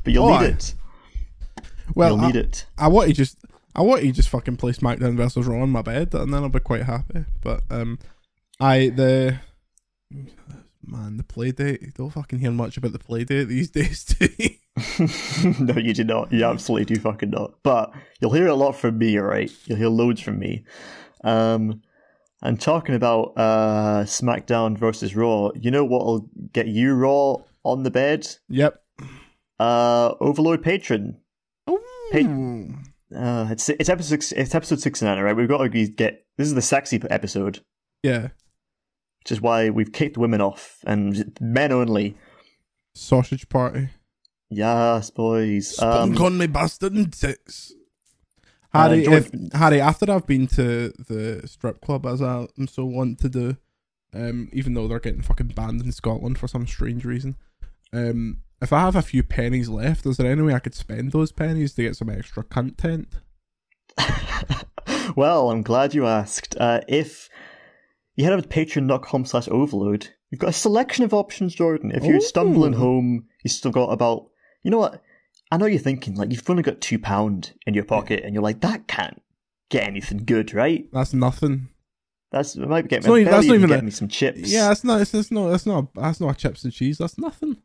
but 0.02 0.12
you'll 0.12 0.24
Oh, 0.24 0.40
need 0.40 0.46
I- 0.46 0.48
it. 0.48 0.74
Well, 1.94 2.16
you'll 2.16 2.24
I, 2.24 2.26
need 2.28 2.36
it. 2.36 2.66
I 2.78 2.88
want 2.88 3.08
to 3.08 3.14
just. 3.14 3.36
I 3.74 3.82
want 3.82 4.02
to 4.02 4.12
just 4.12 4.28
fucking 4.28 4.56
play 4.56 4.72
SmackDown 4.72 5.16
versus 5.16 5.46
Raw 5.46 5.62
on 5.62 5.70
my 5.70 5.82
bed, 5.82 6.14
and 6.14 6.32
then 6.32 6.42
I'll 6.42 6.48
be 6.48 6.60
quite 6.60 6.82
happy. 6.82 7.24
But 7.40 7.62
um, 7.70 7.98
I 8.60 8.88
the 8.88 9.38
man 10.84 11.16
the 11.16 11.24
play 11.24 11.52
date. 11.52 11.82
You 11.82 11.92
don't 11.92 12.10
fucking 12.10 12.40
hear 12.40 12.50
much 12.50 12.76
about 12.76 12.92
the 12.92 12.98
play 12.98 13.24
date 13.24 13.44
these 13.44 13.70
days, 13.70 14.04
do 14.04 14.28
you? 14.38 14.50
no, 15.60 15.76
you 15.76 15.94
do 15.94 16.04
not. 16.04 16.32
You 16.32 16.44
absolutely 16.44 16.94
do 16.94 17.00
fucking 17.00 17.30
not. 17.30 17.54
But 17.62 17.92
you'll 18.20 18.32
hear 18.32 18.48
a 18.48 18.54
lot 18.54 18.72
from 18.72 18.98
me, 18.98 19.18
alright? 19.18 19.52
You'll 19.66 19.78
hear 19.78 19.88
loads 19.88 20.20
from 20.20 20.38
me. 20.38 20.64
Um, 21.22 21.82
and 22.42 22.60
talking 22.60 22.94
about 22.94 23.34
uh, 23.36 24.04
SmackDown 24.04 24.78
versus 24.78 25.14
Raw, 25.14 25.50
you 25.54 25.70
know 25.70 25.84
what'll 25.84 26.28
get 26.52 26.68
you 26.68 26.94
Raw 26.94 27.36
on 27.64 27.82
the 27.82 27.90
bed? 27.90 28.26
Yep. 28.48 28.82
Uh, 29.58 30.14
Overlode 30.14 30.62
Patreon. 30.62 31.16
Ooh. 31.68 32.74
Uh, 33.14 33.48
it's 33.50 33.68
it's 33.68 33.88
episode 33.88 34.08
six, 34.08 34.32
it's 34.32 34.54
episode 34.54 34.80
sixty 34.80 35.04
nine, 35.04 35.18
right? 35.18 35.36
We've 35.36 35.48
got 35.48 35.58
to 35.58 35.68
get 35.88 36.24
this 36.36 36.46
is 36.46 36.54
the 36.54 36.62
sexy 36.62 37.00
episode, 37.10 37.60
Yeah. 38.02 38.28
which 39.22 39.32
is 39.32 39.40
why 39.40 39.70
we've 39.70 39.92
kicked 39.92 40.16
women 40.16 40.40
off 40.40 40.78
and 40.86 41.36
men 41.40 41.72
only. 41.72 42.16
Sausage 42.94 43.48
party. 43.48 43.88
Yes, 44.48 45.10
boys. 45.10 45.76
Spunk 45.76 46.16
Um, 46.18 46.22
on 46.26 46.38
me 46.38 46.46
bastard 46.46 46.92
and 46.92 47.12
tits. 47.12 47.72
Uh, 48.72 48.88
Harry, 48.88 49.04
George- 49.04 49.30
if, 49.32 49.52
Harry, 49.52 49.80
after 49.80 50.10
I've 50.10 50.26
been 50.26 50.46
to 50.48 50.90
the 51.08 51.42
strip 51.46 51.80
club 51.80 52.06
as 52.06 52.20
I 52.22 52.46
am 52.58 52.68
so 52.68 52.84
want 52.84 53.18
to 53.20 53.28
do, 53.28 53.56
um, 54.12 54.48
even 54.52 54.74
though 54.74 54.86
they're 54.88 55.00
getting 55.00 55.22
fucking 55.22 55.48
banned 55.48 55.80
in 55.82 55.92
Scotland 55.92 56.38
for 56.38 56.46
some 56.48 56.66
strange 56.66 57.04
reason, 57.04 57.36
um, 57.92 58.42
if 58.62 58.72
I 58.72 58.80
have 58.80 58.96
a 58.96 59.02
few 59.02 59.22
pennies 59.22 59.68
left, 59.68 60.06
is 60.06 60.16
there 60.16 60.30
any 60.30 60.42
way 60.42 60.54
I 60.54 60.58
could 60.58 60.74
spend 60.74 61.12
those 61.12 61.32
pennies 61.32 61.74
to 61.74 61.82
get 61.82 61.96
some 61.96 62.10
extra 62.10 62.42
content? 62.42 63.08
well, 65.16 65.50
I'm 65.50 65.62
glad 65.62 65.94
you 65.94 66.06
asked. 66.06 66.56
Uh, 66.58 66.80
if 66.88 67.28
you 68.16 68.24
head 68.24 68.32
over 68.32 68.42
to 68.42 68.48
patreon.com 68.48 69.24
slash 69.24 69.48
overlode, 69.48 70.08
you've 70.30 70.40
got 70.40 70.50
a 70.50 70.54
selection 70.54 71.04
of 71.04 71.14
options, 71.14 71.54
Jordan. 71.54 71.90
If 71.92 72.04
you're 72.04 72.20
stumbling 72.20 72.74
home, 72.74 73.26
you've 73.42 73.52
still 73.52 73.70
got 73.70 73.90
about, 73.90 74.28
you 74.62 74.70
know 74.70 74.78
what? 74.78 75.02
I 75.50 75.56
know 75.56 75.66
you're 75.66 75.80
thinking, 75.80 76.14
like, 76.14 76.30
you've 76.30 76.48
only 76.48 76.62
got 76.62 76.80
two 76.80 76.98
pound 76.98 77.52
in 77.66 77.74
your 77.74 77.84
pocket, 77.84 78.22
and 78.24 78.34
you're 78.34 78.42
like, 78.42 78.60
that 78.60 78.86
can't 78.86 79.20
get 79.68 79.86
anything 79.86 80.24
good, 80.24 80.54
right? 80.54 80.86
That's 80.92 81.12
nothing. 81.14 81.68
That's, 82.30 82.54
it 82.54 82.68
might 82.68 82.82
be 82.82 82.88
getting 82.88 82.98
It's 82.98 83.08
not 83.08 83.14
me, 83.14 83.24
that's 83.24 83.46
not 83.46 83.54
even 83.56 83.70
even 83.70 83.80
a- 83.80 83.82
me 83.82 83.90
some 83.90 84.06
chips. 84.08 84.52
Yeah, 84.52 84.68
that's 84.68 84.84
not. 84.84 84.98
That's 84.98 85.30
not. 85.32 85.48
That's 85.48 85.66
not. 85.66 85.94
That's 85.94 86.20
not 86.20 86.38
chips 86.38 86.62
and 86.62 86.72
cheese. 86.72 86.98
That's 86.98 87.18
nothing. 87.18 87.56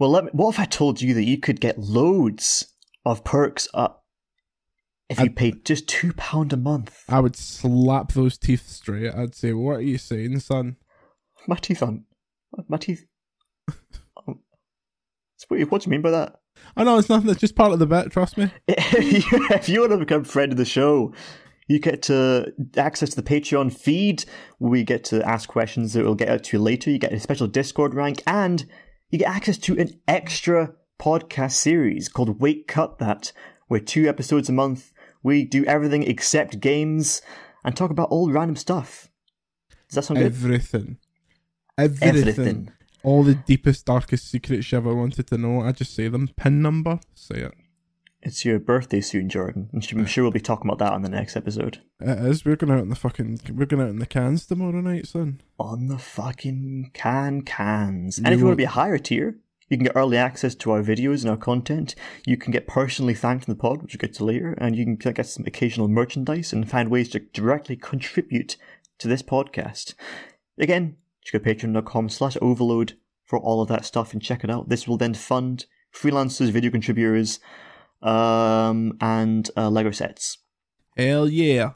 Well, 0.00 0.10
let 0.10 0.24
me, 0.24 0.30
what 0.32 0.54
if 0.54 0.58
I 0.58 0.64
told 0.64 1.02
you 1.02 1.12
that 1.12 1.24
you 1.24 1.38
could 1.38 1.60
get 1.60 1.78
loads 1.78 2.74
of 3.04 3.22
perks 3.22 3.68
up 3.74 4.06
if 5.10 5.18
you 5.18 5.26
I'd- 5.26 5.34
paid 5.34 5.66
just 5.66 5.86
two 5.88 6.14
pound 6.14 6.54
a 6.54 6.56
month? 6.56 7.04
I 7.06 7.20
would 7.20 7.36
slap 7.36 8.12
those 8.12 8.38
teeth 8.38 8.66
straight. 8.66 9.14
I'd 9.14 9.34
say, 9.34 9.52
"What 9.52 9.76
are 9.76 9.82
you 9.82 9.98
saying, 9.98 10.40
son?" 10.40 10.76
My 11.46 11.56
teeth 11.56 11.82
aren't. 11.82 12.04
My 12.66 12.78
teeth. 12.78 13.04
Um, 14.26 14.40
what, 15.48 15.60
what 15.70 15.82
do 15.82 15.86
you 15.86 15.90
mean 15.90 16.02
by 16.02 16.10
that? 16.12 16.36
I 16.76 16.84
know 16.84 16.96
it's 16.98 17.08
nothing. 17.10 17.28
It's 17.30 17.40
just 17.40 17.54
part 17.54 17.72
of 17.72 17.78
the 17.78 17.86
bet. 17.86 18.10
Trust 18.10 18.38
me. 18.38 18.50
if 18.68 19.32
you, 19.32 19.48
if 19.50 19.68
you 19.68 19.80
want 19.80 19.92
to 19.92 19.98
become 19.98 20.22
a 20.22 20.24
friend 20.24 20.50
of 20.50 20.56
the 20.58 20.64
show, 20.64 21.12
you 21.68 21.78
get 21.78 22.02
to 22.04 22.52
access 22.78 23.10
to 23.10 23.16
the 23.16 23.22
Patreon 23.22 23.72
feed. 23.72 24.24
We 24.58 24.82
get 24.82 25.04
to 25.04 25.22
ask 25.28 25.46
questions 25.48 25.92
that 25.92 26.04
we'll 26.04 26.14
get 26.14 26.30
out 26.30 26.44
to 26.44 26.56
you 26.56 26.62
later. 26.62 26.90
You 26.90 26.98
get 26.98 27.12
a 27.12 27.20
special 27.20 27.46
Discord 27.46 27.94
rank, 27.94 28.22
and 28.26 28.64
you 29.10 29.18
get 29.18 29.34
access 29.34 29.58
to 29.58 29.78
an 29.78 30.00
extra 30.08 30.74
podcast 30.98 31.52
series 31.52 32.08
called 32.08 32.40
Wait 32.40 32.66
Cut 32.66 32.98
That, 32.98 33.32
where 33.66 33.80
two 33.80 34.08
episodes 34.08 34.48
a 34.48 34.52
month 34.52 34.92
we 35.22 35.44
do 35.44 35.64
everything 35.64 36.02
except 36.04 36.60
games 36.60 37.20
and 37.64 37.76
talk 37.76 37.90
about 37.90 38.08
all 38.10 38.30
random 38.30 38.56
stuff. 38.56 39.10
Does 39.88 39.96
that 39.96 40.02
sound 40.04 40.18
good? 40.18 40.26
Everything. 40.26 40.98
Everything. 41.76 42.08
Everything. 42.08 42.72
All 43.02 43.22
the 43.22 43.34
deepest, 43.34 43.86
darkest 43.86 44.30
secrets 44.30 44.70
you 44.70 44.78
ever 44.78 44.94
wanted 44.94 45.26
to 45.28 45.38
know. 45.38 45.62
I 45.62 45.72
just 45.72 45.94
say 45.94 46.08
them. 46.08 46.28
Pin 46.36 46.62
number. 46.62 47.00
Say 47.14 47.36
it. 47.40 47.54
It's 48.22 48.44
your 48.44 48.58
birthday 48.58 49.00
soon, 49.00 49.28
Jordan. 49.30 49.70
and 49.72 49.86
I'm 49.92 50.06
sure 50.06 50.24
we'll 50.24 50.30
be 50.30 50.40
talking 50.40 50.68
about 50.70 50.78
that 50.78 50.92
on 50.92 51.02
the 51.02 51.08
next 51.08 51.36
episode. 51.36 51.80
It 52.00 52.18
is. 52.26 52.44
We're 52.44 52.56
going 52.56 52.72
out 52.72 52.82
in 52.82 52.90
the 52.90 52.96
fucking. 52.96 53.40
We're 53.54 53.64
going 53.66 53.82
out 53.82 53.88
in 53.88 53.98
the 53.98 54.06
cans 54.06 54.44
tomorrow 54.46 54.80
night, 54.80 55.06
son. 55.06 55.40
on 55.58 55.86
the 55.88 55.98
fucking 55.98 56.90
can 56.92 57.42
cans. 57.42 58.18
And 58.18 58.26
You 58.26 58.32
if 58.34 58.38
you 58.40 58.44
want 58.44 58.52
to 58.54 58.62
be 58.62 58.64
a 58.64 58.68
higher 58.68 58.98
tier, 58.98 59.38
you 59.68 59.76
can 59.78 59.84
get 59.86 59.96
early 59.96 60.18
access 60.18 60.54
to 60.56 60.70
our 60.72 60.82
videos 60.82 61.22
and 61.22 61.30
our 61.30 61.36
content. 61.36 61.94
You 62.26 62.36
can 62.36 62.52
get 62.52 62.66
personally 62.66 63.14
thanked 63.14 63.48
in 63.48 63.54
the 63.54 63.60
pod, 63.60 63.82
which 63.82 63.94
we'll 63.94 64.00
get 64.06 64.14
to 64.16 64.24
later, 64.24 64.52
and 64.58 64.76
you 64.76 64.84
can 64.84 64.96
get 64.96 65.26
some 65.26 65.46
occasional 65.46 65.88
merchandise 65.88 66.52
and 66.52 66.68
find 66.68 66.90
ways 66.90 67.08
to 67.10 67.20
directly 67.20 67.76
contribute 67.76 68.56
to 68.98 69.08
this 69.08 69.22
podcast. 69.22 69.94
Again, 70.58 70.96
just 71.22 71.32
go 71.32 71.38
to 71.38 71.54
patreon.com 71.54 72.10
slash 72.10 72.36
overlode 72.36 72.94
for 73.24 73.38
all 73.38 73.62
of 73.62 73.68
that 73.68 73.86
stuff 73.86 74.12
and 74.12 74.20
check 74.20 74.44
it 74.44 74.50
out. 74.50 74.68
This 74.68 74.86
will 74.86 74.96
then 74.98 75.14
fund 75.14 75.64
freelancers, 75.94 76.50
video 76.50 76.70
contributors, 76.70 77.38
um, 78.02 78.96
and 79.00 79.48
uh, 79.56 79.68
Lego 79.70 79.90
sets. 79.90 80.38
Hell 80.96 81.28
yeah. 81.28 81.72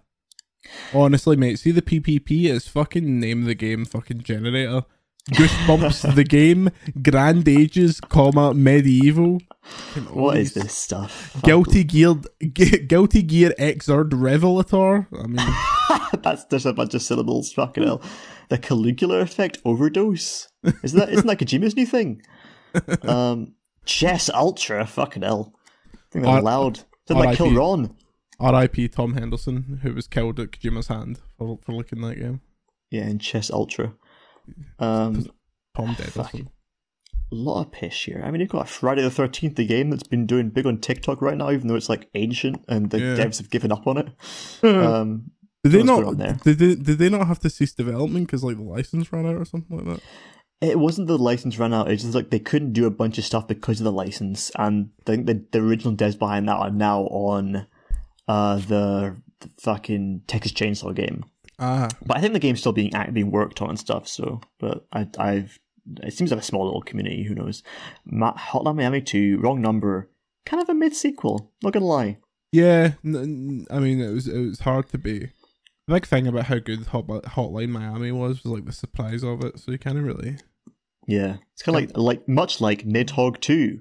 Honestly, 0.94 1.36
mate, 1.36 1.58
see 1.58 1.70
the 1.70 1.82
PPP 1.82 2.44
is 2.46 2.66
fucking 2.68 3.20
name 3.20 3.44
the 3.44 3.54
game 3.54 3.84
fucking 3.84 4.22
generator. 4.22 4.82
Goosebumps 5.30 6.14
the 6.16 6.24
game, 6.24 6.70
Grand 7.02 7.48
Ages, 7.48 7.98
comma 8.00 8.52
medieval. 8.52 9.40
What 10.10 10.36
is 10.36 10.52
this 10.52 10.74
stuff? 10.74 11.34
Guilty 11.42 11.84
Gear, 11.84 12.16
G- 12.52 12.78
Guilty 12.86 13.22
Gear 13.22 13.54
Xrd 13.58 14.12
Revelator. 14.14 15.06
I 15.18 15.26
mean, 15.26 15.54
That's 16.22 16.44
just 16.44 16.66
a 16.66 16.72
bunch 16.74 16.92
of 16.94 17.00
syllables. 17.02 17.52
Fucking 17.54 17.82
hell. 17.84 18.02
the 18.50 18.58
Caligula 18.58 19.20
effect 19.20 19.58
overdose. 19.64 20.48
Isn't 20.82 20.98
that 20.98 21.08
isn't 21.10 21.26
that 21.26 21.38
Kojima's 21.38 21.76
new 21.76 21.86
thing? 21.86 22.22
Um, 23.02 23.54
Chess 23.84 24.28
Ultra, 24.30 24.84
fucking 24.84 25.22
hell. 25.22 25.54
Think 26.14 26.24
they're 26.24 26.34
R- 26.34 26.42
loud. 26.42 26.80
Did 27.06 27.16
like 27.18 27.36
kill. 27.36 27.52
Ron? 27.54 27.94
R.I.P. 28.40 28.88
Tom 28.88 29.12
Henderson, 29.14 29.80
who 29.82 29.92
was 29.94 30.06
killed 30.08 30.40
at 30.40 30.52
Kojima's 30.52 30.88
hand 30.88 31.20
for 31.38 31.58
for 31.62 31.72
looking 31.72 32.00
that 32.00 32.16
game. 32.18 32.40
Yeah, 32.90 33.06
in 33.06 33.18
Chess 33.18 33.50
Ultra. 33.50 33.94
Um, 34.78 35.26
Tom 35.76 35.94
Dead. 35.98 36.12
Fuck. 36.12 36.34
a 36.34 36.44
lot 37.30 37.62
of 37.62 37.72
piss 37.72 38.04
here. 38.04 38.22
I 38.24 38.30
mean, 38.30 38.40
you've 38.40 38.50
got 38.50 38.68
Friday 38.68 39.02
the 39.02 39.10
Thirteenth, 39.10 39.56
the 39.56 39.66
game 39.66 39.90
that's 39.90 40.02
been 40.02 40.26
doing 40.26 40.50
big 40.50 40.66
on 40.66 40.78
TikTok 40.78 41.20
right 41.22 41.36
now, 41.36 41.50
even 41.50 41.66
though 41.68 41.74
it's 41.74 41.88
like 41.88 42.08
ancient 42.14 42.64
and 42.68 42.90
the 42.90 42.98
Yeah. 43.00 43.16
devs 43.16 43.38
have 43.38 43.50
given 43.50 43.72
up 43.72 43.86
on 43.86 43.98
it. 43.98 44.08
Um, 44.64 45.30
Did 45.62 45.72
they 45.72 45.82
not? 45.82 46.16
Did 46.42 46.58
they, 46.58 46.74
did 46.74 46.98
they 46.98 47.08
not 47.08 47.26
have 47.26 47.38
to 47.40 47.50
cease 47.50 47.72
development 47.72 48.26
because 48.26 48.44
like 48.44 48.56
the 48.56 48.62
license 48.62 49.12
ran 49.12 49.26
out 49.26 49.36
or 49.36 49.44
something 49.46 49.76
like 49.76 49.86
that? 49.86 50.02
It 50.60 50.78
wasn't 50.78 51.08
the 51.08 51.18
license 51.18 51.58
ran 51.58 51.74
out; 51.74 51.90
it's 51.90 52.02
just 52.02 52.14
like 52.14 52.30
they 52.30 52.38
couldn't 52.38 52.72
do 52.72 52.86
a 52.86 52.90
bunch 52.90 53.18
of 53.18 53.24
stuff 53.24 53.46
because 53.48 53.80
of 53.80 53.84
the 53.84 53.92
license, 53.92 54.50
and 54.56 54.90
I 55.00 55.10
think 55.10 55.26
the 55.26 55.44
the 55.52 55.60
original 55.60 55.94
devs 55.94 56.18
behind 56.18 56.48
that 56.48 56.56
are 56.56 56.70
now 56.70 57.02
on 57.04 57.66
uh, 58.28 58.56
the, 58.56 59.16
the 59.40 59.50
fucking 59.60 60.22
Texas 60.26 60.52
Chainsaw 60.52 60.94
game. 60.94 61.24
Ah, 61.58 61.88
But 62.04 62.16
I 62.16 62.20
think 62.20 62.32
the 62.32 62.38
game's 62.40 62.60
still 62.60 62.72
being 62.72 62.92
being 63.12 63.30
worked 63.30 63.60
on 63.62 63.68
and 63.70 63.78
stuff. 63.78 64.08
So, 64.08 64.40
but 64.58 64.86
I, 64.92 65.06
I've 65.18 65.58
it 66.02 66.14
seems 66.14 66.30
like 66.30 66.40
a 66.40 66.44
small 66.44 66.64
little 66.64 66.82
community. 66.82 67.24
Who 67.24 67.34
knows? 67.34 67.62
Ma- 68.06 68.34
Hotline 68.34 68.76
Miami 68.76 69.00
Two, 69.02 69.38
wrong 69.38 69.60
number, 69.60 70.10
kind 70.46 70.62
of 70.62 70.68
a 70.68 70.74
mid 70.74 70.94
sequel. 70.96 71.52
Not 71.62 71.72
gonna 71.74 71.84
lie. 71.86 72.18
yeah. 72.52 72.92
I 73.04 73.08
mean, 73.08 74.00
it 74.00 74.10
was 74.12 74.26
it 74.26 74.38
was 74.40 74.60
hard 74.60 74.88
to 74.90 74.98
be. 74.98 75.30
The 75.86 75.94
big 75.94 76.06
thing 76.06 76.26
about 76.26 76.44
how 76.46 76.58
good 76.58 76.86
Hot, 76.86 77.06
Hotline 77.06 77.68
Miami 77.68 78.10
was 78.12 78.42
was 78.42 78.52
like 78.52 78.64
the 78.64 78.72
surprise 78.72 79.22
of 79.22 79.44
it. 79.44 79.58
So 79.58 79.72
you 79.72 79.78
kind 79.78 79.98
of 79.98 80.04
really. 80.04 80.36
Yeah, 81.06 81.36
it's 81.52 81.62
kind 81.62 81.76
of 81.76 81.82
like 81.82 81.96
like 81.96 82.28
much 82.28 82.60
like 82.60 82.84
Nidhogg 82.86 83.40
Two, 83.40 83.80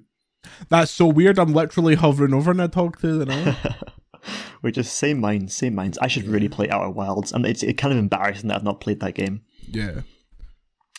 That's 0.70 0.92
so 0.92 1.08
weird. 1.08 1.39
I'm 1.39 1.54
literally 1.54 1.96
hovering 1.96 2.34
over 2.34 2.54
Nidhogg 2.54 3.00
2 3.00 3.24
now. 3.26 3.56
We're 4.62 4.72
just 4.72 4.98
same 4.98 5.20
minds, 5.20 5.54
same 5.56 5.76
minds. 5.76 5.98
I 6.02 6.08
should 6.08 6.26
really 6.28 6.50
play 6.50 6.70
Outer 6.70 6.89
Wilds, 6.89 7.32
and 7.32 7.46
it's 7.46 7.63
it 7.63 7.74
kind 7.78 7.94
of 7.94 8.00
embarrassing 8.00 8.50
that 8.50 8.56
I've 8.58 8.63
not 8.63 8.82
played 8.82 9.00
that 9.02 9.16
game. 9.16 9.42
yeah. 9.70 10.02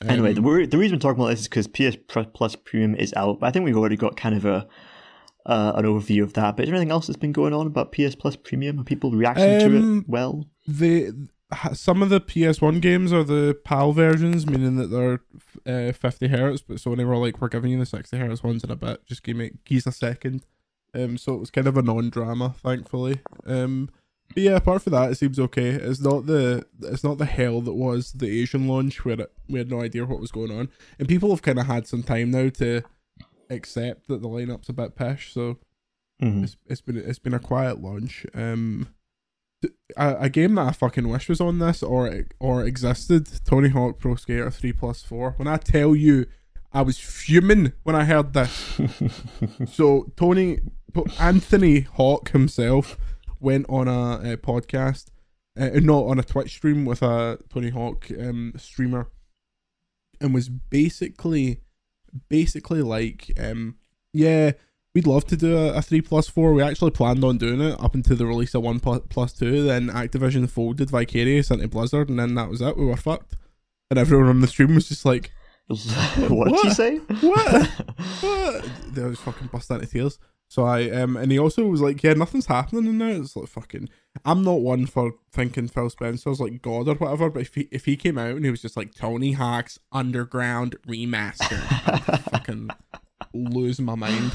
Anyway, 0.03 0.31
Um, 0.35 0.43
the, 0.43 0.67
the 0.67 0.77
reason 0.79 0.97
we're 0.97 1.01
talking 1.01 1.21
about 1.23 1.31
this 1.31 1.41
is 1.41 1.49
because 1.49 1.67
PS 1.69 1.97
Plus 2.35 2.57
Premium 2.57 2.95
is 2.97 3.15
out, 3.15 3.41
but 3.41 3.47
I 3.47 3.51
think 3.53 3.65
we've 3.65 3.77
already 3.77 3.97
got 3.97 4.17
kind 4.17 4.35
of 4.35 4.45
a 4.45 4.67
uh, 5.47 5.73
an 5.77 5.85
overview 5.85 6.23
of 6.23 6.33
that. 6.35 6.57
But 6.57 6.65
is 6.65 6.69
there 6.69 6.75
anything 6.77 6.91
else 6.91 7.07
that's 7.07 7.19
been 7.19 7.33
going 7.33 7.53
on 7.55 7.67
about 7.67 7.93
PS 7.93 8.15
Plus 8.15 8.35
Premium? 8.37 8.81
Are 8.81 8.85
people 8.85 9.11
reacting 9.13 9.61
to 9.61 9.67
Um, 9.79 9.99
it 10.01 10.09
well? 10.09 10.47
The 10.67 11.29
some 11.75 12.03
of 12.03 12.09
the 12.09 12.21
PS1 12.21 12.81
games 12.81 13.13
are 13.13 13.23
the 13.25 13.57
PAL 13.65 13.93
versions, 13.93 14.47
meaning 14.47 14.77
that 14.77 14.89
they're 14.89 15.21
uh, 15.89 15.93
50 15.93 16.29
hertz. 16.29 16.63
But 16.63 16.79
Sony 16.79 17.07
were 17.07 17.17
like, 17.17 17.41
"We're 17.41 17.49
giving 17.49 17.71
you 17.73 17.79
the 17.79 17.87
60 17.87 18.17
hertz 18.17 18.43
ones 18.43 18.65
in 18.65 18.71
a 18.71 18.77
bit. 18.77 19.05
Just 19.07 19.23
give 19.23 19.37
me 19.37 19.53
keys 19.65 19.87
a 19.87 19.93
second. 19.93 20.45
Um, 20.95 21.19
so 21.19 21.35
it 21.35 21.41
was 21.41 21.51
kind 21.51 21.67
of 21.67 21.77
a 21.77 21.83
non-drama, 21.83 22.55
thankfully. 22.63 23.21
Um, 23.47 23.91
but 24.33 24.43
yeah, 24.43 24.57
apart 24.57 24.83
from 24.83 24.93
that, 24.93 25.11
it 25.13 25.17
seems 25.17 25.39
okay. 25.39 25.71
It's 25.71 26.01
not 26.01 26.27
the 26.27 26.65
it's 26.83 27.05
not 27.05 27.19
the 27.19 27.25
hell 27.27 27.61
that 27.61 27.75
was 27.75 28.13
the 28.13 28.41
Asian 28.43 28.67
launch 28.67 29.05
where 29.05 29.21
it, 29.21 29.33
we 29.49 29.59
had 29.59 29.71
no 29.71 29.83
idea 29.83 30.05
what 30.07 30.21
was 30.21 30.31
going 30.33 30.51
on, 30.57 30.71
and 30.99 31.09
people 31.09 31.31
have 31.31 31.43
kind 31.43 31.59
of 31.59 31.67
had 31.67 31.87
some 31.87 32.03
time 32.03 32.31
now 32.31 32.49
to 32.49 32.83
accept 33.51 34.09
that 34.09 34.23
the 34.23 34.29
lineup's 34.29 34.69
a 34.69 34.73
bit 34.73 34.97
pish. 34.97 35.33
So 35.33 35.59
Mhm. 36.23 36.45
it's, 36.45 36.57
it's 36.67 36.81
been 36.81 36.97
it's 36.97 37.19
been 37.19 37.35
a 37.35 37.39
quiet 37.41 37.81
launch. 37.83 38.25
Um, 38.35 38.89
a, 39.97 40.17
a 40.21 40.29
game 40.29 40.55
that 40.55 40.67
I 40.67 40.73
fucking 40.73 41.09
wish 41.09 41.29
was 41.29 41.41
on 41.41 41.59
this 41.59 41.83
or 41.83 42.25
or 42.39 42.65
existed. 42.65 43.29
Tony 43.45 43.69
Hawk 43.69 43.99
Pro 43.99 44.17
Skater 44.17 44.51
Three 44.51 44.73
Plus 44.73 45.03
Four. 45.03 45.35
When 45.37 45.49
I 45.49 45.57
tell 45.57 45.95
you, 45.95 46.27
I 46.73 46.83
was 46.83 46.99
fuming 46.99 47.73
when 47.83 47.97
I 47.97 48.05
heard 48.05 48.33
this. 48.33 48.81
so 49.73 50.13
Tony 50.17 50.61
Anthony 51.19 51.81
Hawk 51.81 52.31
himself 52.31 52.97
went 53.41 53.67
on 53.69 53.89
a, 53.89 54.33
a 54.33 54.37
podcast, 54.37 55.11
uh, 55.59 55.71
not 55.75 56.05
on 56.07 56.19
a 56.19 56.23
Twitch 56.23 56.53
stream 56.53 56.85
with 56.85 57.03
a 57.03 57.39
Tony 57.49 57.71
Hawk 57.71 58.07
um, 58.19 58.53
streamer, 58.57 59.11
and 60.21 60.35
was 60.35 60.49
basically 60.49 61.61
basically 62.29 62.81
like 62.81 63.33
um 63.41 63.75
yeah 64.13 64.53
we'd 64.95 65.07
love 65.07 65.27
to 65.27 65.37
do 65.37 65.57
a, 65.57 65.75
a 65.75 65.83
3 65.83 66.01
plus 66.03 66.29
4 66.29 66.53
we 66.53 66.63
actually 66.63 66.91
planned 66.91 67.25
on 67.25 67.39
doing 67.39 67.61
it 67.61 67.79
up 67.81 67.95
until 67.95 68.17
the 68.17 68.27
release 68.27 68.55
of 68.55 68.63
1 68.63 68.81
plus, 68.81 69.01
plus 69.09 69.33
2 69.33 69.65
then 69.65 69.89
activision 69.89 70.49
folded 70.49 70.91
vicarious 70.91 71.51
into 71.51 71.69
blizzard 71.69 72.09
and 72.09 72.19
then 72.19 72.35
that 72.35 72.49
was 72.49 72.61
it. 72.61 72.77
We 72.77 72.87
were 72.87 72.97
fucked. 72.97 73.37
And 73.91 73.99
everyone 73.99 74.29
on 74.29 74.41
the 74.41 74.47
stream 74.47 74.75
was 74.75 74.89
just 74.89 75.05
like 75.05 75.31
what 75.67 76.49
did 76.49 76.65
you 76.65 76.73
say? 76.73 76.97
what? 76.99 77.71
What? 78.21 78.71
They 78.93 79.03
just 79.03 79.23
fucking 79.23 79.49
bust 79.49 79.71
into 79.71 79.87
tears. 79.87 80.19
So 80.49 80.65
i 80.65 80.91
um 80.91 81.17
and 81.17 81.33
he 81.33 81.39
also 81.39 81.65
was 81.65 81.81
like 81.81 82.03
yeah 82.03 82.13
nothing's 82.13 82.47
happening 82.47 82.87
in 82.87 82.99
there. 82.99 83.17
It's 83.17 83.35
like 83.35 83.49
fucking 83.49 83.89
i'm 84.25 84.45
not 84.45 84.61
one 84.61 84.87
for 84.87 85.15
thinking 85.33 85.67
phil 85.67 85.91
spencer's 85.91 86.39
like 86.39 86.63
god 86.63 86.87
or 86.87 86.95
whatever 86.95 87.29
but 87.29 87.41
if 87.41 87.55
he 87.55 87.69
if 87.73 87.85
he 87.85 87.97
came 87.97 88.17
out 88.17 88.37
and 88.37 88.45
he 88.45 88.51
was 88.51 88.63
just 88.63 88.77
like 88.77 88.95
tony 88.95 89.33
hawk's 89.33 89.79
underground 89.91 90.77
remaster 90.87 91.59
I'd 92.13 92.21
fucking 92.31 92.71
lose 93.33 93.81
my 93.81 93.97
mind 93.97 94.33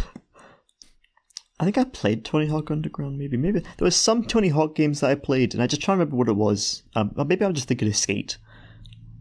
I 1.59 1.65
think 1.65 1.77
I 1.77 1.83
played 1.83 2.23
Tony 2.23 2.47
Hawk 2.47 2.71
Underground. 2.71 3.17
Maybe, 3.17 3.35
maybe 3.35 3.59
there 3.59 3.85
was 3.85 3.95
some 3.95 4.23
Tony 4.23 4.47
Hawk 4.49 4.75
games 4.75 5.01
that 5.01 5.09
I 5.09 5.15
played, 5.15 5.53
and 5.53 5.61
I 5.61 5.67
just 5.67 5.81
try 5.81 5.93
to 5.93 5.97
remember 5.99 6.15
what 6.15 6.29
it 6.29 6.35
was. 6.37 6.83
Um, 6.95 7.11
maybe 7.27 7.43
I'm 7.43 7.53
just 7.53 7.67
thinking 7.67 7.87
of 7.89 7.95
Skate. 7.95 8.37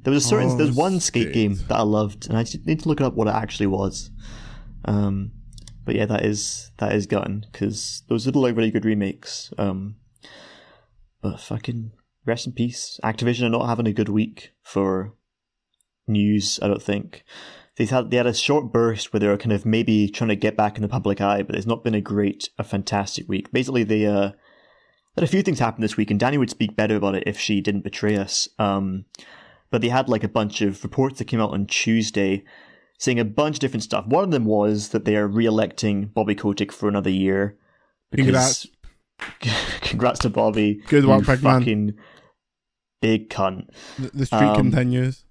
There 0.05 0.13
was 0.13 0.25
a 0.25 0.29
certain, 0.29 0.51
Oh, 0.51 0.57
there's 0.57 0.71
one 0.73 1.01
skate, 1.01 1.25
Skate. 1.25 1.35
game 1.35 1.55
that 1.69 1.77
I 1.79 1.83
loved, 1.83 2.29
and 2.29 2.39
I 2.39 2.45
just 2.45 2.65
need 2.65 2.81
to 2.81 2.89
look 2.89 3.01
up 3.01 3.15
what 3.15 3.27
it 3.29 3.35
actually 3.35 3.67
was. 3.67 4.11
Um, 4.85 5.33
but 5.85 5.97
yeah, 5.97 6.07
that 6.07 6.25
is 6.25 6.71
that 6.79 6.93
is 6.93 7.07
gone 7.07 7.47
because 7.51 8.03
those 8.09 8.29
are 8.29 8.31
like 8.31 8.57
really 8.57 8.71
good 8.71 8.85
remakes. 8.85 9.53
Um, 9.59 9.97
but 11.21 11.41
fucking 11.41 11.91
rest 12.25 12.47
in 12.47 12.53
peace. 12.53 13.01
Activision 13.03 13.47
are 13.47 13.51
not 13.51 13.67
having 13.67 13.87
a 13.89 13.93
good 13.93 14.09
week 14.09 14.53
for 14.63 15.15
news. 16.07 16.61
I 16.63 16.69
don't 16.69 16.83
think 16.83 17.25
they 17.79 17.85
had 17.85 18.11
they 18.11 18.17
had 18.17 18.27
a 18.27 18.35
short 18.35 18.73
burst 18.73 19.13
where 19.13 19.21
they 19.21 19.29
were 19.29 19.37
kind 19.37 19.53
of 19.53 19.65
maybe 19.65 20.09
trying 20.09 20.29
to 20.29 20.37
get 20.37 20.57
back 20.57 20.77
in 20.77 20.83
the 20.83 20.89
public 20.89 21.21
eye, 21.21 21.43
but 21.45 21.55
it's 21.55 21.67
not 21.67 21.85
been 21.85 21.95
a 21.95 22.01
great, 22.01 22.51
a 22.59 22.65
fantastic 22.65 23.29
week. 23.29 23.53
Basically, 23.53 23.85
they 23.85 24.05
uh, 24.05 24.33
had 25.15 25.25
a 25.25 25.29
few 25.29 25.43
things 25.43 25.61
happen 25.61 25.81
this 25.81 25.97
week, 25.97 26.11
and 26.11 26.21
Dani 26.21 26.39
would 26.39 26.51
speak 26.51 26.75
better 26.75 26.97
about 26.97 27.15
it 27.15 27.23
if 27.25 27.39
she 27.39 27.61
didn't 27.61 27.85
betray 27.85 28.17
us. 28.17 28.49
Um, 28.59 29.05
but 29.71 29.81
they 29.81 29.91
had 29.91 30.09
like 30.09 30.25
a 30.25 30.29
bunch 30.29 30.61
of 30.61 30.83
reports 30.83 31.19
that 31.19 31.27
came 31.27 31.41
out 31.41 31.53
on 31.53 31.67
Tuesday 31.67 32.43
saying 32.99 33.21
a 33.21 33.25
bunch 33.25 33.57
of 33.57 33.61
different 33.61 33.85
stuff. 33.85 34.07
One 34.07 34.25
of 34.25 34.33
them 34.33 34.45
was 34.45 34.89
that 34.89 35.05
they 35.05 35.15
are 35.15 35.29
re-electing 35.29 36.07
Bobby 36.07 36.35
Kotick 36.35 36.73
for 36.73 36.89
another 36.89 37.11
year. 37.11 37.57
Congrats. 38.13 38.67
congrats 39.83 40.19
to 40.21 40.31
Bobby. 40.31 40.83
Good 40.89 41.05
work, 41.05 41.27
big 41.27 41.45
man. 41.45 41.95
Big 43.01 43.31
cunt 43.31 43.69
the, 43.97 44.11
the 44.13 44.27
streak 44.27 44.43
Um, 44.43 44.57
continues 44.57 45.25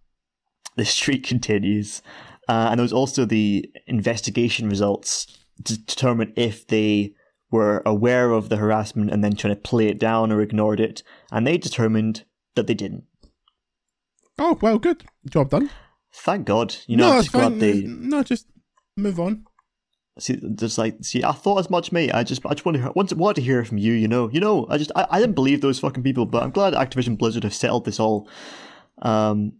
the 0.77 0.85
streak 0.85 1.23
continues. 1.27 2.01
Uh, 2.47 2.67
and 2.71 2.79
there 2.79 2.83
was 2.83 2.93
also 2.93 3.25
the 3.25 3.69
investigation 3.87 4.69
results 4.69 5.27
to 5.65 5.77
determine 5.77 6.33
if 6.35 6.67
they 6.67 7.13
were 7.49 7.81
aware 7.85 8.31
of 8.31 8.49
the 8.49 8.57
harassment 8.57 9.11
and 9.11 9.23
then 9.23 9.35
trying 9.35 9.55
to 9.55 9.61
play 9.61 9.87
it 9.87 9.99
down 9.99 10.31
or 10.31 10.41
ignored 10.41 10.79
it. 10.79 11.03
And 11.31 11.45
they 11.45 11.57
determined 11.57 12.25
that 12.55 12.67
they 12.67 12.73
didn't. 12.73 13.03
oh 14.39 14.57
well 14.61 14.79
good 14.79 15.03
job 15.29 15.49
done 15.49 15.69
Thank 16.13 16.45
God. 16.45 16.75
You 16.87 16.97
know, 16.97 17.09
no 17.09 17.13
I'm 17.13 17.21
just 17.21 17.31
glad 17.31 17.59
they 17.59 17.81
no 17.83 18.23
just 18.23 18.47
move 18.95 19.19
on 19.19 19.45
see. 20.19 20.39
Just 20.55 20.77
like 20.77 21.03
see, 21.03 21.23
I 21.23 21.31
thought 21.31 21.59
as 21.59 21.69
much, 21.69 21.91
mate. 21.91 22.13
I 22.13 22.23
just, 22.23 22.45
I 22.45 22.51
just 22.51 22.65
wanted, 22.65 22.79
to 22.79 22.83
hear, 22.85 23.17
wanted 23.17 23.35
to 23.35 23.41
hear 23.41 23.63
from 23.63 23.77
you. 23.77 23.93
You 23.93 24.07
know, 24.07 24.29
you 24.29 24.39
know. 24.39 24.67
I 24.69 24.77
just, 24.77 24.91
I, 24.95 25.05
I 25.09 25.19
didn't 25.19 25.35
believe 25.35 25.61
those 25.61 25.79
fucking 25.79 26.03
people, 26.03 26.25
but 26.25 26.43
I'm 26.43 26.51
glad 26.51 26.73
Activision 26.73 27.17
Blizzard 27.17 27.43
have 27.43 27.53
settled 27.53 27.85
this 27.85 27.99
all. 27.99 28.29
Um, 29.01 29.53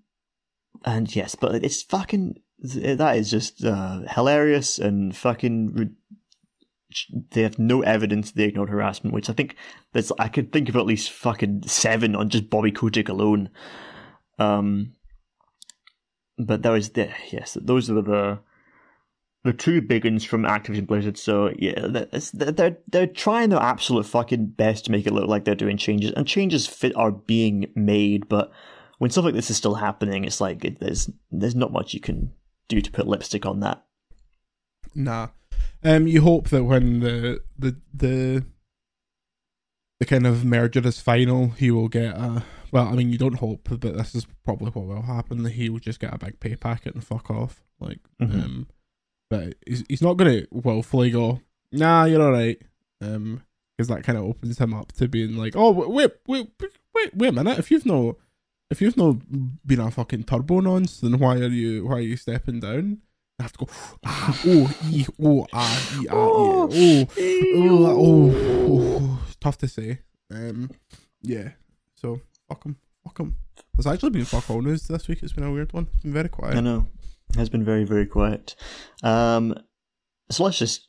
and 0.85 1.13
yes, 1.15 1.35
but 1.35 1.63
it's 1.63 1.81
fucking 1.83 2.35
that 2.59 3.17
is 3.17 3.29
just 3.29 3.63
uh, 3.63 4.01
hilarious 4.09 4.79
and 4.79 5.15
fucking. 5.15 5.73
Re- 5.73 5.89
they 7.31 7.43
have 7.43 7.59
no 7.59 7.81
evidence 7.81 8.31
they 8.31 8.45
ignored 8.45 8.69
harassment, 8.69 9.13
which 9.13 9.29
I 9.29 9.33
think 9.33 9.55
there's. 9.93 10.11
I 10.19 10.27
could 10.29 10.51
think 10.51 10.69
of 10.69 10.75
at 10.75 10.85
least 10.85 11.11
fucking 11.11 11.63
seven 11.67 12.15
on 12.15 12.29
just 12.29 12.49
Bobby 12.49 12.71
Kotick 12.71 13.09
alone. 13.09 13.49
Um, 14.39 14.93
but 16.37 16.61
that 16.63 16.71
was 16.71 16.89
the 16.91 17.09
yes, 17.31 17.57
those 17.61 17.89
are 17.89 18.01
the 18.01 18.39
the 19.43 19.53
two 19.53 19.81
big 19.81 20.03
ones 20.03 20.23
from 20.23 20.43
Activision 20.43 20.87
Blizzard. 20.87 21.17
So 21.17 21.51
yeah, 21.57 21.87
that's- 21.87 22.31
they're 22.31 22.77
they're 22.87 23.07
trying 23.07 23.49
their 23.49 23.61
absolute 23.61 24.05
fucking 24.05 24.47
best 24.47 24.85
to 24.85 24.91
make 24.91 25.05
it 25.05 25.13
look 25.13 25.27
like 25.29 25.45
they're 25.45 25.55
doing 25.55 25.77
changes, 25.77 26.11
and 26.13 26.25
changes 26.27 26.67
fit 26.67 26.95
are 26.95 27.11
being 27.11 27.71
made. 27.75 28.27
But 28.29 28.51
when 28.97 29.11
stuff 29.11 29.25
like 29.25 29.35
this 29.35 29.51
is 29.51 29.57
still 29.57 29.75
happening, 29.75 30.23
it's 30.23 30.41
like 30.41 30.63
it, 30.65 30.79
there's 30.79 31.09
there's 31.31 31.55
not 31.55 31.71
much 31.71 31.93
you 31.93 31.99
can 31.99 32.31
do 32.70 32.82
to 32.82 32.91
put 32.91 33.07
lipstick 33.07 33.45
on 33.45 33.59
that. 33.61 33.84
Nah. 34.95 35.30
Um, 35.84 36.07
you 36.07 36.22
hope 36.22 36.49
that 36.49 36.63
when 36.63 36.99
the 37.01 37.41
the 37.57 37.78
the 37.93 38.45
the 39.99 40.05
kind 40.05 40.28
of 40.28 40.45
merger 40.45 40.86
is 40.86 40.99
final, 40.99 41.49
he 41.49 41.72
will 41.72 41.88
get 41.88 42.15
a 42.15 42.43
well, 42.72 42.88
I 42.88 42.93
mean, 42.93 43.09
you 43.11 43.18
don't 43.18 43.36
hope, 43.39 43.70
but 43.70 43.82
this 43.82 44.13
is 44.13 44.28
probably 44.43 44.72
what 44.72 44.86
will 44.88 45.01
happen. 45.03 45.43
That 45.43 45.51
he'll 45.53 45.80
just 45.80 45.99
get 45.99 46.13
a 46.13 46.18
big 46.18 46.39
pay 46.39 46.55
packet 46.55 46.93
and 46.95 47.03
fuck 47.03 47.30
off. 47.32 47.63
Like, 47.80 47.99
Mhm. 48.22 48.43
um, 48.43 48.68
but 49.30 49.55
he's, 49.65 49.84
he's 49.88 50.01
not 50.01 50.15
gonna 50.18 50.41
willfully 50.51 51.11
go, 51.11 51.41
nah, 51.72 52.03
you're 52.05 52.22
all 52.22 52.32
right. 52.32 52.61
Um, 53.01 53.43
because 53.78 53.88
that 53.89 54.03
kind 54.03 54.18
of 54.18 54.26
opens 54.26 54.57
him 54.57 54.74
up 54.74 54.91
to 54.93 55.07
being 55.07 55.38
like, 55.38 55.55
oh, 55.55 55.70
wait, 55.72 55.89
wait, 55.89 56.11
wait, 56.59 56.72
wait, 56.95 57.15
wait 57.15 57.30
a 57.30 57.32
minute. 57.32 57.59
If 57.59 57.70
you've 57.70 57.86
no, 57.86 58.18
if 58.70 58.82
you've 58.82 58.97
not 58.97 59.15
been 59.65 59.80
a 59.80 59.89
fucking 59.91 60.24
turbo 60.24 60.59
nonce, 60.59 60.99
then 60.99 61.18
why 61.20 61.36
are 61.38 61.47
you, 61.47 61.86
why 61.88 61.93
are 61.97 62.01
you 62.01 62.18
stepping 62.18 62.59
down? 62.59 62.99
I 63.39 63.43
have 63.43 63.53
to 63.53 63.65
go, 63.65 63.72
ah, 64.05 64.41
oh, 64.45 64.78
e, 64.89 65.05
oh, 65.24 65.45
ah, 65.53 65.99
e, 66.01 66.07
ah, 66.09 66.13
Oh, 66.13 66.68
yeah, 66.72 67.05
oh, 67.55 67.86
oh, 67.86 67.95
oh, 67.99 68.97
oh, 68.99 69.20
tough 69.39 69.57
to 69.59 69.68
say. 69.68 69.99
Um, 70.32 70.72
yeah. 71.22 71.49
So 71.95 72.20
fuck 72.49 72.63
him, 72.65 72.78
fuck 73.03 73.20
him. 73.20 73.36
There's 73.76 73.88
actually 73.88 74.09
been 74.09 74.26
fuck 74.26 74.49
all 74.49 74.61
news 74.61 74.88
this 74.88 75.07
week. 75.07 75.20
It's 75.22 75.34
been 75.34 75.43
a 75.43 75.51
weird 75.51 75.72
one. 75.72 75.88
It's 75.93 76.03
been 76.03 76.13
very 76.13 76.30
quiet. 76.30 76.55
I 76.57 76.61
know. 76.61 76.88
It 77.30 77.36
has 77.38 77.49
been 77.49 77.63
very, 77.63 77.84
very 77.84 78.05
quiet. 78.07 78.55
Um, 79.03 79.53
so 80.32 80.43
let's 80.45 80.57
just 80.57 80.88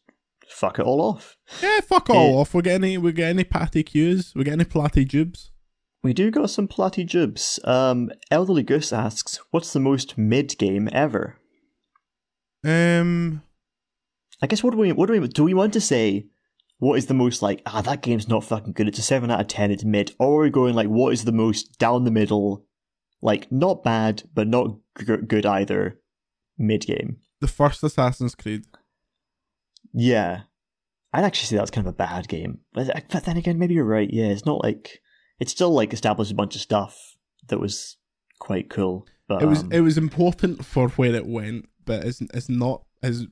fuck 0.48 0.78
it 0.78 0.86
all 0.86 1.00
off. 1.02 1.36
Yeah, 1.62 1.80
fuck 1.80 2.08
all 2.10 2.30
Yeah. 2.30 2.36
off. 2.36 2.54
We 2.54 2.62
get 2.62 2.74
any, 2.74 2.96
we 2.98 3.12
get 3.12 3.28
any 3.28 3.44
patty 3.44 3.82
cues. 3.82 4.32
We 4.34 4.44
get 4.44 4.54
any 4.54 4.64
platty 4.64 5.06
jubes. 5.06 5.50
We 6.02 6.12
do 6.12 6.30
got 6.30 6.50
some 6.50 6.68
platty 6.68 7.04
jibs. 7.04 7.58
Um, 7.64 8.10
Elderly 8.30 8.62
Goose 8.62 8.92
asks, 8.92 9.40
"What's 9.50 9.72
the 9.72 9.80
most 9.80 10.16
mid 10.16 10.56
game 10.58 10.88
ever?" 10.92 11.38
Um, 12.64 13.42
I 14.42 14.46
guess 14.46 14.62
what 14.62 14.70
do 14.72 14.78
we 14.78 14.92
what 14.92 15.06
do 15.06 15.20
we 15.20 15.28
do? 15.28 15.44
We 15.44 15.54
want 15.54 15.72
to 15.74 15.80
say 15.80 16.26
what 16.78 16.96
is 16.98 17.06
the 17.06 17.14
most 17.14 17.42
like 17.42 17.62
ah 17.66 17.80
that 17.80 18.02
game's 18.02 18.28
not 18.28 18.44
fucking 18.44 18.72
good. 18.74 18.88
It's 18.88 18.98
a 18.98 19.02
seven 19.02 19.30
out 19.30 19.40
of 19.40 19.48
ten. 19.48 19.70
It's 19.70 19.84
mid. 19.84 20.14
Or 20.18 20.40
are 20.40 20.44
we 20.44 20.50
going 20.50 20.74
like 20.74 20.88
what 20.88 21.12
is 21.12 21.24
the 21.24 21.32
most 21.32 21.78
down 21.78 22.04
the 22.04 22.10
middle, 22.10 22.64
like 23.20 23.50
not 23.50 23.82
bad 23.82 24.22
but 24.34 24.46
not 24.46 24.76
g- 24.98 25.16
good 25.26 25.46
either, 25.46 26.00
mid 26.56 26.82
game. 26.86 27.18
the 27.40 27.48
first 27.48 27.82
Assassin's 27.82 28.34
Creed. 28.34 28.64
Yeah, 29.92 30.42
I'd 31.12 31.24
actually 31.24 31.46
say 31.46 31.56
that's 31.56 31.70
kind 31.70 31.86
of 31.86 31.92
a 31.94 31.96
bad 31.96 32.28
game. 32.28 32.58
But, 32.72 33.04
but 33.10 33.24
then 33.24 33.36
again, 33.36 33.58
maybe 33.58 33.74
you're 33.74 33.84
right. 33.84 34.08
Yeah, 34.12 34.26
it's 34.26 34.46
not 34.46 34.62
like 34.62 35.00
it's 35.40 35.52
still 35.52 35.70
like 35.70 35.92
established 35.92 36.30
a 36.32 36.34
bunch 36.34 36.54
of 36.54 36.60
stuff 36.60 37.16
that 37.48 37.58
was 37.60 37.96
quite 38.38 38.68
cool. 38.70 39.06
But 39.28 39.42
It 39.42 39.46
was, 39.46 39.62
um, 39.62 39.72
it 39.72 39.80
was 39.80 39.98
important 39.98 40.64
for 40.64 40.88
where 40.90 41.14
it 41.14 41.26
went, 41.26 41.68
but 41.84 42.04
it's, 42.04 42.20
it's 42.20 42.48
not 42.48 42.82
as 43.02 43.26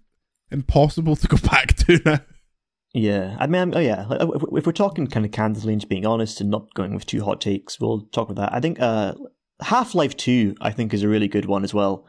impossible 0.50 1.16
to 1.16 1.26
go 1.28 1.36
back 1.50 1.74
to 1.76 2.00
now. 2.04 2.20
Yeah, 2.94 3.36
I 3.38 3.46
mean, 3.46 3.58
I'm- 3.60 3.72
oh 3.74 3.80
yeah. 3.80 4.06
If 4.10 4.64
we're 4.66 4.72
talking 4.72 5.06
kind 5.06 5.26
of 5.26 5.32
candidly 5.32 5.72
and 5.74 5.88
being 5.88 6.06
honest 6.06 6.40
and 6.40 6.50
not 6.50 6.72
going 6.74 6.94
with 6.94 7.04
two 7.06 7.22
hot 7.24 7.40
takes, 7.40 7.78
we'll 7.80 8.02
talk 8.12 8.30
about 8.30 8.50
that. 8.50 8.54
I 8.56 8.60
think 8.60 8.80
uh, 8.80 9.12
Half 9.60 9.94
Life 9.94 10.16
Two, 10.16 10.54
I 10.60 10.70
think, 10.70 10.94
is 10.94 11.02
a 11.02 11.08
really 11.08 11.28
good 11.28 11.44
one 11.46 11.62
as 11.64 11.74
well. 11.74 12.06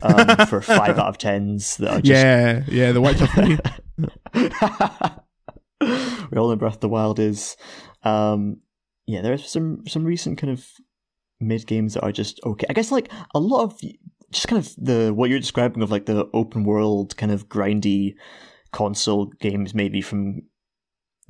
Um, 0.00 0.28
for 0.46 0.60
five 0.60 0.96
out 0.98 1.08
of 1.08 1.18
tens 1.18 1.76
that 1.78 1.90
are 1.92 2.00
just 2.00 2.06
Yeah, 2.06 2.62
yeah, 2.68 2.92
The 2.92 3.00
Witcher 3.00 3.26
3. 3.26 3.58
we 5.80 6.38
all 6.38 6.48
know 6.50 6.56
Breath 6.56 6.74
of 6.74 6.80
the 6.80 6.88
Wild 6.88 7.18
is. 7.18 7.56
Um, 8.04 8.58
yeah, 9.08 9.22
there's 9.22 9.48
some 9.48 9.86
some 9.88 10.04
recent 10.04 10.36
kind 10.36 10.52
of 10.52 10.68
mid 11.40 11.66
games 11.66 11.94
that 11.94 12.02
are 12.02 12.12
just 12.12 12.40
okay. 12.44 12.66
I 12.68 12.74
guess 12.74 12.92
like 12.92 13.10
a 13.34 13.40
lot 13.40 13.62
of 13.62 13.80
just 14.30 14.48
kind 14.48 14.62
of 14.62 14.74
the 14.76 15.14
what 15.14 15.30
you're 15.30 15.40
describing 15.40 15.82
of 15.82 15.90
like 15.90 16.04
the 16.04 16.28
open 16.34 16.62
world 16.62 17.16
kind 17.16 17.32
of 17.32 17.48
grindy 17.48 18.16
console 18.70 19.32
games, 19.40 19.74
maybe 19.74 20.02
from 20.02 20.42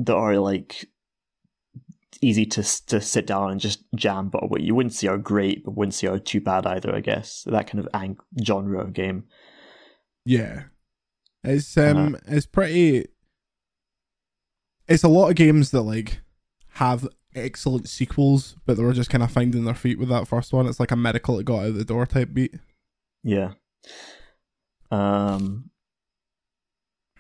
that 0.01 0.17
are 0.17 0.39
like 0.39 0.89
easy 2.21 2.45
to 2.47 2.65
to 2.87 3.01
sit 3.01 3.29
down 3.29 3.53
and 3.53 3.61
just 3.61 3.85
jam, 3.95 4.29
but 4.29 4.51
what 4.51 4.63
you 4.63 4.75
wouldn't 4.75 4.95
see 4.95 5.07
are 5.07 5.17
great, 5.17 5.65
but 5.65 5.77
wouldn't 5.77 5.95
see 5.95 6.09
are 6.09 6.19
too 6.19 6.41
bad 6.41 6.67
either. 6.67 6.93
I 6.93 7.01
guess 7.01 7.45
that 7.47 7.69
kind 7.69 7.79
of 7.79 7.89
ang- 7.95 8.19
genre 8.45 8.81
of 8.81 8.93
game. 8.93 9.23
Yeah. 10.25 10.65
It's 11.45 11.77
um 11.77 12.17
it's 12.27 12.47
pretty 12.47 13.07
it's 14.89 15.05
a 15.05 15.09
lot 15.09 15.29
of 15.29 15.37
games 15.37 15.71
that 15.71 15.83
like 15.83 16.23
have 16.73 17.07
excellent 17.39 17.89
sequels, 17.89 18.57
but 18.67 18.77
they 18.77 18.83
were 18.83 18.93
just 18.93 19.11
kind 19.11 19.23
of 19.23 19.31
finding 19.31 19.65
their 19.65 19.75
feet 19.75 19.99
with 19.99 20.09
that 20.09 20.29
first 20.29 20.53
one. 20.53 20.67
It's 20.67 20.81
like 20.81 20.91
a 20.91 20.97
medical 20.97 21.37
that 21.37 21.45
got 21.45 21.65
out 21.65 21.75
the 21.75 21.85
door 21.85 22.07
type 22.07 22.31
beat. 22.33 22.55
Yeah. 23.23 23.53
Um. 24.91 25.71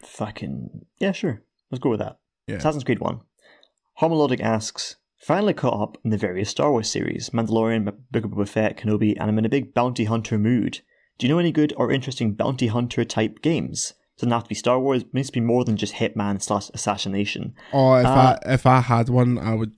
Fucking 0.02 0.86
yeah, 0.98 1.12
sure. 1.12 1.42
Let's 1.70 1.80
go 1.80 1.90
with 1.90 2.00
that. 2.00 2.18
Yeah. 2.46 2.56
Assassin's 2.56 2.84
Creed 2.84 3.00
One. 3.00 3.20
Harmelodic 4.00 4.40
asks, 4.40 4.96
finally 5.18 5.54
caught 5.54 5.80
up 5.80 5.98
in 6.04 6.10
the 6.10 6.16
various 6.16 6.50
Star 6.50 6.70
Wars 6.70 6.90
series: 6.90 7.30
Mandalorian, 7.30 7.84
Book 7.84 8.24
of 8.24 8.30
Boba 8.30 8.48
Fett, 8.48 8.76
Kenobi, 8.76 9.14
and 9.18 9.28
I'm 9.28 9.38
in 9.38 9.44
a 9.44 9.50
big 9.50 9.74
bounty 9.74 10.04
hunter 10.04 10.38
mood. 10.38 10.80
Do 11.18 11.26
you 11.26 11.32
know 11.32 11.40
any 11.40 11.52
good 11.52 11.74
or 11.76 11.90
interesting 11.90 12.34
bounty 12.34 12.68
hunter 12.68 13.04
type 13.04 13.42
games? 13.42 13.92
Doesn't 14.18 14.32
have 14.32 14.42
to 14.44 14.48
be 14.48 14.54
Star 14.54 14.80
Wars. 14.80 15.02
It 15.02 15.14
needs 15.14 15.28
to 15.28 15.32
be 15.32 15.40
more 15.40 15.64
than 15.64 15.76
just 15.76 15.94
Hitman 15.94 16.42
slash 16.42 16.70
assassination. 16.74 17.54
Oh, 17.72 17.94
if 17.94 18.06
Uh, 18.06 18.36
I 18.44 18.52
if 18.54 18.66
I 18.66 18.80
had 18.80 19.08
one, 19.08 19.38
I 19.38 19.54
would 19.54 19.74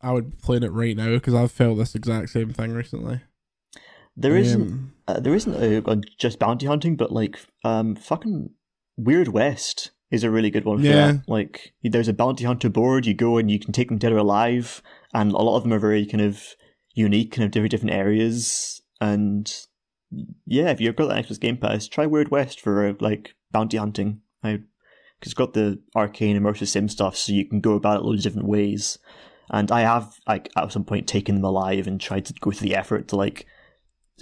I 0.00 0.12
would 0.12 0.38
playing 0.40 0.64
it 0.64 0.72
right 0.72 0.96
now 0.96 1.10
because 1.10 1.34
I've 1.34 1.52
felt 1.52 1.78
this 1.78 1.94
exact 1.94 2.30
same 2.30 2.52
thing 2.52 2.72
recently. 2.72 3.20
There 4.16 4.36
isn't 4.36 4.62
Um, 4.62 4.92
uh, 5.06 5.20
there 5.20 5.34
isn't 5.34 5.54
a, 5.54 5.88
a 5.90 5.96
just 6.18 6.38
bounty 6.38 6.66
hunting, 6.66 6.96
but 6.96 7.12
like 7.12 7.38
um 7.64 7.94
fucking 7.94 8.50
Weird 8.96 9.28
West 9.28 9.90
is 10.10 10.24
a 10.24 10.30
really 10.30 10.50
good 10.50 10.64
one 10.64 10.78
for 10.78 10.84
Yeah. 10.86 11.12
that. 11.12 11.28
Like 11.28 11.72
there's 11.82 12.08
a 12.08 12.12
bounty 12.12 12.44
hunter 12.44 12.68
board, 12.68 13.06
you 13.06 13.14
go 13.14 13.38
and 13.38 13.50
you 13.50 13.58
can 13.58 13.72
take 13.72 13.88
them 13.88 13.98
dead 13.98 14.12
or 14.12 14.18
alive, 14.18 14.82
and 15.14 15.30
a 15.32 15.36
lot 15.36 15.56
of 15.58 15.62
them 15.62 15.72
are 15.72 15.78
very 15.78 16.06
kind 16.06 16.22
of 16.22 16.42
unique, 16.94 17.32
kind 17.32 17.44
of 17.46 17.52
very 17.52 17.68
different 17.68 17.94
areas. 17.94 18.80
And 19.00 19.52
yeah, 20.46 20.70
if 20.70 20.80
you've 20.80 20.96
got 20.96 21.08
that 21.08 21.24
Xbox 21.26 21.38
Game 21.40 21.56
Pass, 21.58 21.86
try 21.86 22.06
Weird 22.06 22.30
West 22.30 22.60
for 22.60 22.96
like 23.00 23.34
bounty 23.52 23.76
hunting. 23.76 24.20
I 24.42 24.60
because 25.18 25.32
it's 25.32 25.34
got 25.34 25.54
the 25.54 25.80
arcane 25.94 26.38
immersive 26.38 26.68
sim 26.68 26.88
stuff, 26.88 27.16
so 27.16 27.32
you 27.32 27.46
can 27.46 27.60
go 27.60 27.72
about 27.72 28.00
it 28.00 28.04
loads 28.04 28.26
of 28.26 28.32
different 28.32 28.48
ways. 28.48 28.98
And 29.50 29.70
I 29.70 29.80
have 29.82 30.18
like 30.26 30.50
at 30.56 30.72
some 30.72 30.84
point 30.84 31.06
taken 31.06 31.36
them 31.36 31.44
alive 31.44 31.86
and 31.86 32.00
tried 32.00 32.26
to 32.26 32.34
go 32.34 32.50
through 32.50 32.68
the 32.68 32.76
effort 32.76 33.08
to 33.08 33.16
like 33.16 33.46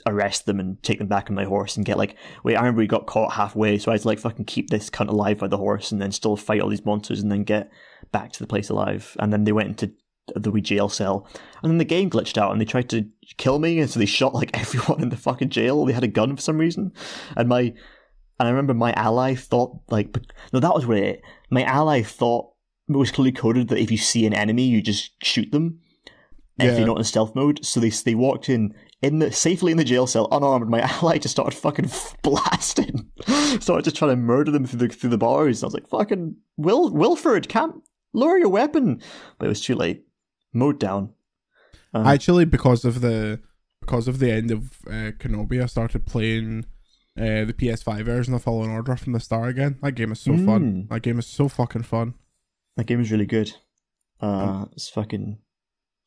arrest 0.07 0.47
them 0.47 0.59
and 0.59 0.83
take 0.83 0.99
them 0.99 1.07
back 1.07 1.31
on 1.31 1.37
my 1.37 1.45
horse 1.45 1.77
and 1.77 1.87
get 1.87 1.97
like 1.97 2.17
wait 2.43 2.57
I 2.57 2.61
remember 2.61 2.81
we 2.81 2.87
got 2.89 3.07
caught 3.07 3.35
halfway 3.35 3.79
so 3.79 3.91
I 3.91 3.95
had 3.95 4.03
to 4.03 4.09
like 4.09 4.19
fucking 4.19 4.45
keep 4.45 4.69
this 4.69 4.91
cunt 4.91 5.09
alive 5.09 5.39
by 5.39 5.47
the 5.47 5.57
horse 5.57 5.93
and 5.93 6.03
then 6.03 6.11
still 6.11 6.37
fight 6.37 6.61
all 6.61 6.69
these 6.69 6.85
monsters 6.85 7.21
and 7.21 7.31
then 7.31 7.45
get 7.45 7.71
back 8.11 8.33
to 8.33 8.41
the 8.41 8.47
place 8.49 8.71
alive 8.71 9.17
and 9.21 9.33
then 9.33 9.45
they 9.45 9.53
went 9.53 9.69
into 9.69 9.93
the 10.35 10.51
wee 10.51 10.61
jail 10.61 10.89
cell 10.89 11.29
and 11.63 11.71
then 11.71 11.79
the 11.79 11.85
game 11.85 12.11
glitched 12.11 12.39
out 12.39 12.51
and 12.51 12.61
they 12.61 12.65
tried 12.65 12.89
to 12.91 13.07
kill 13.37 13.59
me 13.61 13.79
and 13.79 13.89
so 13.89 14.01
they 14.01 14.07
shot 14.07 14.35
like 14.35 14.51
everyone 14.59 15.01
in 15.01 15.11
the 15.11 15.17
fucking 15.17 15.51
jail 15.51 15.85
they 15.85 15.93
had 15.93 16.05
a 16.05 16.09
gun 16.09 16.35
for 16.35 16.43
some 16.43 16.59
reason 16.59 16.93
and 17.37 17.49
my 17.49 17.73
and 18.39 18.49
I 18.49 18.51
remember 18.51 18.75
my 18.75 18.93
ally 18.93 19.35
thought 19.35 19.79
like 19.89 20.17
no 20.53 20.61
that 20.61 20.75
was 20.75 20.87
where 20.87 21.19
my 21.51 21.63
ally 21.63 22.03
thought 22.03 22.51
it 22.89 22.97
was 22.97 23.11
clearly 23.11 23.33
coded 23.33 23.69
that 23.69 23.79
if 23.79 23.91
you 23.91 23.97
see 23.97 24.27
an 24.27 24.35
enemy 24.35 24.65
you 24.65 24.83
just 24.83 25.13
shoot 25.23 25.51
them 25.53 25.81
if 26.59 26.79
you're 26.79 26.87
not 26.87 26.99
in 26.99 27.05
stealth 27.05 27.35
mode. 27.35 27.65
So 27.65 27.81
they 27.81 27.91
they 27.91 28.15
walked 28.15 28.49
in 28.49 28.75
in 29.03 29.19
the 29.19 29.33
safely 29.33 29.73
in 29.73 29.79
the 29.79 29.85
jail 29.85 30.07
cell 30.07 30.29
unarmed. 30.31 30.69
My 30.69 30.81
ally 31.01 31.19
just 31.19 31.35
started 31.35 31.57
fucking 31.57 31.91
blasting, 32.23 33.11
started 33.61 33.85
just 33.85 33.97
trying 33.97 34.13
to 34.13 34.17
murder 34.17 34.51
them 34.51 34.67
through 34.67 34.89
the 34.89 34.95
through 34.95 35.11
the 35.11 35.19
bars. 35.19 35.63
I 35.63 35.67
was 35.67 35.75
like, 35.75 35.89
fucking 35.89 36.37
Will 36.57 36.93
Wilford, 36.93 37.49
can't 37.49 37.77
lower 38.13 38.39
your 38.39 38.49
weapon, 38.49 39.01
but 39.39 39.47
it 39.47 39.49
was 39.49 39.61
too 39.61 39.75
late. 39.75 40.05
Mode 40.53 40.79
down. 40.79 41.13
Um, 41.93 42.07
Actually, 42.07 42.45
because 42.45 42.85
of 42.85 43.01
the 43.01 43.41
because 43.81 44.09
of 44.09 44.19
the 44.19 44.31
end 44.31 44.51
of 44.51 44.79
uh, 44.87 45.11
Kenobi, 45.19 45.63
I 45.63 45.67
started 45.67 46.07
playing 46.07 46.65
uh, 47.19 47.45
the 47.45 47.55
PS5 47.57 48.03
version 48.05 48.35
of 48.35 48.43
Fallen 48.43 48.71
Order 48.71 48.97
from 48.97 49.13
the 49.13 49.21
start 49.21 49.49
again. 49.51 49.79
That 49.83 49.93
game 49.93 50.13
is 50.13 50.21
so 50.21 50.33
fun. 50.37 50.87
Mm. 50.87 50.89
That 50.89 51.03
game 51.03 51.19
is 51.19 51.27
so 51.27 51.49
fucking 51.49 51.83
fun. 51.85 52.15
that 52.77 52.87
game 52.87 53.01
is 53.01 53.11
really 53.11 53.27
good. 53.27 53.53
Uh, 54.21 54.67
it's 54.73 54.89
fucking. 54.89 55.39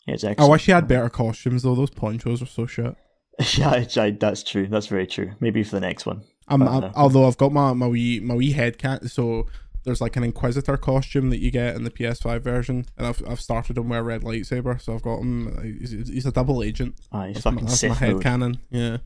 Yeah, 0.06 0.14
it's 0.16 0.24
excellent. 0.24 0.50
I 0.50 0.52
wish 0.52 0.68
you 0.68 0.74
had 0.74 0.88
better 0.88 1.10
costumes 1.10 1.64
though. 1.64 1.76
Those 1.76 1.90
ponchos 1.92 2.42
are 2.42 2.46
so 2.48 2.66
shit. 2.66 2.96
yeah, 3.58 3.70
I, 3.70 3.88
I, 3.98 4.12
that's 4.12 4.44
true. 4.44 4.68
That's 4.68 4.88
very 4.88 5.06
true. 5.08 5.32
Maybe 5.40 5.64
for 5.64 5.76
the 5.76 5.82
next 5.82 6.06
one. 6.06 6.24
I'm, 6.48 6.62
I'm- 6.64 6.92
although 6.96 7.28
I've 7.28 7.38
got 7.38 7.52
my 7.52 7.74
my 7.74 7.88
wee 7.88 8.20
my 8.22 8.34
wee 8.36 8.52
head 8.54 8.78
cat, 8.78 9.10
so 9.10 9.48
there's 9.84 10.02
like 10.02 10.16
an 10.16 10.24
Inquisitor 10.24 10.76
costume 10.78 11.30
that 11.30 11.40
you 11.40 11.52
get 11.52 11.76
in 11.76 11.84
the 11.84 11.92
PS5 11.92 12.42
version, 12.42 12.86
and 12.98 13.06
I've 13.08 13.22
I've 13.28 13.42
started 13.42 13.78
him 13.78 13.90
with 13.90 14.00
a 14.00 14.04
red 14.04 14.22
lightsaber, 14.24 14.82
so 14.82 14.94
I've 14.96 15.02
got 15.02 15.20
him. 15.20 15.78
He's, 15.80 15.92
he's 16.10 16.26
a 16.26 16.32
double 16.32 16.64
agent. 16.64 16.96
Aye, 17.12 17.34
That's 17.34 17.46
my, 17.46 17.52
fucking 17.52 17.68
that's 17.68 17.84
my 17.84 17.94
head 17.96 18.14
mode. 18.14 18.24
cannon. 18.24 18.58
Yeah. 18.70 18.98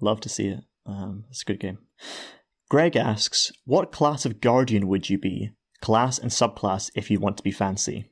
Love 0.00 0.20
to 0.20 0.28
see 0.28 0.48
it. 0.48 0.60
Um, 0.90 1.24
it's 1.30 1.42
a 1.42 1.44
good 1.44 1.60
game. 1.60 1.78
Greg 2.68 2.96
asks, 2.96 3.52
"What 3.64 3.92
class 3.92 4.24
of 4.26 4.40
guardian 4.40 4.86
would 4.88 5.08
you 5.10 5.18
be? 5.18 5.50
Class 5.80 6.18
and 6.18 6.30
subclass 6.30 6.90
if 6.94 7.10
you 7.10 7.18
want 7.20 7.36
to 7.38 7.42
be 7.42 7.50
fancy." 7.52 8.10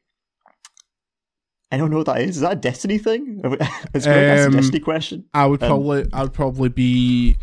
I 1.70 1.76
don't 1.76 1.90
know 1.90 1.98
what 1.98 2.06
that 2.06 2.22
is. 2.22 2.36
Is 2.36 2.40
that 2.42 2.52
a 2.52 2.56
Destiny 2.56 2.96
thing? 2.98 3.42
Is 3.94 4.04
Greg 4.04 4.24
asked 4.24 4.44
a 4.44 4.46
Um, 4.46 4.52
Destiny 4.52 4.80
question? 4.80 5.24
I 5.34 5.44
would 5.46 5.62
Um, 5.62 5.68
probably 5.68 6.06
I'd 6.14 6.32
probably 6.32 6.68
be 6.70 7.36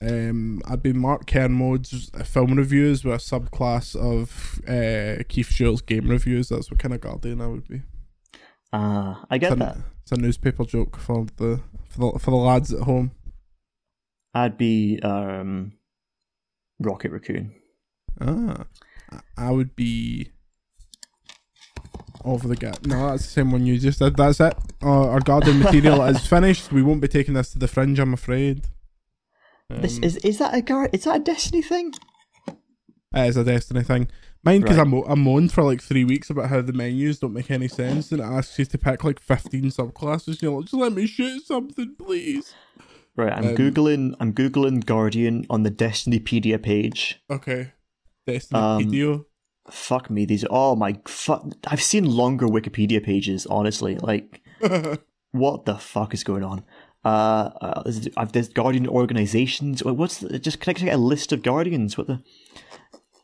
um 0.00 0.62
I'd 0.66 0.82
be 0.82 0.92
Mark 0.92 1.26
Kermode's 1.26 2.10
film 2.24 2.54
reviews 2.54 3.04
with 3.04 3.14
a 3.14 3.18
subclass 3.18 3.96
of 3.96 4.60
uh 4.68 5.22
Keith 5.28 5.48
Shields 5.50 5.82
game 5.82 6.08
reviews. 6.08 6.48
That's 6.50 6.70
what 6.70 6.78
kind 6.78 6.94
of 6.94 7.00
guardian 7.00 7.40
I 7.40 7.48
would 7.48 7.66
be. 7.66 7.82
Ah, 8.72 9.24
I 9.30 9.38
get 9.38 9.52
it's, 9.52 9.56
a, 9.60 9.64
that. 9.64 9.76
it's 9.76 9.86
It's 10.02 10.12
a 10.12 10.16
newspaper 10.16 10.64
joke 10.64 10.96
for 10.96 11.26
the 11.36 11.60
for 11.88 12.12
the, 12.12 12.18
for 12.20 12.30
the 12.30 12.36
lads 12.36 12.72
at 12.72 12.82
home. 12.82 13.10
I'd 14.34 14.56
be 14.56 14.98
um, 15.02 15.72
Rocket 16.80 17.10
Raccoon. 17.12 17.54
Ah, 18.20 18.64
I- 19.36 19.50
would 19.50 19.74
be 19.76 20.30
over 22.24 22.46
the 22.48 22.56
gap. 22.56 22.84
No, 22.86 23.08
that's 23.10 23.24
the 23.24 23.30
same 23.30 23.50
one 23.52 23.66
you 23.66 23.78
just 23.78 23.98
did. 23.98 24.16
That's 24.16 24.40
it. 24.40 24.54
Uh, 24.82 25.08
our 25.10 25.20
garden 25.20 25.58
material 25.60 26.02
is 26.06 26.26
finished. 26.26 26.72
We 26.72 26.82
won't 26.82 27.00
be 27.00 27.08
taking 27.08 27.34
this 27.34 27.50
to 27.52 27.58
the 27.58 27.68
fringe, 27.68 27.98
I'm 27.98 28.14
afraid. 28.14 28.66
This 29.68 29.96
Um, 29.98 30.04
is 30.04 30.16
is 30.18 30.38
that 30.38 30.54
a 30.54 30.62
guard? 30.62 30.90
Is 30.92 31.04
that 31.04 31.16
a 31.16 31.24
Destiny 31.24 31.62
thing? 31.62 31.92
It 33.14 33.28
is 33.28 33.36
a 33.36 33.44
Destiny 33.44 33.82
thing. 33.82 34.08
Mine, 34.44 34.60
because 34.62 34.76
Right. 34.76 34.86
I, 34.86 34.90
mo- 34.90 35.04
I 35.08 35.14
moaned 35.14 35.52
for 35.52 35.62
like 35.62 35.80
three 35.80 36.04
weeks 36.04 36.28
about 36.30 36.48
how 36.48 36.60
the 36.62 36.72
menus 36.72 37.18
don't 37.20 37.32
make 37.32 37.50
any 37.50 37.68
sense, 37.68 38.10
and 38.12 38.20
it 38.20 38.24
asks 38.24 38.58
you 38.58 38.64
to 38.66 38.78
pick 38.78 39.04
like 39.04 39.20
15 39.20 39.64
subclasses, 39.66 40.26
and 40.28 40.42
you're 40.42 40.52
like, 40.56 40.64
just 40.64 40.74
let 40.74 40.92
me 40.92 41.06
shoot 41.06 41.44
something, 41.46 41.94
please. 41.98 42.52
Right, 43.16 43.32
I'm 43.32 43.48
Um, 43.48 43.56
googling. 43.56 44.14
I'm 44.20 44.32
googling 44.32 44.86
Guardian 44.86 45.44
on 45.50 45.62
the 45.64 45.70
Destinypedia 45.70 46.62
page. 46.62 47.20
Okay. 47.30 47.72
Destiny 48.26 48.60
Um, 48.60 48.84
video. 48.84 49.26
Fuck 49.70 50.10
me, 50.10 50.24
these. 50.24 50.44
Are, 50.44 50.48
oh 50.50 50.76
my 50.76 50.98
fuck! 51.06 51.44
I've 51.66 51.82
seen 51.82 52.04
longer 52.04 52.46
Wikipedia 52.48 53.02
pages. 53.02 53.46
Honestly, 53.46 53.96
like 53.96 54.42
what 55.32 55.66
the 55.66 55.76
fuck 55.76 56.14
is 56.14 56.24
going 56.24 56.42
on? 56.42 56.64
Uh, 57.04 57.50
uh 57.60 57.82
there's, 57.82 58.08
I've 58.16 58.32
there's 58.32 58.48
Guardian 58.48 58.88
organizations. 58.88 59.84
Wait, 59.84 59.96
What's 59.96 60.18
the, 60.18 60.38
just 60.38 60.60
can 60.60 60.70
I 60.70 60.78
get 60.80 60.94
a 60.94 60.96
list 60.96 61.32
of 61.32 61.42
Guardians? 61.42 61.96
What 61.98 62.06
the 62.06 62.22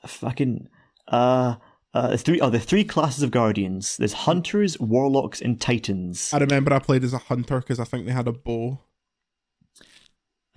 fucking 0.07 0.69
uh 1.09 1.57
uh 1.95 2.09
there's 2.09 2.23
three 2.23 2.41
oh 2.41 2.51
the 2.51 2.61
three 2.61 2.85
classes 2.85 3.23
of 3.23 3.31
Guardians. 3.31 3.97
There's 3.97 4.13
Hunters, 4.13 4.79
Warlocks, 4.79 5.41
and 5.41 5.61
Titans. 5.61 6.33
I 6.33 6.39
remember 6.39 6.73
I 6.73 6.79
played 6.79 7.05
as 7.05 7.13
a 7.13 7.19
hunter 7.19 7.61
because 7.61 7.81
I 7.81 7.85
think 7.85 8.07
they 8.07 8.13
had 8.13 8.29
a 8.29 8.33
bow. 8.33 8.81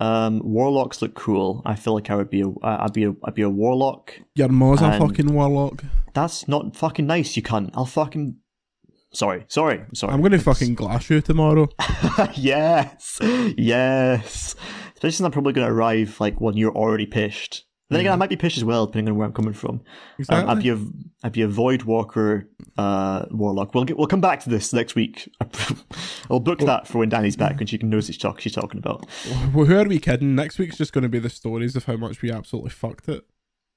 Um, 0.00 0.40
Warlocks 0.44 1.00
look 1.00 1.14
cool. 1.14 1.62
I 1.64 1.76
feel 1.76 1.94
like 1.94 2.10
I 2.10 2.16
would 2.16 2.30
be 2.30 2.42
a 2.42 2.48
I'd 2.62 2.92
be 2.92 3.04
a 3.04 3.14
I'd 3.24 3.34
be 3.34 3.42
a 3.42 3.50
Warlock. 3.50 4.14
Your 4.34 4.48
ma's 4.48 4.82
a 4.82 4.98
fucking 4.98 5.32
warlock. 5.32 5.84
That's 6.14 6.48
not 6.48 6.76
fucking 6.76 7.06
nice, 7.06 7.36
you 7.36 7.42
can't. 7.42 7.70
I'll 7.74 7.86
fucking. 7.86 8.36
Sorry, 9.14 9.44
sorry, 9.48 9.80
I'm 9.80 9.94
sorry. 9.94 10.12
I'm 10.14 10.22
gonna 10.22 10.38
fucking 10.38 10.74
glass 10.74 11.08
you 11.10 11.20
tomorrow. 11.20 11.68
yes, 12.34 13.18
yes. 13.20 14.56
Especially 15.02 15.16
since 15.16 15.26
I'm 15.26 15.32
probably 15.32 15.52
going 15.52 15.66
to 15.66 15.72
arrive 15.72 16.20
like 16.20 16.40
when 16.40 16.56
you're 16.56 16.76
already 16.76 17.06
pished. 17.06 17.64
Then 17.92 18.00
again, 18.00 18.12
I 18.12 18.16
might 18.16 18.30
be 18.30 18.36
pished 18.36 18.56
as 18.56 18.64
well, 18.64 18.86
depending 18.86 19.12
on 19.12 19.18
where 19.18 19.26
I'm 19.26 19.32
coming 19.32 19.52
from. 19.52 19.70
Um, 19.76 19.80
Exactly. 20.18 20.50
I'd 20.50 20.62
be 20.62 20.68
a 20.70 20.78
I'd 21.24 21.32
be 21.32 21.42
a 21.42 21.48
Void 21.48 21.82
Walker 21.82 22.48
uh, 22.76 23.26
warlock. 23.30 23.74
We'll 23.74 23.84
get 23.84 23.96
we'll 23.96 24.06
come 24.06 24.20
back 24.20 24.40
to 24.40 24.50
this 24.50 24.72
next 24.72 24.94
week. 24.94 25.30
I'll 26.30 26.40
book 26.40 26.60
that 26.60 26.86
for 26.86 26.98
when 26.98 27.08
Dani's 27.08 27.36
back 27.36 27.60
and 27.60 27.68
she 27.68 27.78
can 27.78 27.90
she's, 28.00 28.18
talk, 28.18 28.40
she's 28.40 28.54
talking 28.54 28.78
about. 28.78 29.06
Well, 29.54 29.66
who 29.66 29.78
are 29.78 29.84
we 29.84 29.98
kidding? 29.98 30.34
Next 30.34 30.58
week's 30.58 30.78
just 30.78 30.92
going 30.92 31.02
to 31.02 31.08
be 31.08 31.18
the 31.18 31.30
stories 31.30 31.76
of 31.76 31.84
how 31.84 31.96
much 31.96 32.22
we 32.22 32.30
absolutely 32.30 32.70
fucked 32.70 33.08
it. 33.08 33.24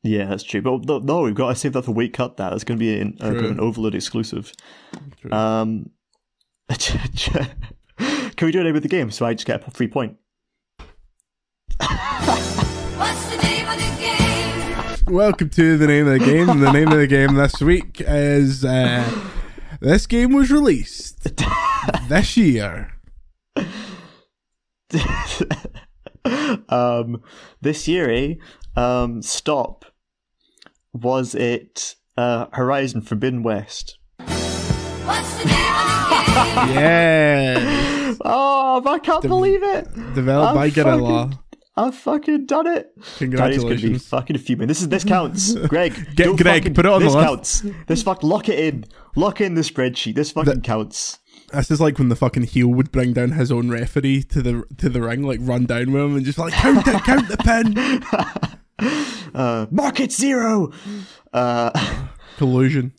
Yeah, 0.03 0.25
that's 0.25 0.43
true. 0.43 0.61
But 0.61 1.03
no, 1.03 1.21
we've 1.21 1.33
got 1.33 1.49
to 1.49 1.55
save 1.55 1.73
that 1.73 1.85
for 1.85 1.91
Wake 1.91 2.13
Cut. 2.13 2.37
That 2.37 2.53
it's 2.53 2.63
going 2.63 2.77
to 2.77 2.79
be 2.79 2.99
an, 2.99 3.17
True. 3.17 3.47
an 3.47 3.57
Overlode 3.57 3.95
exclusive. 3.95 4.53
True. 5.19 5.31
Um, 5.31 5.89
can 6.77 8.45
we 8.45 8.51
do 8.51 8.65
it 8.65 8.71
with 8.71 8.83
the 8.83 8.89
game 8.89 9.09
so 9.09 9.25
I 9.25 9.33
just 9.33 9.47
get 9.47 9.67
a 9.67 9.71
free 9.71 9.87
point? 9.87 10.17
Welcome 15.07 15.49
to 15.51 15.77
the 15.77 15.85
name 15.87 16.07
of 16.07 16.13
the 16.13 16.25
game. 16.25 16.47
the 16.59 16.71
name 16.71 16.87
of 16.91 16.97
the 16.97 17.05
game 17.07 17.35
this 17.35 17.61
week 17.61 18.01
is 18.01 18.65
uh, 18.65 19.07
this 19.79 20.07
game 20.07 20.33
was 20.33 20.49
released 20.51 21.35
this 22.09 22.35
year. 22.35 22.91
um, 26.69 27.21
this 27.61 27.87
year, 27.87 28.09
eh? 28.09 28.33
Um, 28.75 29.21
stop. 29.21 29.85
Was 30.93 31.35
it 31.35 31.95
uh, 32.17 32.47
Horizon 32.53 33.01
Forbidden 33.01 33.43
West? 33.43 33.99
What's 34.17 35.37
the 35.37 35.45
name 35.45 35.55
of 35.55 35.87
the 35.87 36.65
game? 36.65 36.75
Yeah, 36.75 38.15
Oh, 38.27 38.81
I 38.85 38.99
can't 38.99 39.21
believe 39.21 39.61
it! 39.61 39.85
developed 40.15 40.49
I'm 40.49 40.55
by 40.55 40.69
Guerrilla. 40.69 41.39
I've 41.77 41.95
fucking 41.95 42.45
done 42.45 42.67
it. 42.67 42.93
Dani's 42.95 43.03
gonna 43.03 43.15
be 43.15 43.17
Congratulations. 43.17 44.07
fucking 44.07 44.37
fuming. 44.37 44.67
This 44.69 44.81
is 44.81 44.87
this 44.89 45.03
counts. 45.03 45.53
Greg, 45.67 45.93
Get- 46.15 46.37
Greg, 46.37 46.61
fucking- 46.63 46.73
put 46.73 46.85
it 46.85 46.91
on 46.91 46.99
the 47.01 47.05
this 47.07 47.15
list. 47.15 47.27
counts. 47.27 47.65
This 47.87 48.01
fuck 48.03 48.23
lock 48.23 48.47
it 48.49 48.57
in. 48.59 48.85
Lock 49.15 49.41
in 49.41 49.55
the 49.55 49.61
spreadsheet. 49.61 50.15
This 50.15 50.31
fucking 50.31 50.61
counts. 50.61 51.19
This 51.51 51.69
is 51.71 51.81
like 51.81 51.99
when 51.99 52.09
the 52.09 52.15
fucking 52.15 52.43
heel 52.43 52.67
would 52.69 52.91
bring 52.91 53.13
down 53.13 53.31
his 53.31 53.51
own 53.51 53.69
referee 53.69 54.23
to 54.23 54.41
the 54.41 54.63
to 54.77 54.87
the 54.89 55.01
ring, 55.01 55.23
like 55.23 55.39
run 55.41 55.65
down 55.65 55.91
with 55.91 56.01
him 56.01 56.15
and 56.15 56.25
just 56.25 56.37
like 56.37 56.53
count 56.53 56.87
it, 56.87 57.03
count 57.03 57.27
the 57.27 57.37
pin. 57.37 58.55
Uh, 59.33 59.65
market 59.71 60.11
zero. 60.13 60.71
Uh, 61.33 61.71
Collusion. 62.37 62.93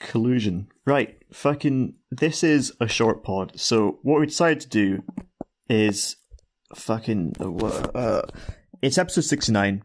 collusion. 0.00 0.68
Right. 0.86 1.16
Fucking. 1.32 1.94
This 2.10 2.42
is 2.44 2.72
a 2.80 2.88
short 2.88 3.22
pod. 3.24 3.52
So 3.58 3.98
what 4.02 4.20
we 4.20 4.26
decided 4.26 4.60
to 4.62 4.68
do 4.68 5.02
is 5.68 6.16
fucking. 6.74 7.34
Uh, 7.40 8.22
it's 8.82 8.98
episode 8.98 9.24
sixty 9.24 9.52
nine. 9.52 9.82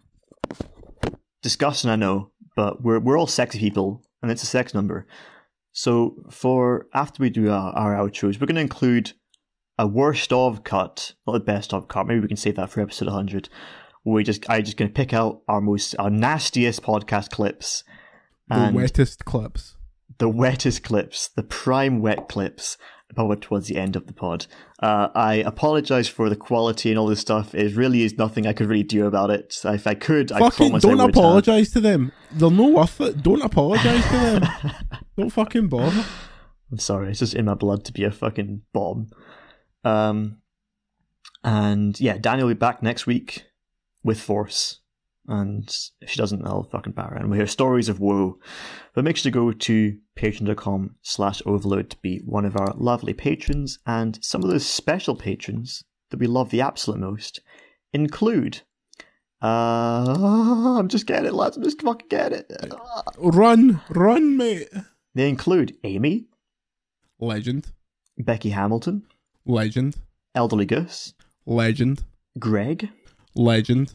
Disgusting, 1.42 1.90
I 1.90 1.96
know, 1.96 2.32
but 2.56 2.82
we're 2.84 3.00
we're 3.00 3.18
all 3.18 3.28
sexy 3.28 3.60
people, 3.60 4.04
and 4.22 4.30
it's 4.32 4.44
a 4.44 4.48
sex 4.48 4.74
number. 4.74 5.08
So 5.72 6.16
for 6.30 6.88
after 6.94 7.22
we 7.24 7.30
do 7.30 7.50
our, 7.50 7.72
our 7.74 7.96
outros, 7.96 8.40
we're 8.40 8.48
going 8.48 8.56
to 8.56 8.62
include 8.62 9.14
a 9.78 9.88
worst 9.88 10.34
of 10.34 10.64
cut, 10.66 11.14
not 11.26 11.34
the 11.34 11.40
best 11.40 11.74
of 11.74 11.88
cut. 11.88 12.08
Maybe 12.08 12.20
we 12.20 12.28
can 12.28 12.36
save 12.36 12.56
that 12.58 12.70
for 12.70 12.82
episode 12.82 13.06
100. 13.08 13.48
We 14.04 14.24
just 14.24 14.50
I 14.50 14.62
just 14.62 14.76
going 14.76 14.90
to 14.90 14.94
pick 14.94 15.14
out 15.14 15.42
our 15.48 15.62
most 15.62 15.96
our 16.00 16.10
nastiest 16.10 16.82
podcast 16.82 17.30
clips, 17.30 17.84
The 18.50 18.72
wettest 18.74 19.24
clips. 19.24 19.76
the 20.18 20.30
wettest 20.30 20.84
clips, 20.84 21.30
the 21.30 21.44
prime 21.44 22.02
wet 22.02 22.28
clips, 22.28 22.78
probably 23.16 23.38
towards 23.38 23.68
the 23.68 23.78
end 23.78 23.96
of 23.96 24.08
the 24.08 24.14
pod. 24.14 24.46
Uh, 24.82 25.10
I 25.16 25.36
apologize 25.36 26.08
for 26.08 26.30
the 26.30 26.36
quality 26.36 26.90
and 26.90 27.00
all 27.00 27.08
this 27.08 27.20
stuff. 27.20 27.56
It 27.56 27.76
really 27.76 28.04
is 28.04 28.18
nothing 28.18 28.46
I 28.46 28.54
could 28.54 28.68
really 28.68 28.84
do 28.84 29.08
about 29.08 29.30
it. 29.32 29.56
If 29.64 29.88
I 29.88 29.96
could, 29.96 30.32
I 30.32 30.40
fucking 30.40 30.70
promise 30.70 30.86
I 30.86 30.88
don't 30.88 30.98
would 30.98 31.02
have. 31.02 31.10
apologize 31.10 31.72
to 31.72 31.80
them. 31.80 32.12
They're 32.32 32.52
no 32.52 32.70
worth 32.70 33.02
it. 33.02 33.22
Don't 33.24 33.42
apologize 33.42 34.04
to 34.06 34.12
them. 34.12 34.44
don't 35.18 35.30
fucking 35.32 35.68
bother. 35.68 36.06
I'm 36.72 36.78
sorry, 36.78 37.10
it's 37.10 37.20
just 37.20 37.34
in 37.34 37.46
my 37.46 37.56
blood 37.56 37.84
to 37.86 37.94
be 37.94 38.04
a 38.04 38.12
fucking 38.12 38.62
bomb. 38.74 39.10
Um, 39.84 40.38
and 41.44 42.00
yeah, 42.00 42.18
Daniel 42.18 42.48
will 42.48 42.54
be 42.54 42.60
back 42.60 42.84
next 42.84 43.08
week 43.08 43.46
with 44.04 44.20
Force. 44.20 44.82
And 45.30 45.74
if 46.02 46.10
she 46.10 46.18
doesn't, 46.18 46.46
I'll 46.46 46.64
fucking 46.64 46.94
batter 46.94 47.12
her. 47.12 47.18
And 47.18 47.30
we 47.30 47.38
hear 47.38 47.48
stories 47.48 47.88
of 47.88 48.00
woe. 48.00 48.40
But 48.96 49.04
make 49.04 49.16
sure 49.16 49.32
to 49.32 49.32
go 49.32 49.52
to 49.52 49.98
patreon.com 50.18 50.96
slash 51.04 51.42
overlode 51.44 51.90
to 51.90 51.98
be 52.02 52.20
one 52.26 52.46
of 52.46 52.58
our 52.58 52.74
lovely 52.76 53.14
patrons. 53.14 53.78
And 53.86 54.18
some 54.24 54.44
of 54.44 54.50
those 54.50 54.66
special 54.66 55.16
patrons 55.16 55.84
that 56.10 56.20
we 56.20 56.26
love 56.28 56.50
the 56.50 56.62
absolute 56.62 57.00
most 57.00 57.42
include. 57.94 58.62
Uh, 59.42 60.76
I'm 60.80 60.88
just 60.88 61.06
getting 61.06 61.28
it, 61.28 61.34
lads. 61.34 61.58
I'm 61.58 61.64
just 61.64 61.82
fucking 61.82 62.08
getting 62.10 62.40
it. 62.40 62.74
Run, 63.18 63.82
run, 63.90 64.36
mate. 64.36 64.68
They 65.14 65.30
include 65.30 65.76
Amy, 65.84 66.26
Legend, 67.20 67.72
Becky 68.18 68.50
Hamilton, 68.50 69.04
legend, 69.46 69.98
Elderly 70.34 70.66
Goose. 70.66 71.14
legend, 71.46 72.04
Greg, 72.38 72.90
legend, 73.36 73.94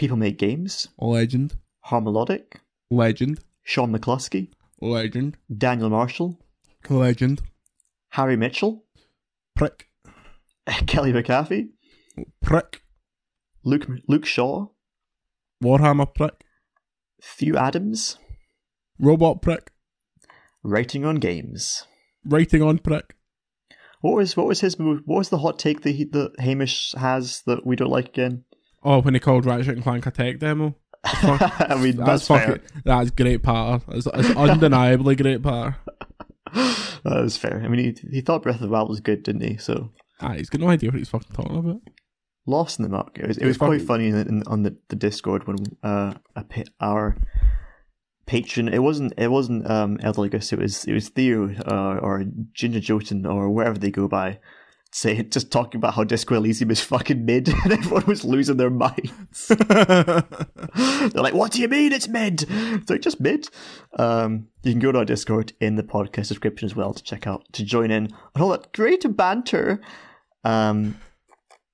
People 0.00 0.16
Make 0.16 0.38
Games, 0.38 0.88
legend, 0.98 1.56
Harmelodic, 1.84 2.54
legend, 2.90 3.40
Sean 3.62 3.92
McCluskey, 3.92 4.48
legend, 4.80 5.36
Daniel 5.54 5.90
Marshall, 5.90 6.38
legend. 6.88 7.42
Harry 8.12 8.34
Mitchell, 8.34 8.86
Prick, 9.54 9.88
Kelly 10.86 11.12
McAfee, 11.12 11.68
prick. 12.40 12.80
Luke 13.62 13.86
Luke 14.08 14.24
Shaw, 14.24 14.68
Warhammer 15.62 16.14
prick. 16.14 16.44
Thew 17.22 17.58
Adams, 17.58 18.16
Robot 18.98 19.42
prick. 19.42 19.70
Writing 20.62 21.04
on 21.04 21.16
Games. 21.16 21.84
Writing 22.24 22.62
on 22.62 22.78
prick. 22.78 23.16
What 24.00 24.16
was 24.16 24.34
what 24.34 24.46
was 24.46 24.60
his? 24.60 24.78
What 24.78 25.04
was 25.04 25.28
the 25.28 25.36
hot 25.36 25.58
take 25.58 25.82
that 25.82 25.90
he, 25.90 26.04
that 26.04 26.36
Hamish 26.38 26.94
has 26.96 27.42
that 27.42 27.66
we 27.66 27.76
don't 27.76 27.90
like 27.90 28.08
again? 28.08 28.44
Oh, 28.82 29.00
when 29.02 29.14
he 29.14 29.20
called 29.20 29.44
Ratchet 29.46 29.74
and 29.74 29.82
Clank 29.82 30.06
a 30.06 30.10
tech 30.10 30.38
demo. 30.38 30.74
I 31.04 31.78
mean, 31.82 31.96
that's, 31.96 32.26
That's, 32.26 32.28
fair. 32.28 32.46
fucking. 32.58 32.82
That's 32.84 33.10
great 33.10 33.42
power. 33.42 33.80
It's, 33.88 34.06
it's 34.12 34.30
undeniably 34.36 35.16
great 35.16 35.42
power. 35.42 35.76
That 36.52 37.22
was 37.22 37.36
fair. 37.36 37.62
I 37.64 37.68
mean, 37.68 37.94
he, 38.02 38.08
he 38.10 38.20
thought 38.20 38.42
Breath 38.42 38.56
of 38.56 38.62
the 38.62 38.68
Wild 38.68 38.88
was 38.90 39.00
good, 39.00 39.22
didn't 39.22 39.42
he? 39.42 39.56
So 39.56 39.90
Ah, 40.20 40.32
he's 40.34 40.50
got 40.50 40.60
no 40.60 40.68
idea 40.68 40.90
what 40.90 40.98
he's 40.98 41.08
fucking 41.08 41.34
talking 41.34 41.56
about. 41.56 41.80
lost 42.44 42.78
in 42.78 42.82
the 42.82 42.88
muck. 42.90 43.18
It 43.18 43.26
was 43.28 43.38
it 43.38 43.46
was 43.46 43.56
quite 43.56 43.80
funny 43.82 44.08
in, 44.08 44.16
in, 44.16 44.42
on 44.48 44.64
the, 44.64 44.76
the 44.88 44.96
Discord 44.96 45.46
when 45.46 45.56
uh 45.82 46.14
a, 46.36 46.44
our 46.80 47.16
patron. 48.26 48.68
It 48.68 48.80
wasn't. 48.82 49.14
It 49.16 49.28
wasn't 49.28 49.70
um. 49.70 49.98
It 50.02 50.16
was. 50.58 50.84
It 50.84 50.92
was 50.92 51.08
Theo 51.08 51.54
uh, 51.66 51.98
or 52.02 52.24
Ginger 52.52 52.80
Jotun 52.80 53.24
or 53.24 53.48
wherever 53.48 53.78
they 53.78 53.90
go 53.90 54.08
by. 54.08 54.40
Say 54.92 55.22
just 55.22 55.52
talking 55.52 55.78
about 55.78 55.94
how 55.94 56.02
Disco 56.02 56.34
Elysium 56.34 56.70
is 56.70 56.80
fucking 56.80 57.24
mid, 57.24 57.48
and 57.64 57.72
everyone 57.72 58.06
was 58.06 58.24
losing 58.24 58.56
their 58.56 58.70
minds. 58.70 59.46
They're 59.68 60.24
like, 61.14 61.34
"What 61.34 61.52
do 61.52 61.60
you 61.60 61.68
mean 61.68 61.92
it's 61.92 62.08
mid?" 62.08 62.44
It's 62.48 62.90
like 62.90 63.00
just 63.00 63.20
mid. 63.20 63.48
Um, 63.98 64.48
you 64.64 64.72
can 64.72 64.80
go 64.80 64.90
to 64.90 64.98
our 64.98 65.04
Discord 65.04 65.52
in 65.60 65.76
the 65.76 65.84
podcast 65.84 66.28
description 66.28 66.66
as 66.66 66.74
well 66.74 66.92
to 66.92 67.02
check 67.02 67.26
out 67.26 67.44
to 67.52 67.64
join 67.64 67.92
in 67.92 68.12
on 68.34 68.42
all 68.42 68.48
that 68.50 68.72
great 68.72 69.04
banter. 69.16 69.80
Um, 70.42 71.00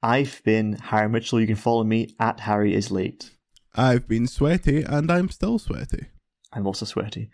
I've 0.03 0.43
been 0.45 0.75
Harry 0.75 1.09
Mitchell. 1.09 1.41
You 1.41 1.47
can 1.47 1.57
follow 1.57 1.85
me 1.85 2.15
at 2.21 2.41
Harry 2.41 2.75
is 2.75 2.91
late. 2.91 3.31
I've 3.75 4.07
been 4.07 4.27
sweaty 4.27 4.83
and 4.83 5.11
I'm 5.11 5.31
still 5.31 5.59
sweaty. 5.59 6.07
I'm 6.53 6.67
also 6.67 6.87
sweaty. 6.87 7.31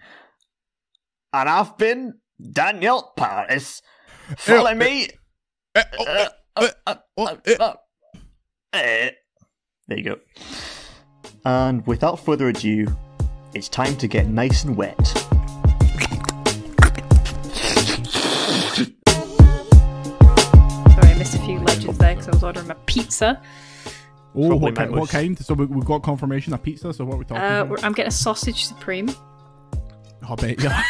And 1.33 1.49
I've 1.49 1.77
been 1.77 2.15
Daniel 2.53 3.13
Paris. 3.17 3.83
Follow 4.37 4.75
me. 4.75 5.09
There 5.75 5.85
you 9.89 10.03
go. 10.05 10.19
And 11.45 11.87
without 11.87 12.17
further 12.21 12.49
ado, 12.49 12.87
it's 13.55 13.69
time 13.69 13.97
to 13.97 14.07
get 14.07 14.27
nice 14.29 14.65
and 14.65 14.77
wet. 14.77 14.99
Sorry, 20.93 21.09
I 21.11 21.15
missed 21.19 21.35
a 21.35 21.39
few 21.39 21.59
legends 21.61 21.99
there 21.99 22.15
because 22.15 22.29
I 22.29 22.33
was 22.33 22.45
ordering 22.45 22.67
my 22.69 22.75
pizza. 22.87 23.41
Oh, 24.35 24.57
what, 24.57 24.75
ki- 24.75 24.81
meant 24.81 24.93
what 24.93 25.11
kind? 25.11 25.39
So 25.39 25.55
we, 25.55 25.67
we've 25.67 25.85
got 25.85 26.03
confirmation 26.03 26.53
of 26.55 26.63
pizza. 26.63 26.93
So 26.93 27.05
what 27.05 27.15
are 27.15 27.19
we 27.19 27.25
talking 27.25 27.43
Uh, 27.43 27.63
about? 27.63 27.85
I'm 27.85 27.93
getting 27.93 28.09
a 28.09 28.13
sausage 28.13 28.65
supreme, 28.67 29.11
I 30.29 30.35
bet 30.37 30.63
yeah. 30.63 30.83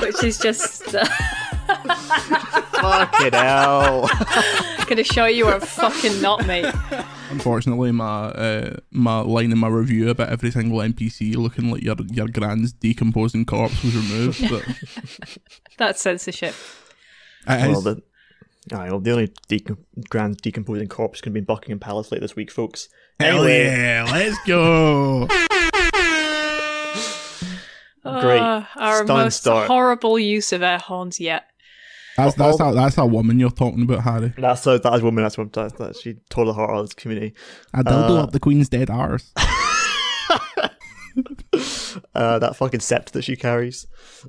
which 0.00 0.22
is 0.24 0.38
just 0.38 0.94
uh, 0.94 1.04
Fucking 2.80 3.32
hell. 3.38 4.08
gonna 4.86 5.04
show 5.04 5.26
you 5.26 5.46
are 5.46 5.60
fucking 5.60 6.20
not, 6.22 6.46
mate. 6.46 6.72
Unfortunately, 7.30 7.92
my 7.92 8.24
uh, 8.26 8.76
my 8.90 9.20
line 9.20 9.52
in 9.52 9.58
my 9.58 9.68
review 9.68 10.08
about 10.10 10.30
every 10.30 10.50
single 10.50 10.78
NPC 10.78 11.36
looking 11.36 11.70
like 11.70 11.82
your 11.82 11.96
your 12.10 12.28
grand's 12.28 12.72
decomposing 12.72 13.44
corpse 13.44 13.82
was 13.82 13.94
removed. 13.96 14.50
But 14.50 14.64
That's 15.78 16.00
censorship. 16.00 16.54
it 17.46 17.68
well, 17.68 17.78
is- 17.78 17.84
the, 17.84 18.02
aye, 18.76 18.90
well, 18.90 19.00
the 19.00 19.10
only 19.12 19.28
decom- 19.48 19.84
grand 20.08 20.38
decomposing 20.38 20.88
corpse 20.88 21.20
can 21.20 21.32
be 21.32 21.38
in 21.40 21.44
Buckingham 21.44 21.78
Palace 21.78 22.10
late 22.10 22.20
this 22.20 22.34
week, 22.36 22.50
folks. 22.50 22.88
hell 23.18 23.38
Anyway, 23.44 23.64
yeah, 23.66 24.08
let's 24.10 24.38
go. 24.46 25.28
Great. 28.02 28.40
Uh, 28.40 28.64
our 28.76 29.04
Stunning 29.04 29.24
most 29.24 29.40
start. 29.40 29.66
horrible 29.68 30.18
use 30.18 30.52
of 30.52 30.62
air 30.62 30.78
horns 30.78 31.20
yet. 31.20 31.44
That's 32.24 32.36
that's 32.36 32.60
All- 32.60 32.72
that, 32.74 32.80
that's 32.80 32.96
that 32.96 33.06
woman 33.06 33.38
you're 33.38 33.50
talking 33.50 33.82
about, 33.82 34.00
Harry. 34.00 34.32
That's 34.36 34.66
a, 34.66 34.78
that 34.78 34.94
is 34.94 35.02
woman. 35.02 35.22
That's 35.24 35.36
what 35.38 35.52
that's, 35.52 35.74
that 35.74 35.96
she 35.96 36.14
tore 36.30 36.44
the 36.44 36.52
heart 36.52 36.70
out 36.70 36.76
of 36.80 36.86
this 36.86 36.94
community. 36.94 37.34
I 37.74 37.82
dildo 37.82 38.10
Uh, 38.10 38.22
up 38.22 38.32
the 38.32 38.40
Queen's 38.40 38.68
dead 38.68 38.90
arse. 38.90 39.32
Uh, 42.14 42.38
that 42.38 42.54
fucking 42.56 42.78
scepter 42.80 43.12
that 43.14 43.22
she 43.22 43.34
carries. 43.34 43.86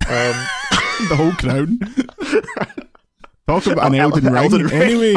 Um, 0.07 0.33
the 1.09 1.15
whole 1.15 1.31
crown. 1.33 1.77
Talk 3.47 3.67
about 3.67 3.87
an 3.93 3.99
Oh, 3.99 4.03
Elden 4.03 4.25
El- 4.27 4.33
Ring. 4.33 4.43
Elden 4.43 4.63
Ring. 4.65 4.81
Anyway, 4.81 5.11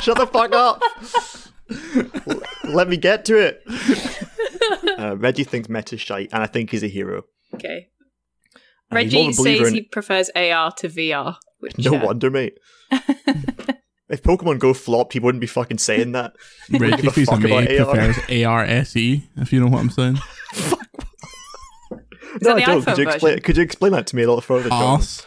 Shut 0.00 0.16
the 0.16 0.26
fuck 0.32 0.54
up. 0.54 0.80
L- 2.26 2.72
Let 2.74 2.88
me 2.88 2.96
get 2.96 3.24
to 3.26 3.36
it. 3.38 3.62
Uh, 4.98 5.16
Reggie 5.18 5.44
thinks 5.44 5.68
Meta's 5.68 6.00
shite, 6.00 6.30
and 6.32 6.42
I 6.42 6.46
think 6.46 6.70
he's 6.70 6.82
a 6.82 6.88
hero. 6.88 7.24
Okay. 7.54 7.88
And 8.92 9.02
he's 9.10 9.12
more 9.14 9.22
Reggie 9.24 9.32
of 9.32 9.34
a 9.38 9.42
believer 9.42 9.64
says 9.64 9.68
in- 9.68 9.74
he 9.74 9.82
prefers 9.82 10.30
AR 10.34 10.72
to 10.72 10.88
VR. 10.88 11.36
Which, 11.60 11.78
No 11.78 11.96
uh, 11.96 12.04
wonder, 12.04 12.30
mate. 12.30 12.58
if 12.90 14.22
Pokemon 14.22 14.58
Go 14.58 14.74
flopped, 14.74 15.12
he 15.12 15.18
wouldn't 15.20 15.40
be 15.40 15.46
fucking 15.46 15.78
saying 15.78 16.12
that. 16.12 16.34
Reggie 16.70 16.96
give 17.02 17.06
a 17.06 17.10
Fils 17.12 17.28
fuck 17.28 17.44
about 17.44 17.70
AR. 17.70 17.94
prefers 17.94 18.44
ARSE, 18.46 18.96
E, 18.96 19.28
if 19.36 19.52
you 19.52 19.60
know 19.60 19.68
what 19.68 19.80
I'm 19.80 19.90
saying. 19.90 20.18
no, 21.92 21.98
that 22.40 22.56
I 22.56 22.60
the 22.60 22.66
don't. 22.66 22.84
Could 22.84 22.98
you 22.98 23.08
explain? 23.08 23.38
Could 23.40 23.56
you 23.56 23.62
explain 23.62 23.92
that 23.92 24.06
to 24.08 24.16
me 24.16 24.22
a 24.22 24.26
little 24.26 24.40
further? 24.40 24.68
John? 24.68 24.82
Arse. 25.00 25.26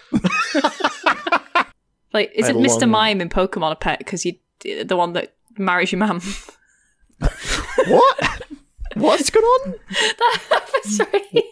Like, 2.13 2.31
is 2.33 2.45
I 2.47 2.51
it 2.51 2.55
Mr. 2.55 2.81
long- 2.81 2.91
Mime 2.91 3.21
in 3.21 3.29
Pokemon 3.29 3.71
a 3.73 3.75
pet? 3.75 3.99
Because 3.99 4.25
you, 4.25 4.33
the 4.83 4.95
one 4.95 5.13
that 5.13 5.35
marries 5.57 5.91
your 5.91 5.99
mum. 5.99 6.21
What? 7.87 8.41
What's 8.95 9.29
going 9.29 9.45
on? 9.45 9.75
Sorry. 10.83 11.43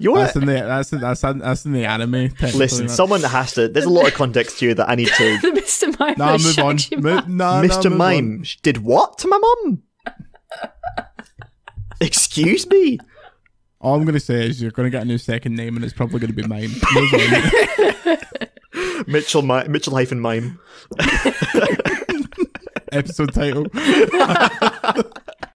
You're 0.00 0.16
That's 0.16 0.34
in 0.34 0.46
the 0.46 0.52
that's 0.54 0.92
in, 0.92 1.00
that's 1.00 1.22
in, 1.24 1.38
that's 1.38 1.64
in 1.66 1.72
the 1.72 1.84
anime. 1.84 2.30
technically, 2.30 2.58
Listen, 2.58 2.78
that's- 2.86 2.96
someone 2.96 3.20
has 3.22 3.52
to. 3.52 3.68
There's 3.68 3.84
a 3.84 3.90
lot 3.90 4.08
of 4.08 4.14
context 4.14 4.58
here 4.58 4.72
that 4.74 4.88
I 4.88 4.94
need 4.94 5.08
to. 5.08 5.38
the 5.42 5.48
Mr. 5.60 5.98
Mime. 5.98 6.14
Nah, 6.16 6.32
move 6.38 6.58
on. 6.58 6.78
shags 6.78 6.90
your 6.90 7.00
Mo- 7.02 7.14
mum. 7.16 7.36
nah, 7.36 7.60
nah, 7.60 7.68
Mr. 7.68 7.90
move. 7.90 7.98
Mime 7.98 8.42
sh- 8.44 8.56
did 8.62 8.78
what 8.78 9.18
to 9.18 9.28
my 9.28 9.38
mum? 9.38 9.82
Excuse 12.00 12.66
me. 12.68 12.98
All 13.82 13.94
I'm 13.94 14.04
gonna 14.06 14.20
say 14.20 14.46
is 14.46 14.60
you're 14.62 14.70
gonna 14.70 14.88
get 14.90 15.02
a 15.02 15.04
new 15.06 15.18
second 15.18 15.54
name, 15.54 15.76
and 15.76 15.84
it's 15.84 15.94
probably 15.94 16.18
gonna 16.20 16.32
be 16.32 16.46
mine. 16.46 16.70
Move 16.94 17.14
on. 17.14 18.18
Mitchell 19.06 19.42
Mi- 19.42 19.68
Mitchell 19.68 19.94
hyphen 19.94 20.20
mime. 20.20 20.58
Episode 22.92 23.32
title. 23.34 23.66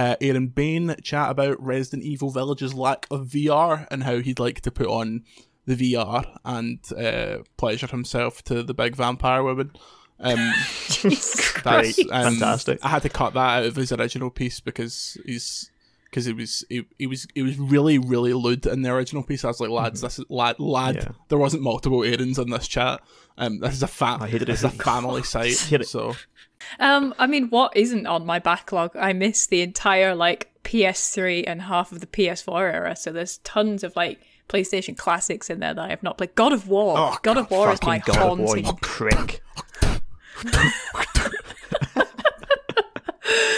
Uh, 0.05 0.15
Aaron 0.21 0.47
Bain 0.47 0.95
chat 1.01 1.31
about 1.31 1.61
Resident 1.63 2.03
Evil 2.03 2.29
Village's 2.29 2.75
lack 2.75 3.07
of 3.09 3.27
VR 3.27 3.87
and 3.89 4.03
how 4.03 4.19
he'd 4.19 4.39
like 4.39 4.61
to 4.61 4.71
put 4.71 4.87
on 4.87 5.23
the 5.65 5.75
VR 5.75 6.37
and 6.45 6.79
uh, 6.93 7.43
pleasure 7.57 7.87
himself 7.87 8.43
to 8.43 8.61
the 8.61 8.75
big 8.75 8.95
vampire 8.95 9.41
woman. 9.41 9.71
Um, 10.19 10.53
that's 11.03 11.99
um, 11.99 12.35
Fantastic. 12.35 12.79
I 12.83 12.89
had 12.89 13.01
to 13.01 13.09
cut 13.09 13.33
that 13.33 13.59
out 13.59 13.65
of 13.65 13.75
his 13.75 13.91
original 13.91 14.29
piece 14.29 14.59
because 14.59 15.17
he's 15.25 15.71
because 16.15 16.27
it 16.27 16.37
was 16.37 16.63
it, 16.69 16.85
it 16.97 17.07
was 17.07 17.27
it 17.35 17.41
was 17.43 17.59
really 17.59 17.97
really 17.97 18.31
lewd 18.31 18.65
in 18.65 18.83
the 18.83 18.89
original 18.89 19.21
piece. 19.21 19.43
I 19.43 19.49
was 19.49 19.59
like, 19.59 19.69
lads, 19.69 19.99
this 19.99 20.17
is 20.17 20.23
lad 20.29 20.57
lad. 20.61 20.95
Yeah. 20.95 21.09
There 21.27 21.37
wasn't 21.37 21.61
multiple 21.61 22.05
Aarons 22.05 22.39
in 22.39 22.49
this 22.51 22.69
chat. 22.69 23.01
Um, 23.37 23.59
this 23.59 23.73
is 23.73 23.83
a 23.83 23.87
fat. 23.87 24.21
I 24.21 24.29
this 24.29 24.41
it. 24.43 24.47
is 24.49 24.63
a 24.63 24.69
family 24.69 25.23
site. 25.33 25.59
Hit 25.59 25.81
it. 25.81 25.89
So 25.89 26.15
Um, 26.79 27.13
I 27.19 27.27
mean, 27.27 27.49
what 27.49 27.75
isn't 27.75 28.07
on 28.07 28.25
my 28.25 28.39
backlog? 28.39 28.95
I 28.95 29.11
missed 29.11 29.49
the 29.49 29.61
entire 29.61 30.15
like 30.15 30.51
PS3 30.63 31.43
and 31.47 31.63
half 31.63 31.91
of 31.91 31.99
the 31.99 32.07
PS4 32.07 32.61
era, 32.61 32.95
so 32.95 33.11
there's 33.11 33.39
tons 33.39 33.83
of 33.83 33.93
like 33.97 34.21
PlayStation 34.47 34.97
classics 34.97 35.49
in 35.49 35.59
there 35.59 35.73
that 35.73 35.83
I 35.83 35.89
have 35.89 36.01
not 36.01 36.17
played. 36.17 36.33
God 36.35 36.53
of 36.53 36.69
War. 36.69 36.95
Oh, 36.97 37.17
God 37.23 37.35
of 37.35 37.51
War 37.51 37.73
is 37.73 37.79
fucking 37.79 37.89
my 37.89 37.99
God 37.99 38.31
of 38.31 38.39
War, 38.39 38.47
haunting. 38.47 38.65
you 38.67 38.77
prick. 38.81 39.43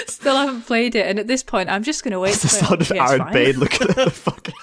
Still 0.07 0.35
haven't 0.37 0.61
played 0.63 0.95
it, 0.95 1.05
and 1.07 1.19
at 1.19 1.27
this 1.27 1.43
point, 1.43 1.69
I'm 1.69 1.83
just 1.83 2.03
gonna 2.03 2.19
wait. 2.19 2.33
the 2.35 2.47
for 2.47 2.47
sound 2.47 2.81
of 2.81 2.87
PS5. 2.87 3.09
Aaron 3.19 3.33
Bain 3.33 3.55
looking 3.59 3.89
at 3.89 3.95
the 3.95 4.09
fucking. 4.11 4.53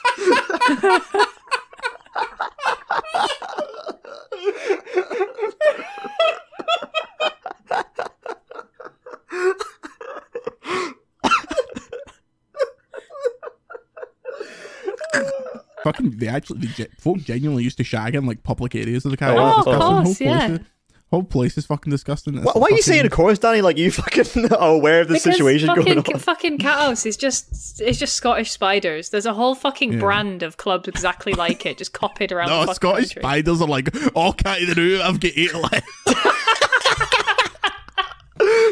fucking 15.82 16.16
they 16.16 16.28
actually 16.28 16.60
they, 16.66 16.84
ge- 16.84 16.90
folk 16.98 17.18
genuinely 17.18 17.62
used 17.62 17.76
to 17.76 17.84
shag 17.84 18.14
in 18.14 18.26
like 18.26 18.42
public 18.42 18.74
areas 18.74 19.04
of 19.04 19.10
the 19.10 19.16
car. 19.16 19.34
Oh, 19.36 19.58
of 19.58 19.64
disgusting. 19.64 20.04
course, 20.04 20.20
yeah. 20.20 20.58
Place 21.04 21.04
is, 21.04 21.10
whole 21.10 21.22
place 21.22 21.58
is 21.58 21.66
fucking 21.66 21.90
disgusting. 21.90 22.34
It's 22.36 22.44
Why, 22.44 22.52
why 22.54 22.66
are 22.66 22.70
you 22.72 22.82
saying 22.82 23.06
of 23.06 23.12
course, 23.12 23.38
Dani? 23.38 23.62
Like 23.62 23.76
you 23.78 23.90
fucking 23.92 24.52
are 24.52 24.70
aware 24.74 25.02
of 25.02 25.08
the 25.08 25.14
Because 25.14 25.36
situation 25.36 25.68
fucking, 25.68 25.84
going 25.84 25.98
on. 25.98 26.18
fucking 26.18 26.58
cat 26.58 26.78
house 26.78 27.06
is 27.06 27.16
just 27.16 27.80
it's 27.80 27.98
just 27.98 28.14
Scottish 28.16 28.50
spiders. 28.50 29.10
There's 29.10 29.26
a 29.26 29.34
whole 29.34 29.54
fucking 29.54 29.98
brand 30.00 30.42
of 30.42 30.56
clubs 30.56 30.88
exactly 30.88 31.34
like 31.34 31.64
it, 31.66 31.78
just 31.78 31.92
copied 31.92 32.32
around 32.32 32.48
the 32.48 32.54
No, 32.54 32.60
fucking 32.62 32.74
Scottish 32.74 33.04
country. 33.14 33.22
spiders 33.22 33.60
are 33.60 33.68
like, 33.68 33.90
oh, 34.16 34.32
can't 34.32 34.66
the 34.66 34.74
root, 34.74 35.00
I've 35.02 35.20
got 35.20 35.30
eight 35.36 35.54
left. 35.54 35.86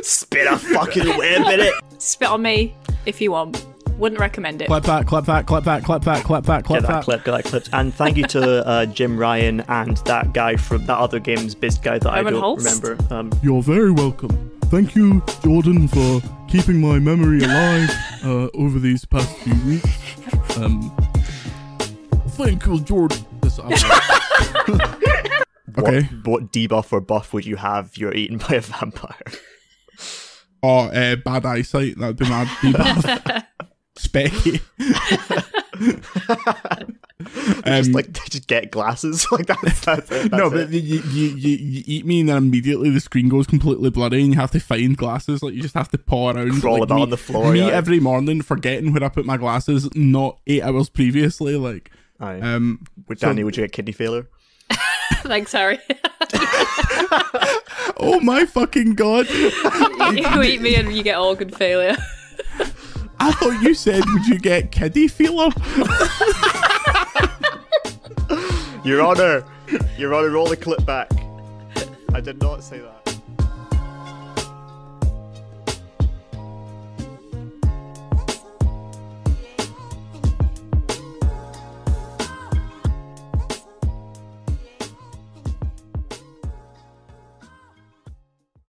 Spit 0.02 0.46
a 0.46 0.58
fucking 0.58 1.06
web 1.16 1.46
in 1.52 1.60
it. 1.60 1.74
Spit 1.98 2.28
on 2.28 2.42
me 2.42 2.74
if 3.06 3.20
you 3.20 3.32
want. 3.32 3.64
Wouldn't 3.98 4.20
recommend 4.20 4.62
it. 4.62 4.66
clip 4.66 4.82
that, 4.84 5.06
clip 5.06 5.26
that, 5.26 5.46
clip 5.46 5.62
that, 5.64 5.84
clip 5.84 6.02
that, 6.02 6.24
clip 6.24 6.44
that, 6.44 6.64
clip 6.64 6.80
Get 6.82 6.88
that 6.88 6.94
that. 6.96 7.04
clip, 7.04 7.24
get 7.24 7.30
that 7.32 7.44
clip. 7.44 7.64
And 7.72 7.94
thank 7.94 8.16
you 8.16 8.24
to 8.28 8.66
uh, 8.66 8.86
Jim 8.86 9.16
Ryan 9.16 9.60
and 9.68 9.96
that 9.98 10.32
guy 10.32 10.56
from 10.56 10.86
that 10.86 10.98
other 10.98 11.20
games 11.20 11.54
biz 11.54 11.78
guy 11.78 11.98
that 12.00 12.10
I 12.12 12.20
Owen 12.20 12.32
don't 12.32 12.42
Holst? 12.42 12.82
remember. 12.82 13.14
Um, 13.14 13.30
You're 13.42 13.62
very 13.62 13.92
welcome. 13.92 14.50
Thank 14.64 14.96
you, 14.96 15.22
Jordan, 15.44 15.86
for 15.86 16.20
keeping 16.48 16.80
my 16.80 16.98
memory 16.98 17.44
alive 17.44 17.90
uh, 18.24 18.48
over 18.54 18.80
these 18.80 19.04
past 19.04 19.36
few 19.38 19.54
weeks. 19.66 20.58
Um, 20.58 20.90
thank 22.30 22.66
you, 22.66 22.80
Jordan. 22.80 23.24
This- 23.42 23.58
okay. 24.58 24.82
What, 25.74 26.04
what 26.26 26.52
debuff 26.52 26.92
or 26.92 27.00
buff 27.00 27.32
would 27.32 27.46
you 27.46 27.56
have? 27.56 27.86
if 27.86 27.98
You're 27.98 28.14
eaten 28.14 28.38
by 28.38 28.56
a 28.56 28.60
vampire. 28.60 29.16
Oh, 30.62 30.86
uh, 30.88 31.16
bad 31.16 31.46
eyesight. 31.46 31.98
That'd 31.98 32.16
be 32.16 32.28
mad. 32.28 33.46
Debuff. 33.96 34.60
Specky. 34.78 34.78
just 37.64 37.88
Um, 37.88 37.92
like 37.92 38.12
just 38.12 38.46
get 38.48 38.70
glasses 38.70 39.26
like 39.32 39.46
that's, 39.46 39.80
that's 39.84 40.10
it. 40.10 40.32
no, 40.32 40.50
but 40.50 40.60
it. 40.60 40.70
you, 40.82 41.00
you, 41.10 41.28
you, 41.36 41.56
you 41.56 41.82
eat 41.86 42.06
me 42.06 42.20
and 42.20 42.28
then 42.28 42.36
immediately 42.36 42.90
the 42.90 43.00
screen 43.00 43.28
goes 43.28 43.46
completely 43.46 43.90
blurry 43.90 44.22
and 44.22 44.34
you 44.34 44.40
have 44.40 44.50
to 44.50 44.60
find 44.60 44.96
glasses. 44.96 45.42
Like 45.42 45.54
you 45.54 45.62
just 45.62 45.74
have 45.74 45.88
to 45.90 45.98
paw 45.98 46.30
around. 46.32 46.60
Crawl 46.60 46.74
like, 46.80 46.84
about 46.84 46.96
me, 46.96 47.02
on 47.02 47.10
the 47.10 47.16
floor, 47.16 47.52
Me 47.52 47.60
yeah. 47.60 47.68
every 47.68 48.00
morning 48.00 48.42
forgetting 48.42 48.92
where 48.92 49.04
I 49.04 49.08
put 49.08 49.24
my 49.26 49.36
glasses, 49.36 49.88
not 49.94 50.38
eight 50.46 50.62
hours 50.62 50.88
previously. 50.88 51.56
Like, 51.56 51.90
Aye. 52.20 52.40
um, 52.40 52.84
Would 53.08 53.20
so- 53.20 53.28
Dani, 53.28 53.44
would 53.44 53.56
you 53.56 53.64
get 53.64 53.72
kidney 53.72 53.92
failure? 53.92 54.28
Thanks, 55.22 55.52
Harry. 55.52 55.78
oh 57.98 58.20
my 58.22 58.44
fucking 58.46 58.94
god! 58.94 59.28
you 59.30 60.42
eat 60.42 60.60
me 60.60 60.74
and 60.76 60.92
you 60.92 61.02
get 61.02 61.18
organ 61.18 61.50
failure. 61.50 61.96
I 63.24 63.30
thought 63.30 63.62
you 63.62 63.72
said, 63.72 64.02
would 64.04 64.26
you 64.26 64.36
get 64.36 64.72
kiddie 64.72 65.06
feeler? 65.06 65.50
Your 68.84 69.00
Honor, 69.00 69.44
Your 69.96 70.12
Honor, 70.12 70.30
roll 70.30 70.48
the 70.48 70.56
clip 70.56 70.84
back. 70.84 71.08
I 72.12 72.20
did 72.20 72.40
not 72.42 72.64
say 72.64 72.80
that. 72.80 73.01